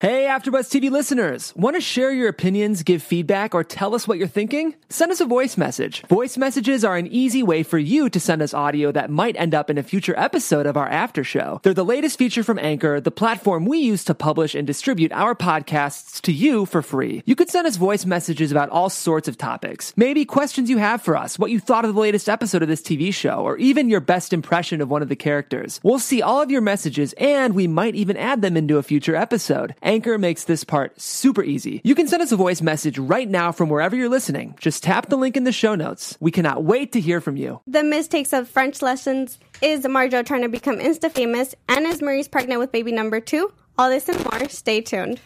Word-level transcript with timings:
Hey, 0.00 0.28
AfterBuzz 0.30 0.70
TV 0.70 0.90
listeners! 0.90 1.52
Want 1.54 1.76
to 1.76 1.80
share 1.82 2.10
your 2.10 2.28
opinions, 2.30 2.82
give 2.82 3.02
feedback, 3.02 3.54
or 3.54 3.62
tell 3.62 3.94
us 3.94 4.08
what 4.08 4.16
you're 4.16 4.28
thinking? 4.28 4.74
Send 4.88 5.12
us 5.12 5.20
a 5.20 5.26
voice 5.26 5.58
message. 5.58 6.00
Voice 6.08 6.38
messages 6.38 6.86
are 6.86 6.96
an 6.96 7.06
easy 7.08 7.42
way 7.42 7.62
for 7.62 7.76
you 7.76 8.08
to 8.08 8.18
send 8.18 8.40
us 8.40 8.54
audio 8.54 8.90
that 8.92 9.10
might 9.10 9.36
end 9.36 9.54
up 9.54 9.68
in 9.68 9.76
a 9.76 9.82
future 9.82 10.18
episode 10.18 10.64
of 10.64 10.78
our 10.78 10.88
after 10.88 11.22
show. 11.22 11.60
They're 11.62 11.74
the 11.74 11.84
latest 11.84 12.16
feature 12.16 12.42
from 12.42 12.58
Anchor, 12.58 12.98
the 12.98 13.10
platform 13.10 13.66
we 13.66 13.80
use 13.80 14.02
to 14.04 14.14
publish 14.14 14.54
and 14.54 14.66
distribute 14.66 15.12
our 15.12 15.34
podcasts 15.34 16.22
to 16.22 16.32
you 16.32 16.64
for 16.64 16.80
free. 16.80 17.22
You 17.26 17.36
could 17.36 17.50
send 17.50 17.66
us 17.66 17.76
voice 17.76 18.06
messages 18.06 18.50
about 18.50 18.70
all 18.70 18.88
sorts 18.88 19.28
of 19.28 19.36
topics. 19.36 19.92
Maybe 19.98 20.24
questions 20.24 20.70
you 20.70 20.78
have 20.78 21.02
for 21.02 21.14
us, 21.14 21.38
what 21.38 21.50
you 21.50 21.60
thought 21.60 21.84
of 21.84 21.94
the 21.94 22.00
latest 22.00 22.26
episode 22.26 22.62
of 22.62 22.68
this 22.68 22.80
TV 22.80 23.12
show, 23.12 23.40
or 23.40 23.58
even 23.58 23.90
your 23.90 24.00
best 24.00 24.32
impression 24.32 24.80
of 24.80 24.88
one 24.88 25.02
of 25.02 25.10
the 25.10 25.14
characters. 25.14 25.78
We'll 25.82 25.98
see 25.98 26.22
all 26.22 26.40
of 26.40 26.50
your 26.50 26.62
messages 26.62 27.12
and 27.18 27.54
we 27.54 27.66
might 27.66 27.96
even 27.96 28.16
add 28.16 28.40
them 28.40 28.56
into 28.56 28.78
a 28.78 28.82
future 28.82 29.14
episode. 29.14 29.74
Anchor 29.90 30.18
makes 30.18 30.44
this 30.44 30.62
part 30.62 31.00
super 31.00 31.42
easy. 31.42 31.80
You 31.82 31.96
can 31.96 32.06
send 32.06 32.22
us 32.22 32.30
a 32.30 32.36
voice 32.36 32.62
message 32.62 32.96
right 32.96 33.28
now 33.28 33.50
from 33.50 33.68
wherever 33.68 33.96
you're 33.96 34.08
listening. 34.08 34.54
Just 34.60 34.84
tap 34.84 35.08
the 35.08 35.16
link 35.16 35.36
in 35.36 35.42
the 35.42 35.50
show 35.50 35.74
notes. 35.74 36.16
We 36.20 36.30
cannot 36.30 36.62
wait 36.62 36.92
to 36.92 37.00
hear 37.00 37.20
from 37.20 37.36
you. 37.36 37.60
The 37.66 37.82
mistakes 37.82 38.32
of 38.32 38.48
French 38.48 38.82
lessons. 38.82 39.40
Is 39.60 39.80
Marjo 39.80 40.24
trying 40.24 40.42
to 40.42 40.48
become 40.48 40.78
insta 40.78 41.10
famous? 41.10 41.56
And 41.68 41.86
is 41.86 42.02
Maryse 42.02 42.30
pregnant 42.30 42.60
with 42.60 42.70
baby 42.70 42.92
number 42.92 43.18
two? 43.18 43.52
All 43.78 43.90
this 43.90 44.08
and 44.08 44.24
more. 44.26 44.48
Stay 44.48 44.80
tuned. 44.80 45.20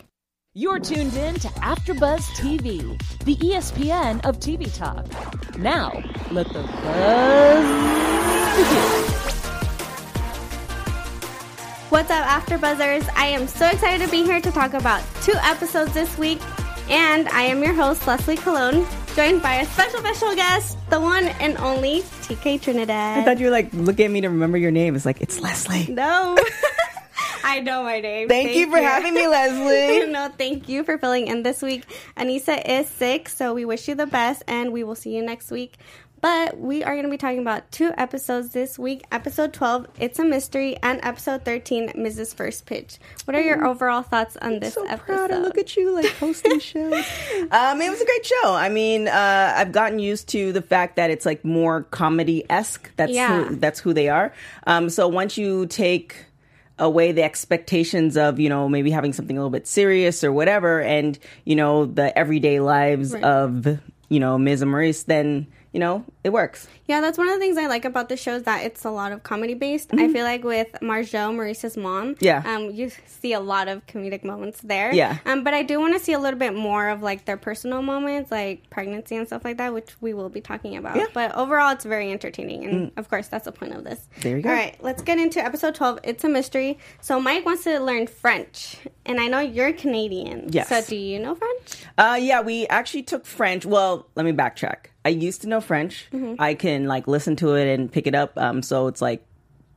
You're 0.54 0.80
tuned 0.80 1.12
in 1.12 1.34
to 1.34 1.48
AfterBuzz 1.48 2.23
TV, 2.38 2.98
the 3.26 3.37
ESPN 3.37 4.24
of 4.24 4.38
TV 4.40 4.74
talk. 4.74 5.04
Now, 5.59 6.02
let 6.30 6.48
the 6.48 6.62
buzz 6.62 7.66
begin. 8.56 9.13
What's 11.91 12.11
up, 12.11 12.27
After 12.27 12.56
Buzzers? 12.56 13.06
I 13.15 13.27
am 13.27 13.47
so 13.47 13.66
excited 13.69 14.05
to 14.05 14.11
be 14.11 14.24
here 14.24 14.41
to 14.41 14.51
talk 14.51 14.73
about 14.73 15.05
two 15.23 15.34
episodes 15.43 15.93
this 15.93 16.16
week. 16.19 16.41
And 16.88 17.29
I 17.29 17.43
am 17.43 17.62
your 17.62 17.74
host, 17.74 18.07
Leslie 18.07 18.37
Colon, 18.37 18.87
joined 19.15 19.43
by 19.43 19.57
a 19.57 19.66
special, 19.66 20.01
special 20.01 20.35
guest, 20.35 20.79
the 20.91 20.99
one 20.99 21.29
and 21.29 21.57
only 21.59 22.01
TK 22.23 22.60
Trinidad. 22.63 23.18
I 23.18 23.24
thought 23.24 23.38
you 23.38 23.46
were 23.46 23.52
like 23.52 23.73
looking 23.74 24.07
at 24.07 24.10
me 24.10 24.23
to 24.23 24.29
remember 24.29 24.57
your 24.57 24.71
name. 24.71 24.96
It's 24.96 25.07
like 25.07 25.21
it's 25.21 25.41
Leslie. 25.41 25.87
No. 25.88 26.37
I 27.45 27.60
know 27.60 27.82
my 27.82 28.01
name. 28.01 28.29
Thank, 28.29 28.57
you 28.57 28.71
for 28.71 28.79
having 28.79 29.13
me, 29.13 29.29
Leslie. 29.29 30.07
no, 30.10 30.30
thank 30.37 30.69
you 30.69 30.82
for 30.82 30.96
filling 30.96 31.26
in 31.29 31.43
this 31.43 31.60
week. 31.60 31.85
Anissa 32.16 32.60
is 32.66 32.88
sick, 32.88 33.29
so 33.29 33.52
we 33.52 33.66
wish 33.66 33.87
you 33.87 33.95
the 33.95 34.07
best, 34.07 34.43
and 34.48 34.73
we 34.73 34.82
will 34.82 34.95
see 34.95 35.15
you 35.15 35.23
next 35.23 35.51
week. 35.51 35.76
But 36.24 36.58
we 36.58 36.82
are 36.82 36.94
going 36.94 37.04
to 37.04 37.10
be 37.10 37.18
talking 37.18 37.40
about 37.40 37.70
two 37.70 37.92
episodes 37.98 38.48
this 38.54 38.78
week. 38.78 39.04
Episode 39.12 39.52
12, 39.52 39.86
It's 40.00 40.18
a 40.18 40.24
Mystery, 40.24 40.74
and 40.82 40.98
episode 41.02 41.44
13, 41.44 41.90
Mrs. 41.90 42.34
First 42.34 42.64
Pitch. 42.64 42.96
What 43.26 43.34
are 43.34 43.42
your 43.42 43.66
overall 43.66 44.00
thoughts 44.00 44.34
on 44.40 44.58
this 44.58 44.72
so 44.72 44.86
episode? 44.86 45.04
proud 45.04 45.26
to 45.32 45.38
look 45.40 45.58
at 45.58 45.76
you 45.76 45.92
like 45.95 46.06
hosting 46.12 46.58
shows. 46.60 47.04
um, 47.50 47.78
it 47.82 47.90
was 47.90 48.00
a 48.00 48.06
great 48.06 48.24
show. 48.24 48.54
I 48.54 48.70
mean, 48.70 49.06
uh, 49.06 49.52
I've 49.54 49.72
gotten 49.72 49.98
used 49.98 50.28
to 50.30 50.50
the 50.54 50.62
fact 50.62 50.96
that 50.96 51.10
it's 51.10 51.26
like 51.26 51.45
more 51.45 51.82
comedy 51.82 52.42
esque. 52.48 52.90
That's 52.96 53.12
Yeah. 53.12 53.45
who, 53.45 53.56
that's 53.56 53.78
who 53.80 53.92
they 53.92 54.08
are. 54.08 54.32
Um, 54.66 54.88
so 54.88 55.06
once 55.08 55.36
you 55.36 55.66
take 55.66 56.24
away 56.78 57.12
the 57.12 57.22
expectations 57.22 58.16
of 58.16 58.40
you 58.40 58.48
know 58.48 58.66
maybe 58.66 58.90
having 58.90 59.12
something 59.12 59.36
a 59.36 59.40
little 59.40 59.50
bit 59.50 59.66
serious 59.66 60.24
or 60.24 60.32
whatever, 60.32 60.80
and 60.80 61.18
you 61.45 61.54
know 61.54 61.84
the 61.84 62.16
everyday 62.18 62.60
lives 62.60 63.12
Right. 63.12 63.22
of 63.22 63.78
you 64.08 64.20
know 64.20 64.38
Miz 64.38 64.62
and 64.62 64.72
Maryse, 64.72 65.04
then 65.04 65.48
you 65.75 65.80
know 65.80 66.04
it 66.22 66.30
works. 66.30 66.69
Yeah, 66.87 67.00
that's 67.00 67.16
one 67.16 67.28
of 67.28 67.34
the 67.34 67.41
things 67.41 67.56
I 67.56 67.66
like 67.66 67.84
about 67.84 68.09
the 68.09 68.16
show 68.16 68.34
is 68.37 68.43
that 68.44 68.65
it's 68.65 68.84
a 68.84 68.91
lot 68.91 69.12
of 69.12 69.22
comedy 69.22 69.54
based. 69.54 69.91
I 69.94 70.12
feel 70.12 70.25
like 70.25 70.44
with 70.44 70.71
Marjo, 70.82 71.34
Maryse's 71.34 71.76
mom, 71.76 72.15
Mm-hmm. 72.15 72.25
Yeah. 72.25 72.43
um, 72.44 72.71
you 72.72 72.91
see 73.06 73.32
a 73.32 73.41
lot 73.41 73.69
of 73.69 73.87
comedic 73.87 74.25
moments 74.25 74.60
there. 74.62 74.93
Yeah. 74.93 75.19
Um, 75.25 75.44
but 75.44 75.54
I 75.54 75.62
do 75.62 75.81
want 75.81 75.94
to 75.94 76.00
see 76.00 76.12
a 76.12 76.19
little 76.19 76.38
bit 76.38 76.54
more 76.54 76.88
of 76.91 77.03
like 77.03 77.25
their 77.25 77.37
personal 77.38 77.81
moments, 77.82 78.31
like 78.31 78.69
pregnancy 78.69 79.16
and 79.16 79.26
stuff 79.26 79.44
like 79.44 79.56
that, 79.59 79.72
which 79.72 79.91
we 80.03 80.12
will 80.12 80.28
be 80.28 80.41
talking 80.43 80.76
about. 80.76 80.97
Yeah. 80.97 81.06
Mm. 81.06 81.12
But 81.15 81.34
overall, 81.34 81.71
it's 81.72 81.84
very 81.87 82.12
entertaining, 82.12 82.64
and 82.66 82.92
of 82.97 83.08
course, 83.08 83.28
that's 83.28 83.47
the 83.47 83.53
point 83.53 83.72
of 83.75 83.84
this. 83.84 84.06
There 84.20 84.37
you 84.37 84.42
go. 84.42 84.50
All 84.50 84.54
right, 84.54 84.76
let's 84.82 85.00
get 85.03 85.19
into 85.19 85.42
episode 85.42 85.75
twelve. 85.75 86.00
It's 86.04 86.25
a 86.25 86.28
mystery. 86.28 86.78
So 87.00 87.19
Mike 87.20 87.47
wants 87.47 87.64
to 87.64 87.78
learn 87.81 88.06
French, 88.08 88.76
and 89.06 89.19
I 89.20 89.28
know 89.28 89.41
you're 89.41 89.72
Canadian. 89.72 90.48
Yes. 90.50 90.69
So 90.69 90.82
do 90.82 90.97
you 90.97 91.19
know 91.19 91.34
French? 91.34 91.84
Uh, 91.97 92.19
yeah, 92.20 92.41
we 92.42 92.66
actually 92.66 93.04
took 93.04 93.25
French. 93.25 93.64
Well, 93.64 94.06
let 94.16 94.26
me 94.26 94.32
backtrack. 94.32 94.87
I 95.06 95.10
used 95.10 95.42
to 95.42 95.48
know 95.48 95.60
French. 95.60 96.08
Mm-hmm. 96.14 96.37
I 96.41 96.54
can 96.54 96.73
like 96.88 97.06
listen 97.06 97.36
to 97.36 97.54
it 97.54 97.72
and 97.72 97.90
pick 97.90 98.06
it 98.06 98.14
up. 98.14 98.36
Um, 98.36 98.62
so 98.62 98.88
it's 98.88 99.00
like 99.00 99.24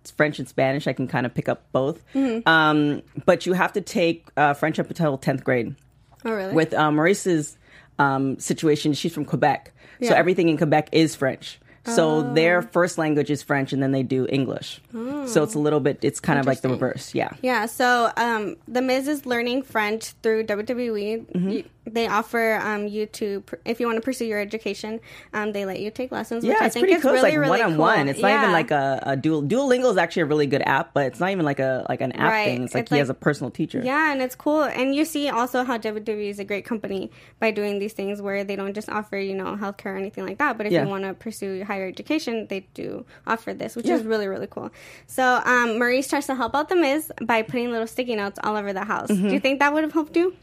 it's 0.02 0.12
French 0.12 0.40
and 0.40 0.48
Spanish. 0.48 0.88
I 0.88 0.94
can 0.94 1.08
kind 1.08 1.26
of 1.26 1.34
pick 1.34 1.48
up 1.48 1.72
both. 1.72 2.02
Mm-hmm. 2.14 2.48
Um, 2.50 3.02
but 3.26 3.46
you 3.46 3.54
have 3.54 3.74
to 3.74 3.82
take 3.82 4.28
uh, 4.36 4.54
French 4.54 4.80
up 4.80 4.88
until 4.90 5.18
tenth 5.18 5.44
grade. 5.44 5.76
Oh, 6.26 6.32
really? 6.32 6.54
With 6.54 6.74
uh, 6.74 6.92
Maryse's 6.92 7.58
um, 8.00 8.40
situation, 8.40 8.94
she's 8.94 9.14
from 9.14 9.26
Quebec, 9.26 9.72
so 10.02 10.08
Yeah. 10.08 10.14
Oh. 10.14 10.16
everything 10.18 10.50
in 10.50 10.58
Quebec 10.58 10.90
is 10.92 11.16
French. 11.16 11.60
So 11.86 12.34
their 12.34 12.62
first 12.64 12.98
language 12.98 13.32
is 13.32 13.42
French, 13.42 13.72
and 13.72 13.82
then 13.82 13.94
they 13.94 14.04
do 14.04 14.28
English. 14.28 14.82
So 14.92 15.42
it's 15.42 15.56
a 15.56 15.60
little 15.60 15.80
bit. 15.80 16.00
It's 16.02 16.20
kind 16.20 16.38
of 16.38 16.46
like 16.46 16.60
the 16.60 16.68
Oh. 16.68 16.72
Reverse. 16.72 17.16
Yeah. 17.16 17.30
Yeah, 17.42 17.66
so 17.66 18.12
um, 18.18 18.58
the 18.68 18.82
Miz 18.82 19.08
is 19.08 19.26
learning 19.26 19.64
French 19.64 20.12
through 20.22 20.44
WWE. 20.48 21.26
Mm-hmm. 21.32 21.68
They 21.94 22.08
offer 22.08 22.56
um, 22.64 22.88
you 22.88 23.06
to, 23.06 23.42
pr- 23.42 23.56
if 23.66 23.80
you 23.80 23.86
want 23.88 23.98
to 23.98 24.02
pursue 24.02 24.26
your 24.26 24.40
education, 24.40 25.00
um, 25.34 25.52
they 25.54 25.66
let 25.66 25.80
you 25.80 25.90
take 25.92 26.12
lessons. 26.12 26.44
Which 26.44 26.52
Yeah, 26.54 26.60
I 26.64 26.66
it's 26.68 26.74
think 26.74 26.88
cool. 27.02 27.12
really, 27.14 27.18
it's 27.18 27.24
like 27.24 27.38
really 27.38 27.50
one 27.62 27.72
on 27.74 27.78
one. 27.78 28.08
It's 28.10 28.20
not 28.20 28.32
even 28.32 28.52
like 28.52 28.72
a, 28.72 29.00
a 29.04 29.16
dual. 29.18 29.44
Duolingo 29.44 29.90
is 29.92 29.98
actually 29.98 30.24
a 30.24 30.26
really 30.26 30.48
good 30.48 30.62
app, 30.66 30.94
but 30.94 31.06
it's 31.08 31.20
not 31.20 31.30
even 31.32 31.46
like 31.46 31.60
a 31.60 31.86
like 31.90 32.02
an 32.02 32.12
app 32.14 32.32
Right. 32.32 32.46
thing. 32.46 32.64
It's 32.64 32.74
like 32.74 32.82
It's 32.84 32.90
he 32.90 32.96
like- 32.96 33.00
has 33.02 33.10
a 33.10 33.14
personal 33.14 33.52
teacher. 33.52 33.82
Yeah, 33.84 34.12
and 34.12 34.22
it's 34.22 34.36
cool. 34.36 34.64
And 34.64 34.94
you 34.94 35.06
see 35.06 35.30
also 35.30 35.64
how 35.64 35.78
WWE 35.78 36.30
is 36.30 36.40
a 36.40 36.44
great 36.46 36.66
company 36.66 37.12
by 37.40 37.52
doing 37.52 37.80
these 37.80 37.94
things 37.94 38.22
where 38.22 38.44
they 38.44 38.56
don't 38.56 38.74
just 38.74 38.90
offer, 38.90 39.18
you 39.18 39.34
know, 39.36 39.56
healthcare 39.56 39.94
or 39.94 39.98
anything 39.98 40.26
like 40.26 40.38
that. 40.40 40.58
But 40.58 40.66
if 40.68 40.72
Yeah. 40.74 40.84
you 40.84 40.90
want 40.90 41.04
to 41.06 41.14
pursue 41.14 41.64
higher 41.64 41.88
education, 41.88 42.48
they 42.50 42.62
do 42.74 43.06
offer 43.26 43.54
this, 43.54 43.76
which 43.76 43.86
Yeah. 43.88 43.96
is 43.96 44.04
really, 44.04 44.28
really 44.28 44.48
cool. 44.48 44.72
So 45.08 45.24
um, 45.24 45.80
Maryse 45.80 46.10
tries 46.10 46.28
to 46.28 46.36
help 46.36 46.56
out 46.56 46.70
the 46.70 46.76
Miz 46.76 47.12
by 47.22 47.42
putting 47.42 47.72
little 47.72 47.88
sticky 47.88 48.16
notes 48.16 48.40
all 48.44 48.56
over 48.56 48.74
the 48.74 48.84
house. 48.84 49.10
Mm-hmm. 49.10 49.28
Do 49.28 49.34
you 49.34 49.40
think 49.40 49.60
that 49.60 49.74
would 49.74 49.84
have 49.84 49.94
helped 49.94 50.16
you? 50.18 50.36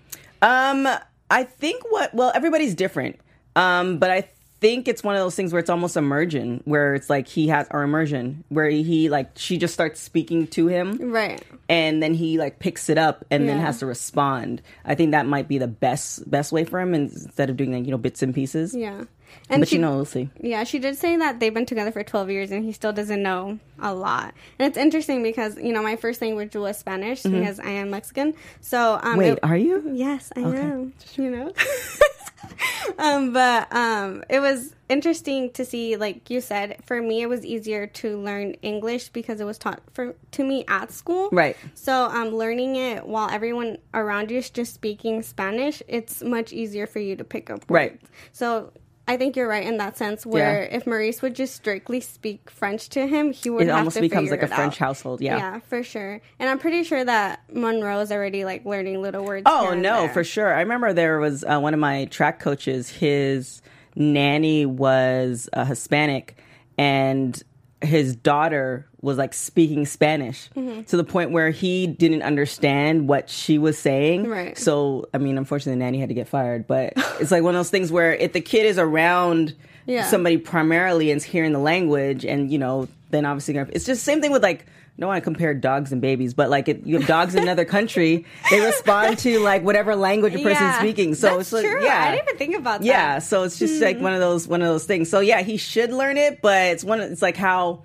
Um, 0.42 0.86
I 1.30 1.44
think 1.44 1.82
what 1.90 2.14
well 2.14 2.32
everybody's 2.34 2.74
different. 2.74 3.18
Um, 3.56 3.98
but 3.98 4.10
I 4.10 4.28
think 4.60 4.88
it's 4.88 5.02
one 5.04 5.14
of 5.14 5.20
those 5.20 5.34
things 5.34 5.52
where 5.52 5.60
it's 5.60 5.68
almost 5.70 5.96
immersion, 5.96 6.62
where 6.64 6.94
it's 6.94 7.10
like 7.10 7.28
he 7.28 7.48
has 7.48 7.66
or 7.70 7.82
immersion, 7.82 8.44
where 8.48 8.68
he 8.68 9.08
like 9.08 9.30
she 9.36 9.58
just 9.58 9.74
starts 9.74 10.00
speaking 10.00 10.46
to 10.48 10.66
him, 10.68 11.12
Right. 11.12 11.42
and 11.68 12.02
then 12.02 12.14
he 12.14 12.38
like 12.38 12.58
picks 12.60 12.88
it 12.88 12.98
up 12.98 13.24
and 13.30 13.48
then 13.48 13.58
has 13.60 13.78
to 13.80 13.86
respond. 13.86 14.62
I 14.84 14.94
think 14.94 15.10
that 15.12 15.26
might 15.26 15.48
be 15.48 15.58
the 15.58 15.66
best 15.68 16.28
best 16.30 16.50
way 16.52 16.64
for 16.64 16.80
him 16.80 16.94
instead 16.94 17.50
of 17.50 17.56
doing 17.56 17.72
like 17.72 17.84
you 17.84 17.90
know 17.90 17.98
bits 17.98 18.22
and 18.22 18.34
pieces. 18.34 18.74
Yeah. 18.74 19.04
And 19.48 19.60
but 19.60 19.68
she, 19.68 19.76
you 19.76 19.80
know 19.82 19.96
we'll 19.96 20.04
see. 20.04 20.30
Yeah, 20.40 20.64
she 20.64 20.78
did 20.78 20.96
say 20.96 21.16
that 21.16 21.38
they've 21.40 21.52
been 21.52 21.66
together 21.66 21.92
for 21.92 22.02
12 22.02 22.30
years 22.30 22.50
and 22.50 22.64
he 22.64 22.72
still 22.72 22.92
doesn't 22.92 23.22
know 23.22 23.58
a 23.78 23.92
lot. 23.94 24.34
And 24.58 24.66
it's 24.68 24.78
interesting 24.78 25.22
because, 25.22 25.56
you 25.58 25.72
know, 25.72 25.82
my 25.82 25.96
first 25.96 26.22
language 26.22 26.54
was 26.56 26.78
Spanish 26.78 27.22
because 27.22 27.60
I 27.60 27.70
am 27.70 27.90
Mexican. 27.90 28.34
So, 28.60 28.94
um, 28.94 29.00
Mm-hmm. 29.02 29.18
Wait, 29.18 29.32
it- 29.32 29.38
are 29.42 29.56
you? 29.56 29.90
Yes, 29.92 30.32
I 30.36 30.40
am. 30.40 30.92
You 31.16 31.30
know? 31.30 31.52
um, 32.98 33.32
but 33.32 33.72
um, 33.74 34.24
it 34.28 34.40
was 34.40 34.74
interesting 34.88 35.50
to 35.52 35.64
see, 35.64 35.96
like 35.96 36.30
you 36.30 36.40
said, 36.40 36.76
for 36.84 37.00
me, 37.00 37.22
it 37.22 37.28
was 37.28 37.44
easier 37.44 37.86
to 37.86 38.18
learn 38.20 38.52
English 38.62 39.08
because 39.10 39.40
it 39.40 39.44
was 39.44 39.58
taught 39.58 39.80
for 39.92 40.14
to 40.32 40.44
me 40.44 40.64
at 40.68 40.92
school. 40.92 41.28
Right. 41.32 41.56
So, 41.74 42.06
um, 42.06 42.28
learning 42.34 42.76
it 42.76 43.06
while 43.06 43.30
everyone 43.30 43.78
around 43.92 44.30
you 44.30 44.38
is 44.38 44.50
just 44.50 44.74
speaking 44.74 45.22
Spanish, 45.22 45.82
it's 45.88 46.22
much 46.22 46.52
easier 46.52 46.86
for 46.86 46.98
you 46.98 47.16
to 47.16 47.24
pick 47.24 47.50
up. 47.50 47.64
Right. 47.68 48.00
So, 48.32 48.72
I 49.06 49.16
think 49.18 49.36
you're 49.36 49.48
right 49.48 49.66
in 49.66 49.76
that 49.76 49.98
sense. 49.98 50.24
Where 50.24 50.62
Yeah. 50.62 50.76
if 50.76 50.86
Maryse 50.86 51.20
would 51.20 51.34
just 51.34 51.54
strictly 51.54 52.00
speak 52.00 52.50
French 52.50 52.88
to 52.90 53.06
him, 53.06 53.32
he 53.32 53.50
would 53.50 53.66
It 53.66 53.70
almost 53.70 54.00
becomes 54.00 54.30
like 54.30 54.42
a 54.42 54.46
French 54.46 54.74
out. 54.74 54.86
household. 54.88 55.20
Yeah. 55.20 55.36
Yeah, 55.36 55.58
for 55.60 55.82
sure. 55.82 56.20
And 56.38 56.48
I'm 56.48 56.58
pretty 56.58 56.84
sure 56.84 57.04
that 57.04 57.40
Monroe 57.52 58.00
is 58.00 58.10
already 58.10 58.44
like 58.46 58.64
learning 58.64 59.02
little 59.02 59.24
words. 59.24 59.42
Oh 59.46 59.74
no, 59.74 60.08
for 60.08 60.24
sure. 60.24 60.54
I 60.54 60.60
remember 60.60 60.92
there 60.94 61.18
was 61.18 61.44
uh, 61.44 61.58
one 61.60 61.74
of 61.74 61.80
my 61.80 62.06
track 62.06 62.40
coaches. 62.40 62.88
His 62.88 63.60
nanny 63.94 64.64
was 64.66 65.48
uh, 65.52 65.64
Hispanic, 65.66 66.36
and 66.78 67.42
his 67.82 68.16
daughter 68.16 68.86
was 69.04 69.18
like 69.18 69.34
speaking 69.34 69.86
Spanish 69.86 70.48
Mm-hmm. 70.56 70.82
to 70.84 70.96
the 70.96 71.04
point 71.04 71.30
where 71.30 71.50
he 71.50 71.86
didn't 71.86 72.22
understand 72.22 73.08
what 73.08 73.28
she 73.30 73.58
was 73.58 73.78
saying. 73.78 74.28
Right. 74.28 74.56
So, 74.58 75.06
I 75.14 75.18
mean, 75.18 75.38
unfortunately, 75.38 75.78
the 75.78 75.84
nanny 75.84 75.98
had 76.00 76.08
to 76.08 76.14
get 76.14 76.26
fired. 76.28 76.66
But 76.66 76.94
it's 77.20 77.30
like 77.30 77.42
one 77.42 77.54
of 77.54 77.58
those 77.58 77.70
things 77.70 77.92
where 77.92 78.14
if 78.14 78.32
the 78.32 78.40
kid 78.40 78.66
is 78.66 78.78
around 78.78 79.54
Yeah. 79.86 80.06
somebody 80.06 80.38
primarily 80.38 81.10
and 81.10 81.18
is 81.18 81.24
hearing 81.24 81.52
the 81.52 81.58
language, 81.58 82.24
and 82.24 82.50
you 82.50 82.58
know, 82.58 82.88
then 83.10 83.26
obviously 83.26 83.56
it's 83.58 83.84
just 83.84 84.00
the 84.00 84.10
same 84.10 84.20
thing 84.20 84.32
with 84.32 84.42
like. 84.42 84.66
I 84.96 85.00
don't 85.00 85.08
want 85.08 85.18
to 85.24 85.24
compare 85.24 85.54
dogs 85.54 85.90
and 85.90 86.00
babies, 86.00 86.34
but 86.34 86.50
like 86.50 86.68
if 86.68 86.86
you 86.86 86.96
have 87.00 87.08
dogs 87.08 87.34
in 87.34 87.42
another 87.42 87.64
country, 87.64 88.24
they 88.48 88.60
respond 88.60 89.18
to 89.18 89.40
like 89.40 89.64
whatever 89.64 89.96
language 89.96 90.34
a 90.34 90.36
person's 90.36 90.60
Yeah, 90.60 90.78
speaking. 90.78 91.16
So 91.16 91.40
it's 91.40 91.50
like, 91.50 91.66
true. 91.66 91.84
yeah, 91.84 92.00
I 92.04 92.10
didn't 92.12 92.28
even 92.28 92.38
think 92.38 92.54
about 92.56 92.78
that. 92.80 92.86
yeah. 92.86 93.18
So 93.18 93.42
it's 93.42 93.58
just 93.58 93.82
like 93.82 93.96
Hmm. 93.96 94.04
one 94.04 94.12
of 94.12 94.20
those 94.20 94.46
one 94.46 94.62
of 94.62 94.68
those 94.68 94.84
things. 94.86 95.10
So 95.10 95.18
yeah, 95.18 95.42
he 95.42 95.56
should 95.56 95.90
learn 95.92 96.16
it, 96.16 96.40
but 96.42 96.66
it's 96.68 96.84
one. 96.84 97.00
It's 97.00 97.22
like 97.22 97.36
how 97.36 97.82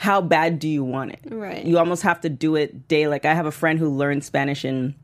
how 0.00 0.22
bad 0.22 0.58
do 0.58 0.66
you 0.66 0.82
want 0.82 1.12
it? 1.12 1.20
Right. 1.30 1.62
You 1.62 1.76
almost 1.78 2.02
have 2.04 2.22
to 2.22 2.30
do 2.30 2.56
it 2.56 2.88
day. 2.88 3.06
Like 3.06 3.26
I 3.26 3.34
have 3.34 3.44
a 3.44 3.50
friend 3.52 3.78
who 3.78 3.90
learned 3.90 4.24
Spanish 4.24 4.64
in 4.64 4.94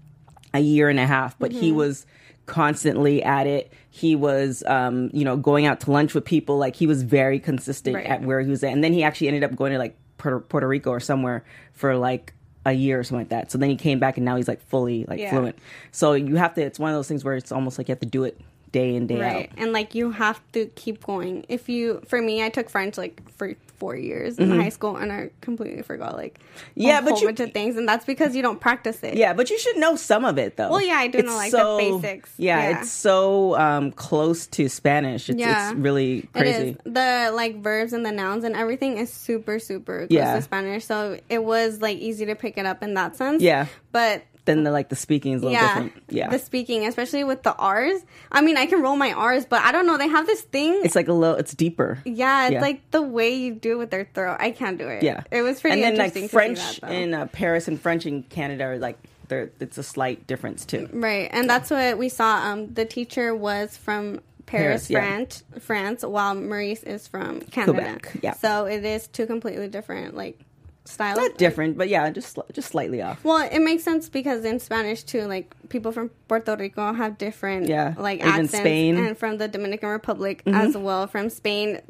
a 0.54 0.60
year 0.60 0.88
and 0.88 0.98
a 0.98 1.06
half, 1.06 1.38
but 1.38 1.52
he 1.52 1.68
Mm-hmm. 1.68 1.76
was 1.76 2.06
constantly 2.46 3.22
at 3.22 3.46
it. 3.46 3.70
He 3.90 4.16
was, 4.16 4.62
um, 4.66 5.10
you 5.12 5.22
know, 5.22 5.36
going 5.36 5.66
out 5.66 5.80
to 5.80 5.90
lunch 5.90 6.14
with 6.14 6.24
people. 6.24 6.56
Like 6.56 6.76
he 6.76 6.86
was 6.86 7.02
very 7.02 7.38
consistent 7.38 7.94
Right. 7.96 8.06
at 8.06 8.22
where 8.22 8.40
he 8.40 8.48
was 8.48 8.64
at. 8.64 8.72
And 8.72 8.82
then 8.82 8.94
he 8.94 9.02
actually 9.02 9.28
ended 9.28 9.44
up 9.44 9.54
going 9.54 9.72
to 9.72 9.78
like 9.78 9.98
Puerto, 10.16 10.40
Puerto 10.40 10.66
Rico 10.66 10.90
or 10.90 11.00
somewhere 11.00 11.44
for 11.74 11.94
like 11.96 12.32
a 12.64 12.72
year 12.72 12.98
or 12.98 13.04
something 13.04 13.20
like 13.20 13.28
that. 13.28 13.50
So 13.52 13.58
then 13.58 13.68
he 13.68 13.76
came 13.76 13.98
back 13.98 14.16
and 14.16 14.24
now 14.24 14.36
he's 14.36 14.48
like 14.48 14.62
fully 14.62 15.04
like 15.06 15.18
Yeah. 15.20 15.30
fluent. 15.30 15.58
So 15.92 16.14
you 16.14 16.36
have 16.36 16.54
to. 16.54 16.62
It's 16.62 16.78
one 16.78 16.90
of 16.90 16.96
those 16.96 17.06
things 17.08 17.22
where 17.22 17.34
it's 17.34 17.52
almost 17.52 17.76
like 17.76 17.88
you 17.88 17.92
have 17.92 18.00
to 18.00 18.06
do 18.06 18.24
it 18.24 18.40
day 18.78 18.90
in 18.98 19.06
day 19.06 19.20
right 19.20 19.50
out. 19.50 19.58
and 19.62 19.68
like 19.78 19.94
you 19.98 20.10
have 20.24 20.38
to 20.52 20.60
keep 20.82 20.96
going 21.10 21.44
if 21.48 21.62
you 21.74 21.84
for 22.10 22.20
me 22.28 22.34
i 22.46 22.48
took 22.56 22.68
french 22.70 22.94
like 23.04 23.14
for 23.38 23.54
four 23.82 23.94
years 23.94 24.38
in 24.38 24.48
high 24.62 24.70
school 24.76 24.96
and 24.96 25.12
i 25.12 25.28
completely 25.42 25.82
forgot 25.82 26.12
like 26.22 26.34
Mm-hmm. 26.56 26.80
Yeah, 26.88 26.98
a 27.00 27.02
but 27.02 27.10
whole 27.10 27.20
you- 27.20 27.26
bunch 27.28 27.40
of 27.40 27.52
things 27.52 27.76
and 27.76 27.86
that's 27.86 28.06
because 28.06 28.34
you 28.36 28.40
don't 28.40 28.60
practice 28.68 28.98
it 29.02 29.14
Yeah, 29.22 29.34
but 29.34 29.50
you 29.50 29.58
should 29.58 29.76
know 29.76 29.94
some 29.96 30.24
of 30.24 30.38
it 30.38 30.56
though. 30.56 30.70
Well, 30.70 30.80
yeah, 30.90 30.94
I 31.04 31.08
do 31.08 31.20
know, 31.22 31.36
like, 31.36 31.52
the 31.52 31.76
basics. 31.78 32.32
Yeah, 32.38 32.58
Yeah. 32.70 32.80
it's 32.80 32.90
so 32.90 33.54
um, 33.66 33.92
close 33.92 34.46
to 34.56 34.62
Spanish. 34.70 35.28
It's, 35.28 35.38
Yeah. 35.38 35.68
it's 35.70 35.76
really 35.78 36.22
crazy. 36.32 36.76
The 36.84 37.30
like 37.34 37.60
verbs 37.62 37.92
and 37.92 38.06
the 38.06 38.12
nouns 38.22 38.42
and 38.44 38.56
everything 38.56 38.96
is 38.96 39.12
super 39.12 39.58
super 39.58 40.06
close 40.06 40.16
Yeah. 40.18 40.36
to 40.36 40.40
Spanish, 40.42 40.86
so 40.86 41.18
it 41.28 41.44
was 41.44 41.82
like 41.82 41.98
easy 41.98 42.24
to 42.24 42.34
pick 42.34 42.56
it 42.56 42.64
up 42.64 42.82
in 42.82 42.94
that 42.94 43.16
sense. 43.16 43.42
Yeah. 43.42 43.66
but 43.92 44.22
Then 44.46 44.64
the 44.64 44.70
like 44.70 44.88
the 44.88 44.96
speaking 44.96 45.32
is 45.34 45.42
a 45.42 45.44
little 45.44 45.60
yeah, 45.60 45.68
different. 45.68 45.92
Yeah, 46.08 46.30
the 46.30 46.38
speaking, 46.38 46.86
especially 46.86 47.24
with 47.24 47.42
the 47.42 47.54
R's. 47.54 48.00
I 48.32 48.40
mean, 48.40 48.56
I 48.56 48.66
can 48.66 48.80
roll 48.80 48.96
my 48.96 49.12
R's, 49.12 49.44
but 49.44 49.62
I 49.62 49.72
don't 49.72 49.86
know. 49.86 49.98
They 49.98 50.08
have 50.08 50.26
this 50.26 50.40
thing. 50.40 50.80
it's 50.84 50.94
like 50.94 51.08
a 51.08 51.12
little. 51.12 51.36
It's 51.36 51.52
deeper. 51.52 51.98
yeah, 52.04 52.46
it's 52.46 52.54
yeah. 52.54 52.60
like 52.60 52.90
the 52.92 53.02
way 53.02 53.34
you 53.34 53.54
do 53.54 53.72
it 53.72 53.78
with 53.78 53.90
their 53.90 54.08
throat. 54.14 54.38
I 54.40 54.52
can't 54.52 54.78
do 54.78 54.88
it. 54.88 55.02
Yeah, 55.02 55.24
it 55.30 55.42
was 55.42 55.60
pretty 55.60 55.82
And 55.82 55.82
then 55.82 55.98
like 55.98 56.16
interesting. 56.16 56.28
French 56.28 56.80
that, 56.80 56.92
in 56.92 57.12
uh, 57.12 57.26
Paris 57.26 57.68
and 57.68 57.80
French 57.80 58.06
in 58.06 58.22
Canada 58.22 58.64
are 58.64 58.78
like 58.78 58.98
there. 59.28 59.50
It's 59.60 59.78
a 59.78 59.82
slight 59.82 60.26
difference 60.26 60.64
too. 60.64 60.88
Right, 60.92 61.28
and 61.32 61.50
that's 61.50 61.70
what 61.70 61.98
we 61.98 62.08
saw. 62.08 62.36
Um, 62.36 62.72
the 62.72 62.84
teacher 62.84 63.34
was 63.34 63.76
from 63.76 64.20
Paris, 64.46 64.88
Paris, 64.88 64.90
yeah. 64.90 64.98
France, 65.00 65.44
France, 65.58 66.04
while 66.04 66.36
Maryse 66.36 66.84
is 66.84 67.08
from 67.08 67.40
Canada. 67.40 67.98
Quebec, 68.00 68.18
yeah. 68.22 68.34
So 68.34 68.66
it 68.66 68.84
is 68.84 69.08
two 69.08 69.26
completely 69.26 69.68
different 69.68 70.16
like 70.16 70.38
styles. 70.86 71.18
Not 71.18 71.36
different, 71.38 71.76
but 71.76 71.88
yeah, 71.88 72.08
just 72.10 72.38
just 72.52 72.68
slightly 72.70 73.02
off. 73.02 73.22
Well, 73.24 73.46
it 73.50 73.60
makes 73.60 73.82
sense 73.84 74.08
because 74.08 74.44
in 74.44 74.60
Spanish 74.60 75.02
too, 75.02 75.22
like 75.22 75.54
people 75.68 75.92
from 75.92 76.10
Puerto 76.28 76.56
Rico 76.56 76.92
have 76.92 77.18
different 77.18 77.68
Yeah, 77.68 77.94
like 77.98 78.20
even 78.20 78.28
accents, 78.30 78.56
Spain. 78.58 78.96
Mm-hmm. 78.96 79.06
and 79.06 79.18
from 79.18 79.38
the 79.38 79.48
Dominican 79.48 79.88
Republic 79.90 80.42
as 80.46 80.76
well. 80.76 81.06
From 81.06 81.30
Spain, 81.30 81.80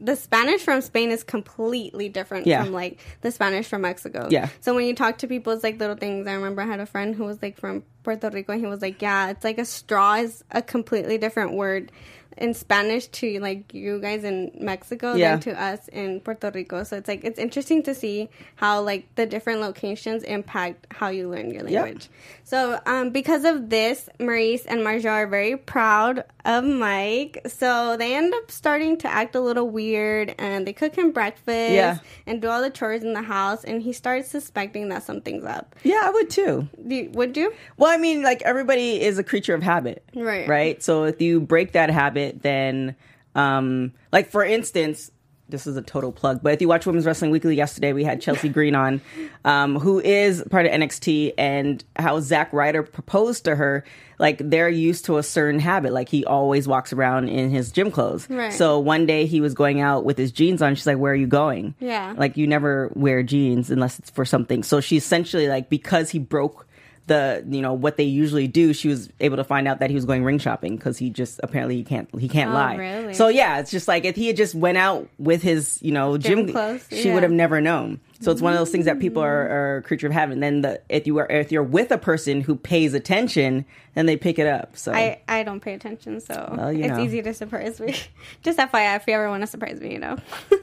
the 0.00 0.16
Spanish 0.16 0.62
from 0.62 0.80
Spain 0.80 1.10
is 1.10 1.22
completely 1.22 2.08
different 2.08 2.46
Yeah. 2.46 2.64
from 2.64 2.72
like 2.72 2.98
the 3.20 3.30
Spanish 3.30 3.68
from 3.68 3.82
Mexico. 3.82 4.26
Yeah. 4.30 4.48
So 4.60 4.74
when 4.74 4.84
you 4.86 4.94
talk 4.94 5.18
to 5.18 5.28
people, 5.28 5.52
it's 5.52 5.62
like 5.62 5.78
little 5.78 5.96
things. 5.96 6.26
I 6.26 6.32
remember 6.34 6.62
I 6.62 6.66
had 6.66 6.80
a 6.80 6.86
friend 6.86 7.14
who 7.14 7.24
was 7.24 7.40
like 7.40 7.56
from 7.58 7.84
Puerto 8.02 8.28
Rico, 8.30 8.52
and 8.52 8.60
he 8.60 8.66
was 8.66 8.82
like, 8.82 9.00
"Yeah, 9.00 9.30
it's 9.30 9.44
like 9.44 9.58
a 9.58 9.64
straw 9.64 10.14
is 10.16 10.42
a 10.50 10.60
completely 10.62 11.18
different 11.18 11.52
word." 11.54 11.92
In 12.38 12.54
Spanish 12.54 13.06
to 13.08 13.38
like 13.40 13.72
you 13.74 14.00
guys 14.00 14.24
in 14.24 14.50
Mexico 14.58 15.14
Yeah. 15.14 15.32
than 15.32 15.40
to 15.40 15.62
us 15.62 15.88
in 15.88 16.20
Puerto 16.20 16.50
Rico. 16.54 16.82
So 16.84 16.96
it's 16.96 17.08
like 17.08 17.24
it's 17.24 17.38
interesting 17.38 17.82
to 17.84 17.94
see 17.94 18.28
how 18.56 18.80
like 18.82 19.06
the 19.16 19.26
different 19.26 19.60
locations 19.60 20.22
impact 20.22 20.86
how 20.90 21.08
you 21.08 21.28
learn 21.28 21.50
your 21.50 21.68
Yep. 21.68 21.82
language. 21.84 22.08
So 22.44 22.80
um, 22.86 23.10
because 23.10 23.44
of 23.44 23.70
this, 23.70 24.08
Maryse 24.18 24.64
and 24.66 24.80
Marjo 24.80 25.10
are 25.10 25.26
very 25.26 25.56
proud 25.56 26.24
of 26.44 26.64
Mike. 26.64 27.40
So 27.46 27.96
they 27.96 28.14
end 28.14 28.34
up 28.34 28.50
starting 28.50 28.96
to 28.98 29.08
act 29.08 29.34
a 29.34 29.40
little 29.40 29.68
weird, 29.68 30.34
and 30.38 30.66
they 30.66 30.72
cook 30.72 30.96
him 30.96 31.12
breakfast 31.12 31.72
Yeah. 31.72 31.98
and 32.26 32.42
do 32.42 32.48
all 32.48 32.60
the 32.62 32.70
chores 32.70 33.02
in 33.04 33.12
the 33.12 33.22
house. 33.22 33.62
And 33.64 33.80
he 33.82 33.92
starts 33.92 34.28
suspecting 34.28 34.88
that 34.88 35.02
something's 35.04 35.44
up. 35.44 35.76
Yeah, 35.84 36.00
I 36.02 36.10
would 36.10 36.30
too. 36.30 36.68
You- 36.86 37.10
would 37.14 37.36
you? 37.36 37.52
Well, 37.76 37.90
I 37.90 37.96
mean, 37.96 38.22
like 38.22 38.42
everybody 38.42 39.00
is 39.00 39.18
a 39.18 39.24
creature 39.24 39.54
of 39.54 39.62
habit, 39.62 40.02
Right. 40.14 40.48
Right. 40.48 40.82
So 40.82 41.04
if 41.04 41.20
you 41.20 41.40
break 41.40 41.72
that 41.72 41.90
habit, 41.90 42.21
then, 42.30 42.96
um, 43.34 43.92
like 44.12 44.30
for 44.30 44.44
instance, 44.44 45.10
this 45.52 45.66
is 45.66 45.76
a 45.76 45.82
total 45.82 46.10
plug, 46.10 46.40
but 46.42 46.54
if 46.54 46.60
you 46.60 46.66
watch 46.66 46.86
Women's 46.86 47.06
Wrestling 47.06 47.30
Weekly 47.30 47.54
yesterday, 47.54 47.92
we 47.92 48.04
had 48.04 48.20
Chelsea 48.20 48.48
Green 48.56 48.74
on, 48.74 49.00
um, 49.44 49.78
who 49.78 50.00
is 50.00 50.42
part 50.50 50.66
of 50.66 50.72
NXT, 50.72 51.34
and 51.38 51.84
how 51.94 52.18
Zack 52.20 52.52
Ryder 52.52 52.82
proposed 52.82 53.44
to 53.44 53.54
her. 53.54 53.84
Like 54.18 54.38
they're 54.38 54.68
used 54.68 55.04
to 55.06 55.18
a 55.18 55.22
certain 55.22 55.60
habit, 55.60 55.92
like 55.92 56.08
he 56.08 56.24
always 56.24 56.66
walks 56.66 56.92
around 56.92 57.28
in 57.28 57.50
his 57.50 57.70
gym 57.70 57.90
clothes. 57.90 58.28
Right. 58.30 58.52
So 58.52 58.78
one 58.78 59.04
day 59.04 59.26
he 59.26 59.40
was 59.40 59.52
going 59.52 59.80
out 59.80 60.04
with 60.04 60.16
his 60.16 60.32
jeans 60.32 60.62
on. 60.62 60.74
She's 60.74 60.86
like, 60.86 60.98
"Where 60.98 61.12
are 61.12 61.16
you 61.16 61.26
going?" 61.26 61.74
Yeah. 61.80 62.14
Like 62.16 62.36
you 62.36 62.46
never 62.46 62.90
wear 62.94 63.22
jeans 63.22 63.70
unless 63.70 63.98
it's 63.98 64.10
for 64.10 64.24
something. 64.24 64.62
So 64.62 64.80
she 64.80 64.96
essentially 64.96 65.48
like 65.48 65.68
because 65.68 66.10
he 66.10 66.18
broke 66.18 66.66
the 67.08 67.44
you 67.48 67.60
know 67.60 67.72
what 67.72 67.96
they 67.96 68.04
usually 68.04 68.46
do 68.46 68.72
she 68.72 68.86
was 68.88 69.08
able 69.18 69.36
to 69.36 69.42
find 69.44 69.66
out 69.66 69.80
that 69.80 69.90
he 69.90 69.94
was 69.96 70.04
going 70.04 70.22
ring 70.22 70.38
shopping 70.38 70.76
because 70.76 70.96
he 70.98 71.10
just 71.10 71.40
apparently 71.42 71.74
he 71.76 71.82
can't 71.82 72.08
he 72.20 72.28
can't 72.28 72.50
Oh, 72.50 72.54
lie 72.54 72.76
really? 72.76 73.14
so 73.14 73.26
yeah 73.28 73.58
it's 73.58 73.70
just 73.72 73.88
like 73.88 74.04
if 74.04 74.14
he 74.14 74.28
had 74.28 74.36
just 74.36 74.54
went 74.54 74.78
out 74.78 75.08
with 75.18 75.42
his 75.42 75.80
you 75.82 75.90
know 75.90 76.16
Gym 76.16 76.46
gym, 76.46 76.52
clothes, 76.52 76.86
she 76.90 77.08
yeah. 77.08 77.14
would 77.14 77.24
have 77.24 77.32
never 77.32 77.60
known 77.60 78.00
so 78.20 78.30
it's 78.30 78.40
one 78.40 78.52
of 78.52 78.58
those 78.60 78.70
things 78.70 78.84
that 78.84 79.00
people 79.00 79.20
are, 79.20 79.48
are 79.48 79.76
a 79.78 79.82
creature 79.82 80.06
of 80.06 80.12
habit 80.12 80.34
and 80.34 80.42
then 80.44 80.60
the 80.60 80.80
if 80.88 81.08
you 81.08 81.18
are 81.18 81.26
if 81.26 81.50
you're 81.50 81.64
with 81.64 81.90
a 81.90 81.98
person 81.98 82.40
who 82.40 82.54
pays 82.54 82.94
attention 82.94 83.64
then 83.94 84.06
they 84.06 84.16
pick 84.16 84.38
it 84.38 84.46
up 84.46 84.76
so 84.76 84.92
I, 84.92 85.20
I 85.28 85.42
don't 85.42 85.60
pay 85.60 85.74
attention, 85.74 86.20
so 86.20 86.54
Well, 86.56 86.68
it's 86.68 86.88
know. 86.88 87.00
easy 87.00 87.20
to 87.20 87.34
surprise 87.34 87.78
me. 87.78 87.94
Just 88.42 88.58
FYI, 88.58 88.96
if 88.96 89.06
you 89.06 89.12
ever 89.12 89.28
want 89.28 89.42
to 89.42 89.46
surprise 89.46 89.80
me, 89.80 89.92
you 89.92 89.98
know. 89.98 90.16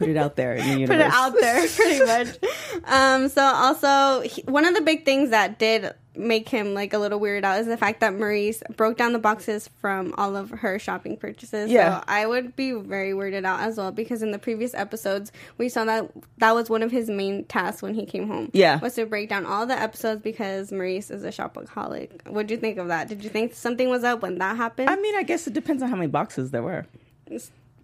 put 0.00 0.08
it 0.08 0.16
out 0.16 0.34
there 0.36 0.54
in 0.54 0.66
the 0.66 0.80
universe 0.80 0.96
put 0.96 1.00
it 1.06 1.12
out 1.12 1.34
there 1.40 1.68
pretty 1.76 2.04
much. 2.04 2.36
Um 2.84 3.28
so 3.28 3.42
also 3.42 4.22
he, 4.22 4.42
one 4.42 4.64
of 4.66 4.74
the 4.74 4.80
big 4.80 5.04
things 5.04 5.30
that 5.30 5.58
did 5.58 5.92
make 6.16 6.48
him 6.48 6.74
like 6.74 6.92
a 6.92 6.98
little 6.98 7.20
weirded 7.20 7.44
out 7.44 7.60
is 7.60 7.66
the 7.66 7.76
fact 7.76 8.00
that 8.00 8.12
maryse 8.12 8.60
broke 8.76 8.96
down 8.96 9.12
the 9.12 9.18
boxes 9.18 9.68
from 9.80 10.12
all 10.18 10.36
of 10.36 10.50
her 10.50 10.78
shopping 10.78 11.16
purchases. 11.16 11.70
Yeah. 11.70 11.98
so 12.00 12.04
i 12.08 12.26
would 12.26 12.56
be 12.56 12.72
very 12.72 13.12
weirded 13.12 13.44
out 13.44 13.60
as 13.60 13.76
well 13.76 13.92
because 13.92 14.20
in 14.22 14.32
the 14.32 14.38
previous 14.38 14.74
episodes 14.74 15.30
we 15.56 15.68
saw 15.68 15.84
that 15.84 16.10
that 16.38 16.52
was 16.54 16.68
one 16.68 16.82
of 16.82 16.90
his 16.90 17.08
main 17.08 17.44
tasks 17.44 17.80
when 17.80 17.94
he 17.94 18.04
came 18.06 18.26
home 18.26 18.50
Yeah. 18.52 18.80
was 18.80 18.94
to 18.96 19.06
break 19.06 19.28
down 19.28 19.46
all 19.46 19.66
the 19.66 19.78
episodes 19.80 20.20
because 20.20 20.70
maryse 20.72 21.10
is 21.12 21.22
a 21.24 21.28
shopaholic. 21.30 22.26
What 22.26 22.48
do 22.48 22.54
you 22.54 22.60
think 22.60 22.78
of 22.78 22.88
that? 22.88 23.08
Did 23.08 23.22
you 23.22 23.30
think 23.30 23.54
something 23.54 23.88
was 23.88 24.02
up 24.02 24.20
when 24.22 24.38
that 24.38 24.56
happened? 24.56 24.90
I 24.90 24.96
mean 24.96 25.14
i 25.14 25.22
guess 25.22 25.46
it 25.46 25.52
depends 25.52 25.82
on 25.82 25.90
how 25.90 25.96
many 25.96 26.08
boxes 26.08 26.50
there 26.50 26.62
were 26.62 26.86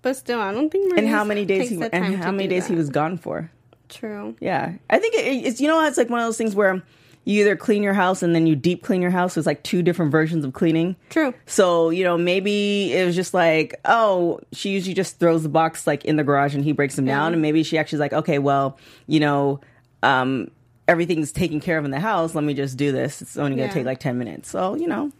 but 0.02 0.16
still 0.16 0.40
i 0.40 0.52
don't 0.52 0.70
think 0.70 0.92
maryse 0.92 0.98
and 0.98 1.08
how 1.08 1.24
many 1.24 1.44
days 1.44 1.68
he 1.70 1.80
and 1.92 2.16
how 2.16 2.30
many 2.30 2.48
days 2.48 2.66
he 2.66 2.74
was 2.74 2.88
gone 2.90 3.16
for 3.18 3.50
true 3.88 4.34
Yeah, 4.40 4.72
I 4.90 4.98
think 4.98 5.14
it, 5.14 5.20
it's 5.46 5.60
you 5.60 5.68
know 5.68 5.80
it's 5.86 5.96
like 5.96 6.10
one 6.10 6.18
of 6.20 6.26
those 6.26 6.36
things 6.36 6.54
where 6.56 6.82
you 7.24 7.40
either 7.40 7.54
clean 7.56 7.82
your 7.82 7.94
house 7.94 8.22
and 8.22 8.34
then 8.34 8.46
you 8.46 8.54
deep 8.54 8.84
clean 8.84 9.02
your 9.02 9.10
house. 9.10 9.36
It's 9.36 9.46
like 9.48 9.62
two 9.64 9.82
different 9.82 10.12
versions 10.12 10.44
of 10.44 10.52
cleaning. 10.52 10.94
True. 11.10 11.34
So 11.46 11.90
you 11.90 12.02
know 12.04 12.16
maybe 12.18 12.92
it 12.92 13.04
was 13.04 13.14
just 13.14 13.32
like 13.34 13.74
oh 13.84 14.40
she 14.52 14.70
usually 14.70 14.94
just 14.94 15.18
throws 15.20 15.42
the 15.44 15.48
box 15.48 15.86
like 15.86 16.04
in 16.04 16.16
the 16.16 16.24
garage 16.24 16.54
and 16.54 16.64
he 16.64 16.72
breaks 16.72 16.96
them 16.96 17.04
down 17.04 17.32
and 17.32 17.40
maybe 17.42 17.62
she 17.62 17.78
actually 17.78 17.98
like 18.00 18.12
okay 18.12 18.38
well 18.38 18.76
you 19.06 19.20
know 19.20 19.60
um 20.02 20.50
everything's 20.88 21.30
taken 21.32 21.60
care 21.60 21.78
of 21.78 21.84
in 21.84 21.90
the 21.92 22.00
house. 22.00 22.34
Let 22.34 22.44
me 22.44 22.54
just 22.54 22.76
do 22.76 22.90
this. 22.92 23.22
It's 23.22 23.36
only 23.36 23.52
gonna 23.56 23.68
Yeah. 23.68 23.72
take 23.74 23.86
like 23.86 23.98
ten 24.00 24.18
minutes. 24.18 24.48
So 24.50 24.74
you 24.76 24.88
know 24.88 25.12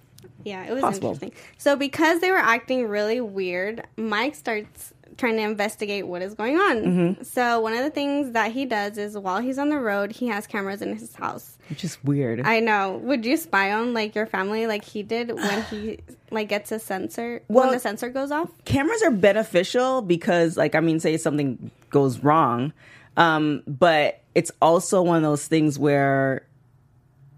Yeah, 0.45 0.65
it 0.65 0.73
was 0.73 0.83
Possible. 0.83 1.11
interesting. 1.13 1.33
So 1.59 1.77
because 1.77 2.21
they 2.21 2.31
were 2.31 2.37
acting 2.37 2.87
really 2.89 3.21
weird, 3.21 3.87
Mike 3.97 4.35
starts 4.35 4.93
trying 5.17 5.37
to 5.37 5.43
investigate 5.43 6.07
what 6.07 6.21
is 6.21 6.35
going 6.35 6.57
on. 6.59 6.77
Mm-hmm. 6.77 7.23
So 7.23 7.59
one 7.61 7.73
of 7.73 7.79
the 7.83 7.91
things 7.91 8.33
that 8.33 8.53
he 8.53 8.67
does 8.67 8.99
is 8.99 9.17
while 9.17 9.41
he's 9.41 9.59
on 9.59 9.71
the 9.71 9.79
road, 9.81 10.13
he 10.13 10.27
has 10.29 10.47
cameras 10.47 10.83
in 10.83 10.95
his 10.97 11.15
house. 11.17 11.57
which 11.71 11.83
is 11.85 11.97
weird. 12.05 12.43
I 12.43 12.61
know. 12.61 12.99
Would 13.03 13.25
you 13.25 13.37
spy 13.39 13.73
on 13.73 13.95
like 13.95 14.15
your 14.15 14.27
family 14.27 14.67
like 14.67 14.85
he 14.85 15.03
did 15.03 15.33
when 15.35 15.63
he 15.71 16.01
like 16.31 16.49
gets 16.49 16.71
a 16.71 16.79
sensor 16.79 17.43
Well- 17.49 17.65
when 17.67 17.73
the 17.75 17.81
sensor 17.81 18.11
goes 18.11 18.31
off? 18.31 18.51
cameras 18.67 19.03
are 19.03 19.11
beneficial 19.13 20.03
because 20.03 20.57
like 20.57 20.75
i 20.75 20.81
mean 20.81 20.99
say 21.01 21.17
something 21.17 21.71
goes 21.91 22.19
wrong 22.19 22.73
um 23.17 23.63
but 23.67 24.21
it's 24.35 24.51
also 24.61 25.01
one 25.03 25.17
of 25.19 25.23
those 25.23 25.47
things 25.47 25.79
where 25.79 26.45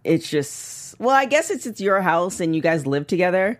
it's 0.05 0.29
just 0.29 0.88
well 0.99 1.15
i 1.15 1.25
guess 1.25 1.51
it's 1.51 1.67
it's 1.67 1.81
your 1.81 2.01
house 2.01 2.41
and 2.41 2.55
you 2.55 2.63
guys 2.63 2.87
live 2.87 3.07
together 3.07 3.59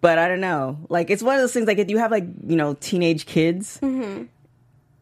but 0.00 0.18
i 0.18 0.28
don't 0.28 0.40
know 0.40 0.78
like 0.88 1.10
it's 1.10 1.22
one 1.22 1.34
of 1.36 1.40
those 1.40 1.52
things 1.52 1.66
like 1.66 1.78
if 1.78 1.88
you 1.90 1.98
have 1.98 2.10
like 2.10 2.24
you 2.46 2.56
know 2.56 2.74
teenage 2.80 3.26
kids 3.26 3.78
Mm-hmm. 3.82 4.24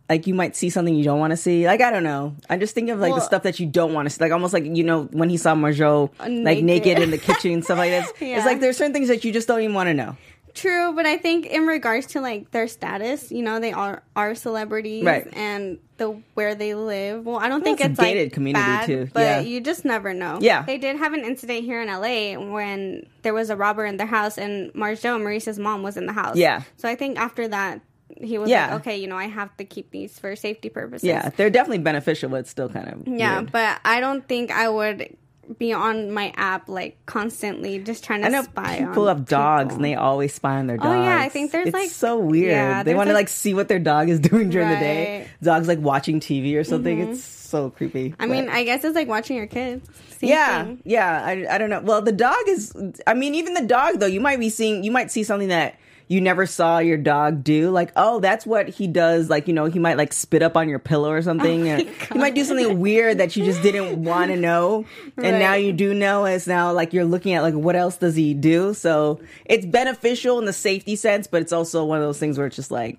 like 0.08 0.26
you 0.26 0.34
might 0.34 0.54
see 0.56 0.70
something 0.70 0.94
you 0.94 1.04
don't 1.04 1.18
want 1.18 1.32
to 1.32 1.36
see 1.36 1.66
like 1.66 1.80
i 1.80 1.90
don't 1.90 2.04
know 2.04 2.34
i'm 2.48 2.60
just 2.60 2.74
thinking 2.74 2.92
of 2.92 3.00
like 3.00 3.14
the 3.14 3.20
stuff 3.20 3.42
that 3.42 3.58
you 3.60 3.66
don't 3.66 3.92
want 3.92 4.06
to 4.06 4.10
see 4.10 4.22
like 4.22 4.32
almost 4.32 4.52
like 4.54 4.64
you 4.64 4.84
know 4.84 5.04
when 5.12 5.28
he 5.28 5.36
saw 5.36 5.54
marjo 5.54 6.10
like 6.20 6.62
naked. 6.62 6.64
naked 6.64 6.98
in 7.00 7.10
the 7.10 7.18
kitchen 7.18 7.52
and 7.52 7.64
stuff 7.64 7.78
like 7.78 7.90
that 7.90 8.12
Yeah. 8.20 8.36
it's 8.38 8.46
like 8.46 8.60
there's 8.60 8.76
certain 8.76 8.92
things 8.92 9.08
that 9.08 9.24
you 9.24 9.32
just 9.32 9.48
don't 9.48 9.60
even 9.60 9.74
want 9.74 9.88
to 9.88 9.94
know 9.94 10.16
True, 10.54 10.92
but 10.94 11.06
I 11.06 11.16
think 11.16 11.46
in 11.46 11.66
regards 11.66 12.06
to 12.08 12.20
like 12.20 12.50
their 12.50 12.66
status, 12.68 13.30
you 13.30 13.42
know, 13.42 13.60
they 13.60 13.72
are 13.72 14.02
are 14.16 14.34
celebrities, 14.34 15.04
Right. 15.04 15.26
And 15.34 15.78
the 15.96 16.20
where 16.34 16.54
they 16.54 16.74
live. 16.74 17.26
Well, 17.26 17.36
I 17.38 17.48
don't 17.48 17.60
Well, 17.62 17.76
think 17.76 17.80
it's 17.80 17.88
a 17.88 17.90
it's 17.90 17.98
like 17.98 18.08
gated 18.14 18.32
community, 18.32 18.64
bad, 18.64 18.86
too. 18.86 19.08
but 19.12 19.20
Yeah. 19.20 19.40
you 19.40 19.60
just 19.60 19.84
never 19.84 20.14
know. 20.14 20.38
Yeah. 20.40 20.62
they 20.62 20.78
did 20.78 20.96
have 20.96 21.12
an 21.12 21.24
incident 21.24 21.64
here 21.64 21.80
in 21.82 21.88
LA 21.88 22.36
when 22.38 23.06
there 23.22 23.34
was 23.34 23.50
a 23.50 23.56
robber 23.56 23.84
in 23.84 23.96
their 23.96 24.06
house, 24.06 24.38
and 24.38 24.72
Marjo, 24.74 25.20
Maryse's 25.20 25.58
mom, 25.58 25.82
was 25.82 25.96
in 25.96 26.06
the 26.06 26.12
house. 26.12 26.36
Yeah. 26.36 26.62
so 26.76 26.88
I 26.88 26.94
think 26.94 27.18
after 27.18 27.48
that, 27.48 27.80
he 28.20 28.38
was 28.38 28.48
Yeah. 28.48 28.68
like, 28.72 28.80
okay, 28.80 28.96
you 28.96 29.06
know, 29.06 29.16
I 29.16 29.26
have 29.26 29.56
to 29.58 29.64
keep 29.64 29.90
these 29.90 30.18
for 30.18 30.34
safety 30.34 30.68
purposes. 30.70 31.06
Yeah, 31.06 31.30
they're 31.36 31.50
definitely 31.50 31.78
beneficial, 31.84 32.30
but 32.30 32.40
it's 32.40 32.50
still 32.50 32.68
kind 32.68 32.88
of 32.88 33.06
Yeah, 33.06 33.38
weird. 33.40 33.52
but 33.52 33.78
I 33.84 34.00
don't 34.00 34.26
think 34.26 34.50
I 34.50 34.68
would 34.68 35.16
be 35.56 35.72
on 35.72 36.10
my 36.10 36.32
app 36.36 36.68
like 36.68 36.98
constantly, 37.06 37.78
just 37.78 38.04
trying 38.04 38.20
to 38.20 38.26
I 38.26 38.30
know 38.30 38.42
spy 38.42 38.78
people 38.78 39.06
have 39.06 39.24
dogs 39.24 39.68
people. 39.68 39.76
and 39.76 39.84
they 39.84 39.94
always 39.94 40.34
spy 40.34 40.56
on 40.56 40.66
their 40.66 40.76
dogs. 40.76 40.88
Oh, 40.88 41.02
yeah, 41.02 41.20
I 41.20 41.28
think 41.28 41.52
there's, 41.52 41.68
it's 41.68 41.74
like- 41.74 41.90
so 41.90 42.18
weird. 42.18 42.50
yeah, 42.50 42.82
they 42.82 42.94
want 42.94 43.08
to 43.08 43.14
like- 43.14 43.22
like 43.22 43.28
see 43.28 43.54
what 43.54 43.68
their 43.68 43.78
dog 43.78 44.08
is 44.08 44.20
doing 44.30 44.50
during 44.50 44.68
the 44.68 44.76
day. 44.76 45.24
Mm-hmm. 45.26 45.44
Dogs 45.44 45.68
like 45.68 45.78
watching 45.78 46.20
TV 46.20 46.56
or 46.58 46.64
something. 46.64 47.00
It's 47.00 47.24
so 47.24 47.70
creepy. 47.70 48.14
I 48.18 48.26
but- 48.26 48.32
mean, 48.32 48.48
I 48.48 48.64
guess 48.64 48.84
it's 48.84 48.94
like 48.94 49.08
watching 49.08 49.36
your 49.36 49.46
kids. 49.46 49.88
Same 50.18 50.30
yeah, 50.30 50.64
thing. 50.64 50.82
yeah. 50.84 51.22
I, 51.24 51.46
I 51.54 51.58
don't 51.58 51.70
know. 51.70 51.80
Well, 51.80 52.02
the 52.02 52.10
dog 52.12 52.36
is. 52.48 52.74
I 53.06 53.14
mean, 53.14 53.34
even 53.36 53.54
the 53.54 53.64
dog 53.66 54.00
though. 54.00 54.06
You 54.06 54.20
might 54.20 54.40
be 54.40 54.50
seeing. 54.50 54.82
You 54.82 54.90
might 54.90 55.10
see 55.12 55.22
something 55.22 55.48
that 55.48 55.76
you 56.08 56.22
never 56.22 56.46
saw 56.46 56.78
your 56.78 56.96
dog 56.96 57.44
do. 57.44 57.70
Like, 57.70 57.92
oh, 57.94 58.18
that's 58.18 58.46
what 58.46 58.68
he 58.68 58.86
does. 58.86 59.28
Like, 59.28 59.46
you 59.46 59.54
know, 59.54 59.66
he 59.66 59.78
might 59.78 59.98
like 59.98 60.12
spit 60.12 60.42
up 60.42 60.56
on 60.56 60.68
your 60.68 60.78
pillow 60.78 61.10
or 61.10 61.22
something. 61.22 61.68
Oh 61.68 61.74
or 61.74 61.76
he 61.76 62.18
might 62.18 62.34
do 62.34 62.44
something 62.44 62.80
weird 62.80 63.18
that 63.18 63.36
you 63.36 63.44
just 63.44 63.62
didn't 63.62 64.02
want 64.02 64.30
to 64.30 64.36
know, 64.36 64.86
and 65.16 65.38
now 65.38 65.54
you 65.54 65.72
do 65.72 65.92
know. 65.94 66.24
It's 66.24 66.46
now 66.46 66.72
like 66.72 66.92
you're 66.92 67.04
looking 67.04 67.34
at 67.34 67.42
like 67.42 67.54
what 67.54 67.76
else 67.76 67.98
does 67.98 68.16
he 68.16 68.34
do? 68.34 68.74
So 68.74 69.20
it's 69.44 69.66
beneficial 69.66 70.38
in 70.38 70.46
the 70.46 70.52
safety 70.52 70.96
sense, 70.96 71.26
but 71.26 71.42
it's 71.42 71.52
also 71.52 71.84
one 71.84 71.98
of 71.98 72.04
those 72.04 72.18
things 72.18 72.38
where 72.38 72.46
it's 72.46 72.56
just 72.56 72.70
like 72.70 72.98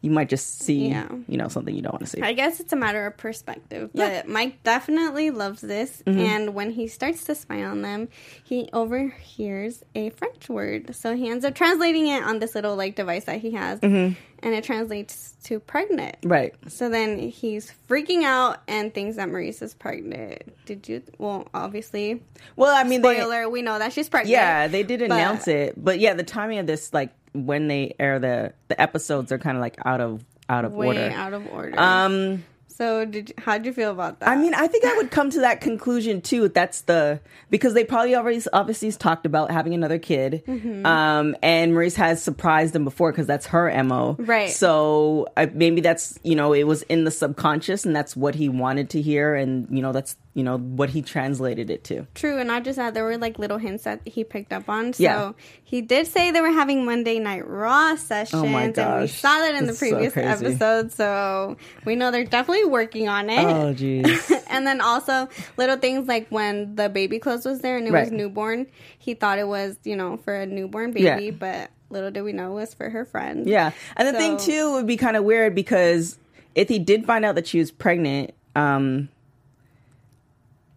you 0.00 0.10
might 0.10 0.28
just 0.28 0.60
see, 0.60 0.88
Yeah. 0.90 1.08
you 1.26 1.36
know, 1.36 1.48
something 1.48 1.74
you 1.74 1.82
don't 1.82 1.92
want 1.92 2.04
to 2.04 2.10
see. 2.10 2.22
I 2.22 2.32
guess 2.32 2.60
it's 2.60 2.72
a 2.72 2.76
matter 2.76 3.06
of 3.06 3.16
perspective. 3.16 3.90
But 3.94 4.12
Yeah. 4.12 4.22
Mike 4.26 4.62
definitely 4.62 5.30
loves 5.30 5.60
this. 5.60 6.02
Mm-hmm. 6.06 6.18
And 6.20 6.54
when 6.54 6.70
he 6.70 6.86
starts 6.86 7.24
to 7.24 7.34
spy 7.34 7.64
on 7.64 7.82
them, 7.82 8.08
he 8.44 8.68
overhears 8.72 9.82
a 9.94 10.10
French 10.10 10.48
word. 10.48 10.94
So 10.94 11.14
he 11.16 11.28
ends 11.28 11.44
up 11.44 11.54
translating 11.54 12.06
it 12.08 12.22
on 12.22 12.38
this 12.38 12.54
little 12.54 12.76
like 12.76 12.94
device 12.96 13.24
that 13.24 13.40
he 13.40 13.52
has. 13.52 13.80
Mm-hmm. 13.80 14.14
And 14.40 14.54
it 14.54 14.62
translates 14.62 15.34
to 15.44 15.58
pregnant. 15.58 16.16
right. 16.22 16.54
So 16.68 16.88
then 16.88 17.18
he's 17.18 17.72
freaking 17.88 18.22
out 18.22 18.58
and 18.68 18.94
thinks 18.94 19.16
that 19.16 19.28
Maryse 19.28 19.60
is 19.62 19.74
pregnant. 19.74 20.42
Did 20.64 20.88
you? 20.88 21.02
Well, 21.18 21.48
obviously, 21.52 22.22
Well, 22.54 22.72
I 22.72 22.84
mean, 22.84 23.02
they, 23.02 23.16
spoiler, 23.16 23.48
we 23.48 23.62
know 23.62 23.80
that 23.80 23.92
she's 23.92 24.08
pregnant. 24.08 24.30
Yeah, 24.30 24.68
they 24.68 24.84
did 24.84 25.00
But- 25.00 25.06
announce 25.10 25.48
it, 25.48 25.74
but 25.82 25.98
yeah, 25.98 26.14
the 26.14 26.22
timing 26.22 26.58
of 26.58 26.68
this, 26.68 26.94
like 26.94 27.10
when 27.32 27.68
they 27.68 27.94
air 27.98 28.18
the 28.18 28.52
the 28.68 28.80
episodes, 28.80 29.32
are 29.32 29.38
kind 29.38 29.56
of 29.56 29.60
like 29.60 29.76
out 29.84 30.00
of 30.00 30.24
out 30.48 30.64
of 30.64 30.72
Way 30.74 30.86
order. 30.88 31.10
out 31.14 31.34
of 31.34 31.46
order. 31.52 31.78
Um, 31.78 32.44
so 32.68 33.04
did 33.04 33.30
you, 33.30 33.34
how'd 33.38 33.66
you 33.66 33.72
feel 33.72 33.90
about 33.90 34.20
that? 34.20 34.28
I 34.28 34.36
mean, 34.36 34.54
I 34.54 34.68
think 34.68 34.84
I 34.84 34.96
would 34.98 35.10
come 35.18 35.30
to 35.30 35.40
that 35.40 35.60
conclusion 35.60 36.20
too. 36.20 36.48
That's 36.48 36.82
the 36.82 37.20
because 37.50 37.74
they 37.74 37.82
probably 37.84 38.14
already 38.14 38.40
obviously 38.52 38.92
talked 38.92 39.26
about 39.26 39.50
having 39.50 39.74
another 39.74 39.98
kid, 39.98 40.44
Mm-hmm. 40.46 40.86
um, 40.86 41.34
and 41.42 41.72
Maryse 41.72 41.96
has 41.96 42.22
surprised 42.22 42.74
them 42.74 42.84
before 42.84 43.10
because 43.10 43.26
that's 43.26 43.46
her 43.46 43.82
mo. 43.82 44.14
Right. 44.20 44.50
So 44.50 45.26
I, 45.36 45.46
maybe 45.46 45.80
that's 45.80 46.18
you 46.22 46.36
know 46.36 46.52
it 46.52 46.64
was 46.68 46.82
in 46.82 47.02
the 47.04 47.10
subconscious, 47.10 47.84
and 47.84 47.96
that's 47.96 48.14
what 48.16 48.36
he 48.36 48.48
wanted 48.48 48.90
to 48.90 49.02
hear, 49.02 49.34
and 49.34 49.66
you 49.70 49.82
know 49.82 49.90
that's 49.92 50.16
you 50.38 50.44
know 50.44 50.56
what 50.56 50.88
he 50.90 51.02
translated 51.02 51.68
it 51.68 51.82
to. 51.82 52.06
True, 52.14 52.38
and 52.38 52.46
not 52.46 52.62
just 52.62 52.76
that, 52.76 52.94
there 52.94 53.02
were 53.02 53.18
like 53.18 53.40
little 53.40 53.58
hints 53.58 53.82
that 53.82 54.00
he 54.06 54.22
picked 54.22 54.52
up 54.52 54.68
on. 54.68 54.92
So 54.92 55.02
Yeah. 55.02 55.32
he 55.64 55.80
did 55.82 56.06
say 56.06 56.30
they 56.30 56.40
were 56.40 56.52
having 56.52 56.84
Monday 56.84 57.18
Night 57.18 57.44
Raw 57.44 57.96
sessions, 57.96 58.40
Oh 58.40 58.46
my 58.46 58.62
and 58.70 59.00
we 59.02 59.08
saw 59.08 59.40
that 59.40 59.56
in 59.56 59.62
the 59.62 59.66
That's 59.72 59.80
so 59.80 59.90
previous 59.90 60.12
crazy. 60.12 60.28
episode. 60.46 60.92
So 60.92 61.56
we 61.84 61.96
know 61.96 62.12
they're 62.12 62.24
definitely 62.24 62.66
working 62.66 63.08
on 63.08 63.28
it. 63.30 63.44
Oh, 63.44 63.74
jeez. 63.76 64.44
and 64.48 64.64
then 64.64 64.80
also 64.80 65.28
little 65.56 65.76
things 65.76 66.06
like 66.06 66.28
when 66.28 66.76
the 66.76 66.88
baby 66.88 67.18
clothes 67.18 67.44
was 67.44 67.58
there 67.58 67.76
and 67.76 67.88
it 67.88 67.92
was 67.92 68.12
newborn, 68.12 68.68
he 68.98 69.14
thought 69.14 69.40
it 69.40 69.48
was 69.48 69.76
you 69.82 69.96
know 69.96 70.18
for 70.18 70.34
a 70.36 70.46
newborn 70.46 70.92
baby, 70.92 71.24
Yeah. 71.24 71.30
but 71.32 71.70
little 71.90 72.12
did 72.12 72.22
we 72.22 72.32
know 72.32 72.52
it 72.52 72.54
was 72.54 72.74
for 72.74 72.88
her 72.90 73.04
friend. 73.04 73.44
Yeah, 73.44 73.72
and 73.96 74.06
the 74.06 74.12
thing 74.12 74.36
too 74.36 74.72
would 74.74 74.86
be 74.86 74.96
kind 74.96 75.16
of 75.16 75.24
weird 75.24 75.56
because 75.56 76.16
if 76.54 76.68
he 76.68 76.78
did 76.78 77.06
find 77.06 77.24
out 77.24 77.34
that 77.34 77.48
she 77.48 77.58
was 77.58 77.72
pregnant, 77.72 78.34
um, 78.54 79.08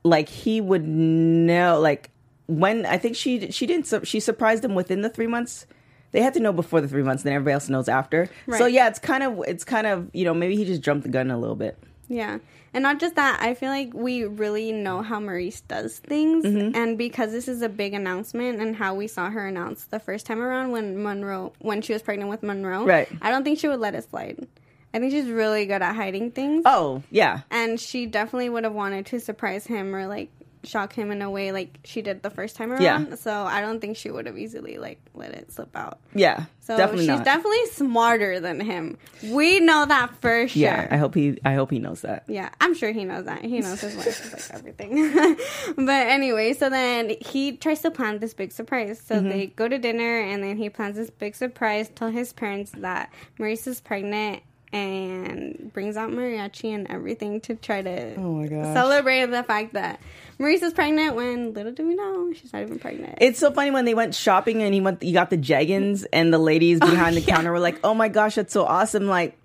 like 0.03 0.29
he 0.29 0.61
would 0.61 0.87
know, 0.87 1.79
like 1.79 2.09
when 2.47 2.85
I 2.85 2.97
think 2.97 3.15
she 3.15 3.51
she 3.51 3.65
didn't 3.65 4.07
she 4.07 4.19
surprised 4.19 4.63
him 4.65 4.75
within 4.75 5.01
the 5.01 5.09
three 5.09 5.27
months. 5.27 5.65
They 6.11 6.21
had 6.21 6.33
to 6.33 6.41
know 6.41 6.51
before 6.51 6.81
the 6.81 6.89
three 6.89 7.03
months, 7.03 7.23
then 7.23 7.33
everybody 7.33 7.53
else 7.53 7.69
knows 7.69 7.87
after. 7.87 8.29
So 8.57 8.65
yeah, 8.65 8.89
it's 8.89 8.99
kind 8.99 9.23
of 9.23 9.43
it's 9.47 9.63
kind 9.63 9.87
of 9.87 10.09
you 10.13 10.25
know 10.25 10.33
maybe 10.33 10.55
he 10.57 10.65
just 10.65 10.81
jumped 10.81 11.03
the 11.03 11.09
gun 11.09 11.31
a 11.31 11.39
little 11.39 11.55
bit. 11.55 11.77
Yeah. 12.09 12.39
And 12.73 12.83
not 12.83 12.99
just 12.99 13.15
that, 13.15 13.41
I 13.41 13.53
feel 13.53 13.69
like 13.69 13.93
we 13.93 14.23
really 14.23 14.71
know 14.71 15.01
how 15.01 15.19
Maryse 15.19 15.61
does 15.67 15.99
things. 15.99 16.45
Mm-hmm. 16.45 16.75
And 16.75 16.97
because 16.97 17.31
this 17.31 17.47
is 17.47 17.61
a 17.61 17.69
big 17.69 17.93
announcement 17.93 18.61
and 18.61 18.75
how 18.75 18.95
we 18.95 19.07
saw 19.07 19.29
her 19.29 19.45
announce 19.45 19.85
the 19.85 19.99
first 19.99 20.25
time 20.25 20.41
around 20.41 20.71
when 20.71 21.01
Monroe, 21.01 21.53
when 21.59 21.81
she 21.81 21.91
was 21.93 22.01
pregnant 22.01 22.29
with 22.29 22.43
Monroe, 22.43 22.85
Right. 22.85 23.09
I 23.21 23.29
don't 23.29 23.43
think 23.43 23.59
she 23.59 23.67
would 23.67 23.79
let 23.79 23.95
it 23.95 24.09
slide. 24.09 24.47
I 24.93 24.99
think 24.99 25.11
she's 25.11 25.29
really 25.29 25.65
good 25.65 25.81
at 25.81 25.95
hiding 25.95 26.31
things. 26.31 26.63
Oh 26.65 27.03
yeah, 27.09 27.41
And 27.49 27.79
she 27.79 28.05
definitely 28.05 28.49
would 28.49 28.63
have 28.63 28.73
wanted 28.73 29.05
to 29.07 29.19
surprise 29.19 29.65
him 29.65 29.95
or 29.95 30.07
like 30.07 30.29
shock 30.63 30.93
him 30.93 31.11
in 31.11 31.21
a 31.21 31.29
way 31.29 31.51
like 31.51 31.79
she 31.83 32.01
did 32.01 32.21
the 32.21 32.29
first 32.29 32.55
time 32.55 32.71
around. 32.71 32.81
Yeah. 32.81 33.15
So 33.15 33.31
I 33.31 33.61
don't 33.61 33.79
think 33.79 33.97
she 33.97 34.11
would 34.11 34.25
have 34.25 34.37
easily 34.37 34.77
like 34.77 34.99
let 35.13 35.31
it 35.31 35.51
slip 35.51 35.75
out. 35.75 35.99
yeah, 36.13 36.45
So 36.59 36.77
definitely 36.77 37.05
she's 37.05 37.17
not. 37.17 37.25
definitely 37.25 37.65
smarter 37.67 38.39
than 38.39 38.59
him. 38.59 38.97
We 39.23 39.59
know 39.59 39.85
that 39.85 40.15
for 40.21 40.47
sure. 40.47 40.61
yeah, 40.61 40.87
I 40.91 40.97
hope 40.97 41.15
he 41.15 41.39
I 41.43 41.53
hope 41.53 41.71
he 41.71 41.79
knows 41.79 42.01
that. 42.01 42.23
Yeah, 42.27 42.49
I'm 42.59 42.73
sure 42.73 42.91
he 42.91 43.05
knows 43.05 43.25
that. 43.25 43.43
He 43.43 43.59
knows 43.59 43.81
his 43.81 43.95
wife 43.95 44.07
is 44.07 44.33
like 44.33 44.59
everything. 44.59 45.37
but 45.75 46.07
anyway, 46.07 46.53
so 46.53 46.69
then 46.69 47.15
he 47.21 47.57
tries 47.57 47.81
to 47.81 47.91
plan 47.91 48.19
this 48.19 48.33
big 48.33 48.51
surprise. 48.51 49.01
So 49.03 49.15
mm-hmm. 49.15 49.29
they 49.29 49.47
go 49.47 49.67
to 49.67 49.77
dinner 49.77 50.19
and 50.21 50.43
then 50.43 50.57
he 50.57 50.69
plans 50.69 50.95
this 50.95 51.09
big 51.09 51.35
surprise, 51.35 51.89
tell 51.89 52.09
his 52.09 52.33
parents 52.33 52.71
that 52.77 53.11
Maryse 53.39 53.67
is 53.67 53.81
pregnant 53.81 54.43
and 54.73 55.71
brings 55.73 55.97
out 55.97 56.11
mariachi 56.11 56.73
and 56.73 56.89
everything 56.89 57.41
to 57.41 57.55
try 57.55 57.81
to 57.81 58.15
Oh 58.15 58.45
celebrate 58.73 59.25
the 59.25 59.43
fact 59.43 59.73
that 59.73 59.99
Maryse 60.39 60.63
is 60.63 60.73
pregnant 60.73 61.15
when 61.15 61.53
little 61.53 61.71
do 61.71 61.87
we 61.87 61.93
know 61.93 62.33
she's 62.33 62.51
not 62.51 62.63
even 62.63 62.79
pregnant. 62.79 63.19
It's 63.21 63.39
so 63.39 63.51
funny 63.51 63.69
when 63.71 63.85
they 63.85 63.93
went 63.93 64.15
shopping 64.15 64.63
and 64.63 64.73
he 64.73 64.81
went 64.81 65.03
he 65.03 65.11
got 65.11 65.29
the 65.29 65.37
jeggings 65.37 66.05
and 66.11 66.33
the 66.33 66.39
ladies 66.39 66.79
behind 66.79 67.15
the 67.15 67.21
yeah. 67.21 67.35
counter 67.35 67.51
were 67.51 67.59
like, 67.59 67.79
"Oh 67.83 67.93
my 67.93 68.07
gosh, 68.07 68.35
that's 68.35 68.51
so 68.51 68.65
awesome!" 68.65 69.07
Like, 69.07 69.37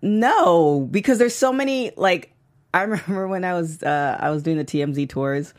no, 0.00 0.88
because 0.90 1.18
there's 1.18 1.34
so 1.34 1.52
many. 1.52 1.92
Like, 1.96 2.32
I 2.72 2.82
remember 2.84 3.28
when 3.28 3.44
I 3.44 3.52
was 3.54 3.82
uh, 3.82 4.16
I 4.18 4.30
was 4.30 4.42
doing 4.42 4.56
the 4.56 4.64
TMZ 4.64 5.08
tours, 5.08 5.52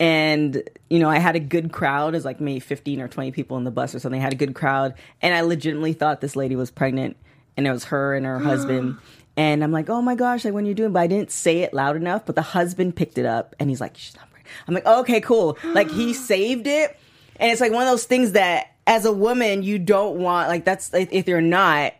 and 0.00 0.62
you 0.90 0.98
know 0.98 1.08
I 1.08 1.18
had 1.18 1.36
a 1.36 1.40
good 1.40 1.72
crowd. 1.72 2.14
It 2.14 2.16
was 2.16 2.24
like 2.24 2.40
maybe 2.40 2.60
15 2.60 3.00
or 3.00 3.08
20 3.08 3.30
people 3.30 3.56
in 3.56 3.64
the 3.64 3.70
bus 3.70 3.94
or 3.94 4.00
something. 4.00 4.20
I 4.20 4.24
had 4.24 4.32
a 4.32 4.36
good 4.36 4.54
crowd, 4.54 4.94
and 5.22 5.34
I 5.34 5.42
legitimately 5.42 5.92
thought 5.92 6.20
this 6.20 6.34
lady 6.34 6.56
was 6.56 6.72
pregnant, 6.72 7.16
and 7.56 7.66
it 7.66 7.70
was 7.70 7.84
her 7.84 8.14
and 8.14 8.26
her 8.26 8.38
husband. 8.38 8.98
And 9.38 9.62
I'm 9.62 9.70
like, 9.70 9.90
oh 9.90 10.00
my 10.00 10.14
gosh, 10.14 10.46
like 10.46 10.54
when 10.54 10.64
you're 10.64 10.74
doing, 10.74 10.92
but 10.92 11.00
I 11.00 11.08
didn't 11.08 11.30
say 11.30 11.58
it 11.58 11.74
loud 11.74 11.94
enough. 11.94 12.24
But 12.24 12.36
the 12.36 12.40
husband 12.40 12.96
picked 12.96 13.18
it 13.18 13.26
up, 13.26 13.54
and 13.60 13.68
he's 13.68 13.82
like, 13.82 13.94
she's 13.94 14.16
not 14.16 14.30
pregnant. 14.30 14.50
I'm 14.66 14.72
like, 14.72 14.84
oh, 14.86 15.00
okay, 15.00 15.20
cool. 15.20 15.58
Like 15.62 15.90
he 15.90 16.14
saved 16.30 16.66
it, 16.66 16.98
and 17.36 17.52
it's 17.52 17.60
like 17.60 17.70
one 17.70 17.82
of 17.82 17.90
those 17.90 18.06
things 18.06 18.32
that, 18.32 18.68
as 18.86 19.04
a 19.04 19.12
woman, 19.12 19.62
you 19.62 19.78
don't 19.78 20.16
want. 20.16 20.48
Like 20.48 20.64
that's 20.64 20.94
if 20.94 21.12
if 21.12 21.28
you're 21.28 21.42
not. 21.42 21.92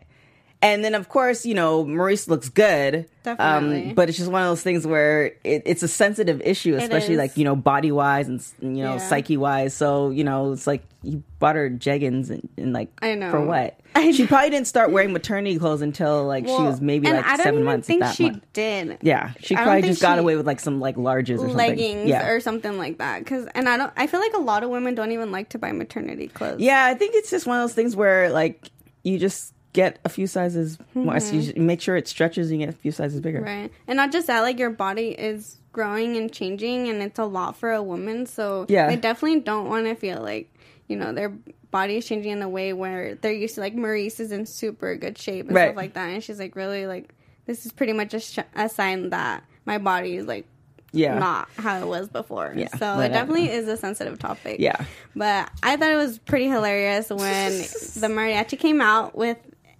And 0.59 0.83
then, 0.83 0.95
of 0.95 1.07
course, 1.07 1.45
you 1.45 1.53
know, 1.53 1.85
Maryse 1.85 2.27
looks 2.27 2.49
good. 2.49 3.07
Definitely. 3.21 3.89
Um, 3.89 3.93
but 3.95 4.09
it's 4.09 4.17
just 4.17 4.31
one 4.31 4.41
of 4.41 4.47
those 4.49 4.63
things 4.63 4.87
where 4.87 5.27
it, 5.43 5.61
it's 5.65 5.83
a 5.83 5.87
sensitive 5.87 6.41
issue, 6.41 6.75
especially 6.75 7.15
like, 7.15 7.37
you 7.37 7.43
know, 7.43 7.55
body 7.55 7.91
wise 7.91 8.27
and, 8.27 8.43
you 8.61 8.83
know, 8.83 8.93
Yeah. 8.93 8.97
psyche 8.97 9.37
wise. 9.37 9.75
So, 9.75 10.09
you 10.09 10.23
know, 10.23 10.53
it's 10.53 10.65
like 10.65 10.81
you 11.03 11.21
bought 11.37 11.57
her 11.57 11.69
jeggings 11.69 12.31
and, 12.31 12.49
and 12.57 12.73
like, 12.73 12.89
I 13.03 13.13
know. 13.13 13.29
for 13.29 13.39
what? 13.45 13.79
I 13.93 14.11
She 14.11 14.25
probably 14.25 14.49
didn't 14.49 14.65
start 14.65 14.91
wearing 14.91 15.13
maternity 15.13 15.59
clothes 15.59 15.81
until 15.83 16.25
like 16.25 16.47
she 16.47 16.51
was 16.53 16.81
maybe 16.81 17.07
like 17.07 17.23
I 17.23 17.37
don't 17.37 17.43
seven 17.43 17.53
even 17.55 17.63
months. 17.65 17.85
think 17.87 17.99
that 18.01 18.15
she 18.15 18.31
month. 18.31 18.43
did. 18.53 18.97
Yeah. 19.03 19.33
She 19.39 19.55
probably 19.55 19.83
just 19.83 20.01
got 20.01 20.17
away 20.17 20.37
with 20.37 20.47
like 20.47 20.59
some 20.59 20.79
like 20.79 20.95
larges 20.95 21.35
or 21.35 21.49
something. 21.49 21.55
leggings 21.55 22.09
Yeah. 22.09 22.27
or 22.29 22.39
something 22.39 22.79
like 22.79 22.97
that 22.97 23.19
because 23.19 23.47
and 23.53 23.69
i 23.69 23.77
don't 23.77 23.91
i 23.95 24.07
feel 24.07 24.19
like 24.19 24.33
a 24.33 24.39
lot 24.39 24.63
of 24.63 24.69
women 24.71 24.95
don't 24.95 25.11
even 25.11 25.31
like 25.31 25.49
to 25.49 25.59
buy 25.59 25.71
maternity 25.71 26.27
clothes 26.29 26.59
Yeah, 26.61 26.85
I 26.85 26.93
think 26.95 27.13
it's 27.15 27.29
just 27.29 27.45
one 27.45 27.57
of 27.59 27.63
those 27.63 27.73
things 27.75 27.95
where 27.95 28.29
like 28.31 28.69
you 29.03 29.17
just 29.19 29.53
get 29.73 29.99
a 30.05 30.09
few 30.09 30.25
sizes 30.27 30.77
more. 30.93 31.17
You 31.17 31.53
make 31.61 31.81
sure 31.81 31.95
it 31.95 32.07
stretches 32.07 32.49
and 32.49 32.59
you 32.59 32.65
get 32.67 32.73
a 32.73 32.77
few 32.77 32.91
sizes 32.91 33.19
bigger. 33.21 33.39
Mm-hmm. 33.39 33.61
right 33.61 33.71
and 33.87 33.97
not 33.97 34.11
just 34.11 34.27
that 34.27 34.41
like 34.41 34.57
your 34.59 34.69
body 34.71 35.09
is 35.09 35.57
growing 35.71 36.17
and 36.17 36.31
changing 36.31 36.87
and 36.89 37.01
it's 37.03 37.19
a 37.19 37.25
lot 37.25 37.55
for 37.57 37.71
a 37.71 37.83
woman 37.83 38.25
so 38.25 38.65
Yeah. 38.69 38.87
they 38.87 38.95
definitely 38.95 39.41
don't 39.41 39.67
want 39.69 39.85
to 39.85 39.93
feel 39.95 40.21
like 40.21 40.51
you 40.87 40.95
know 40.95 41.11
their 41.13 41.29
body 41.69 41.97
is 41.97 42.07
changing 42.07 42.31
in 42.31 42.41
a 42.41 42.49
way 42.49 42.73
where 42.73 43.15
they're 43.15 43.31
used 43.33 43.55
to 43.55 43.61
like 43.61 43.75
maryse 43.75 44.19
is 44.19 44.31
in 44.31 44.45
super 44.47 44.95
good 44.95 45.17
shape 45.17 45.47
and 45.47 45.55
Right. 45.55 45.65
stuff 45.67 45.75
like 45.77 45.93
that 45.93 46.09
and 46.09 46.23
she's 46.23 46.39
like 46.39 46.55
really 46.55 46.87
like 46.87 47.13
this 47.45 47.65
is 47.65 47.71
pretty 47.71 47.93
much 47.93 48.13
a, 48.13 48.19
sh- 48.19 48.39
a 48.55 48.67
sign 48.69 49.09
that 49.11 49.43
my 49.65 49.77
body 49.77 50.15
is 50.15 50.25
like 50.25 50.45
Yeah. 50.91 51.19
not 51.19 51.49
how 51.57 51.79
it 51.81 51.85
was 51.87 52.07
before. 52.09 52.53
Yeah, 52.55 52.69
so 52.77 52.99
it 52.99 53.09
definitely 53.09 53.49
is 53.51 53.67
a 53.67 53.77
sensitive 53.77 54.17
topic. 54.17 54.59
Yeah. 54.59 54.83
But 55.15 55.51
I 55.61 55.75
thought 55.77 55.91
it 55.91 55.95
was 55.97 56.17
pretty 56.19 56.47
hilarious 56.47 57.09
when 57.09 57.51
the 57.51 58.07
mariachi 58.09 58.57
came 58.57 58.81
out 58.81 59.15
with 59.15 59.37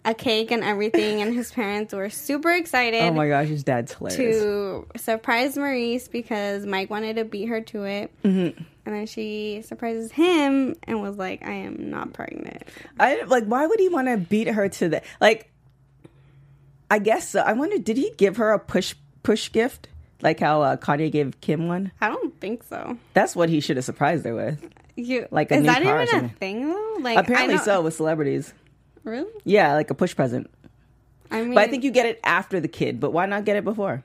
a 0.08 0.14
cake 0.14 0.52
and 0.52 0.64
everything, 0.64 1.22
and 1.22 1.36
his 1.36 1.52
parents 1.52 1.94
were 1.94 2.10
super 2.10 2.50
excited 2.52 3.04
Oh 3.04 3.12
my 3.12 3.28
gosh, 3.28 3.48
his 3.48 3.64
dad's 3.64 3.94
hilarious. 3.94 4.18
to 4.42 4.88
surprise 4.96 5.56
Maryse 5.56 6.10
because 6.10 6.66
Mike 6.66 6.90
wanted 6.90 7.18
to 7.18 7.26
beat 7.26 7.48
her 7.48 7.62
to 7.62 7.84
it. 7.84 8.12
Mm-hmm. 8.24 8.64
And 8.86 8.96
then 8.96 9.06
she 9.06 9.64
surprises 9.66 10.14
him 10.14 10.76
and 10.84 11.02
was 11.02 11.18
like, 11.18 11.46
I 11.46 11.52
am 11.52 11.90
not 11.90 12.14
pregnant. 12.14 12.64
I 12.98 13.24
like. 13.24 13.44
Why 13.44 13.68
would 13.68 13.80
he 13.82 13.90
want 13.90 14.08
to 14.08 14.16
beat 14.18 14.48
her 14.48 14.70
to 14.70 14.88
the 14.90 15.02
like? 15.20 15.52
I 16.90 17.00
guess 17.00 17.28
so. 17.30 17.42
I 17.42 17.52
wonder. 17.52 17.78
Did 17.78 17.98
he 17.98 18.12
give 18.16 18.38
her 18.38 18.54
a 18.54 18.60
push 18.60 18.96
push 19.24 19.52
gift? 19.52 19.90
Like 20.22 20.40
how 20.40 20.62
uh, 20.62 20.78
Kanye 20.78 21.12
gave 21.12 21.40
Kim 21.42 21.68
one. 21.68 21.92
I 22.00 22.08
don't 22.08 22.40
think 22.40 22.64
so. 22.64 22.98
That's 23.14 23.36
what 23.36 23.50
he 23.50 23.60
should 23.60 23.76
have 23.76 23.84
surprised 23.86 24.24
her 24.26 24.34
with. 24.34 24.64
You 24.96 25.28
Like 25.30 25.52
a 25.52 25.56
is 25.56 25.62
new 25.62 25.68
that 25.68 25.84
car 25.84 26.02
even 26.04 26.26
a 26.26 26.30
thing 26.30 26.70
though? 26.70 26.98
Like 27.02 27.20
Apparently 27.20 27.58
so 27.60 27.82
with 27.82 27.94
celebrities. 27.94 28.54
Really? 29.08 29.32
Yeah, 29.46 29.74
like 29.74 29.90
a 29.90 29.94
push 29.94 30.16
present. 30.16 30.50
I 31.32 31.42
mean, 31.42 31.54
But 31.56 31.64
I 31.64 31.68
think 31.68 31.84
you 31.84 31.92
get 31.92 32.06
it 32.06 32.20
after 32.24 32.60
the 32.60 32.68
kid. 32.68 33.00
But 33.00 33.12
why 33.14 33.26
not 33.26 33.46
get 33.46 33.56
it 33.56 33.64
before? 33.64 34.04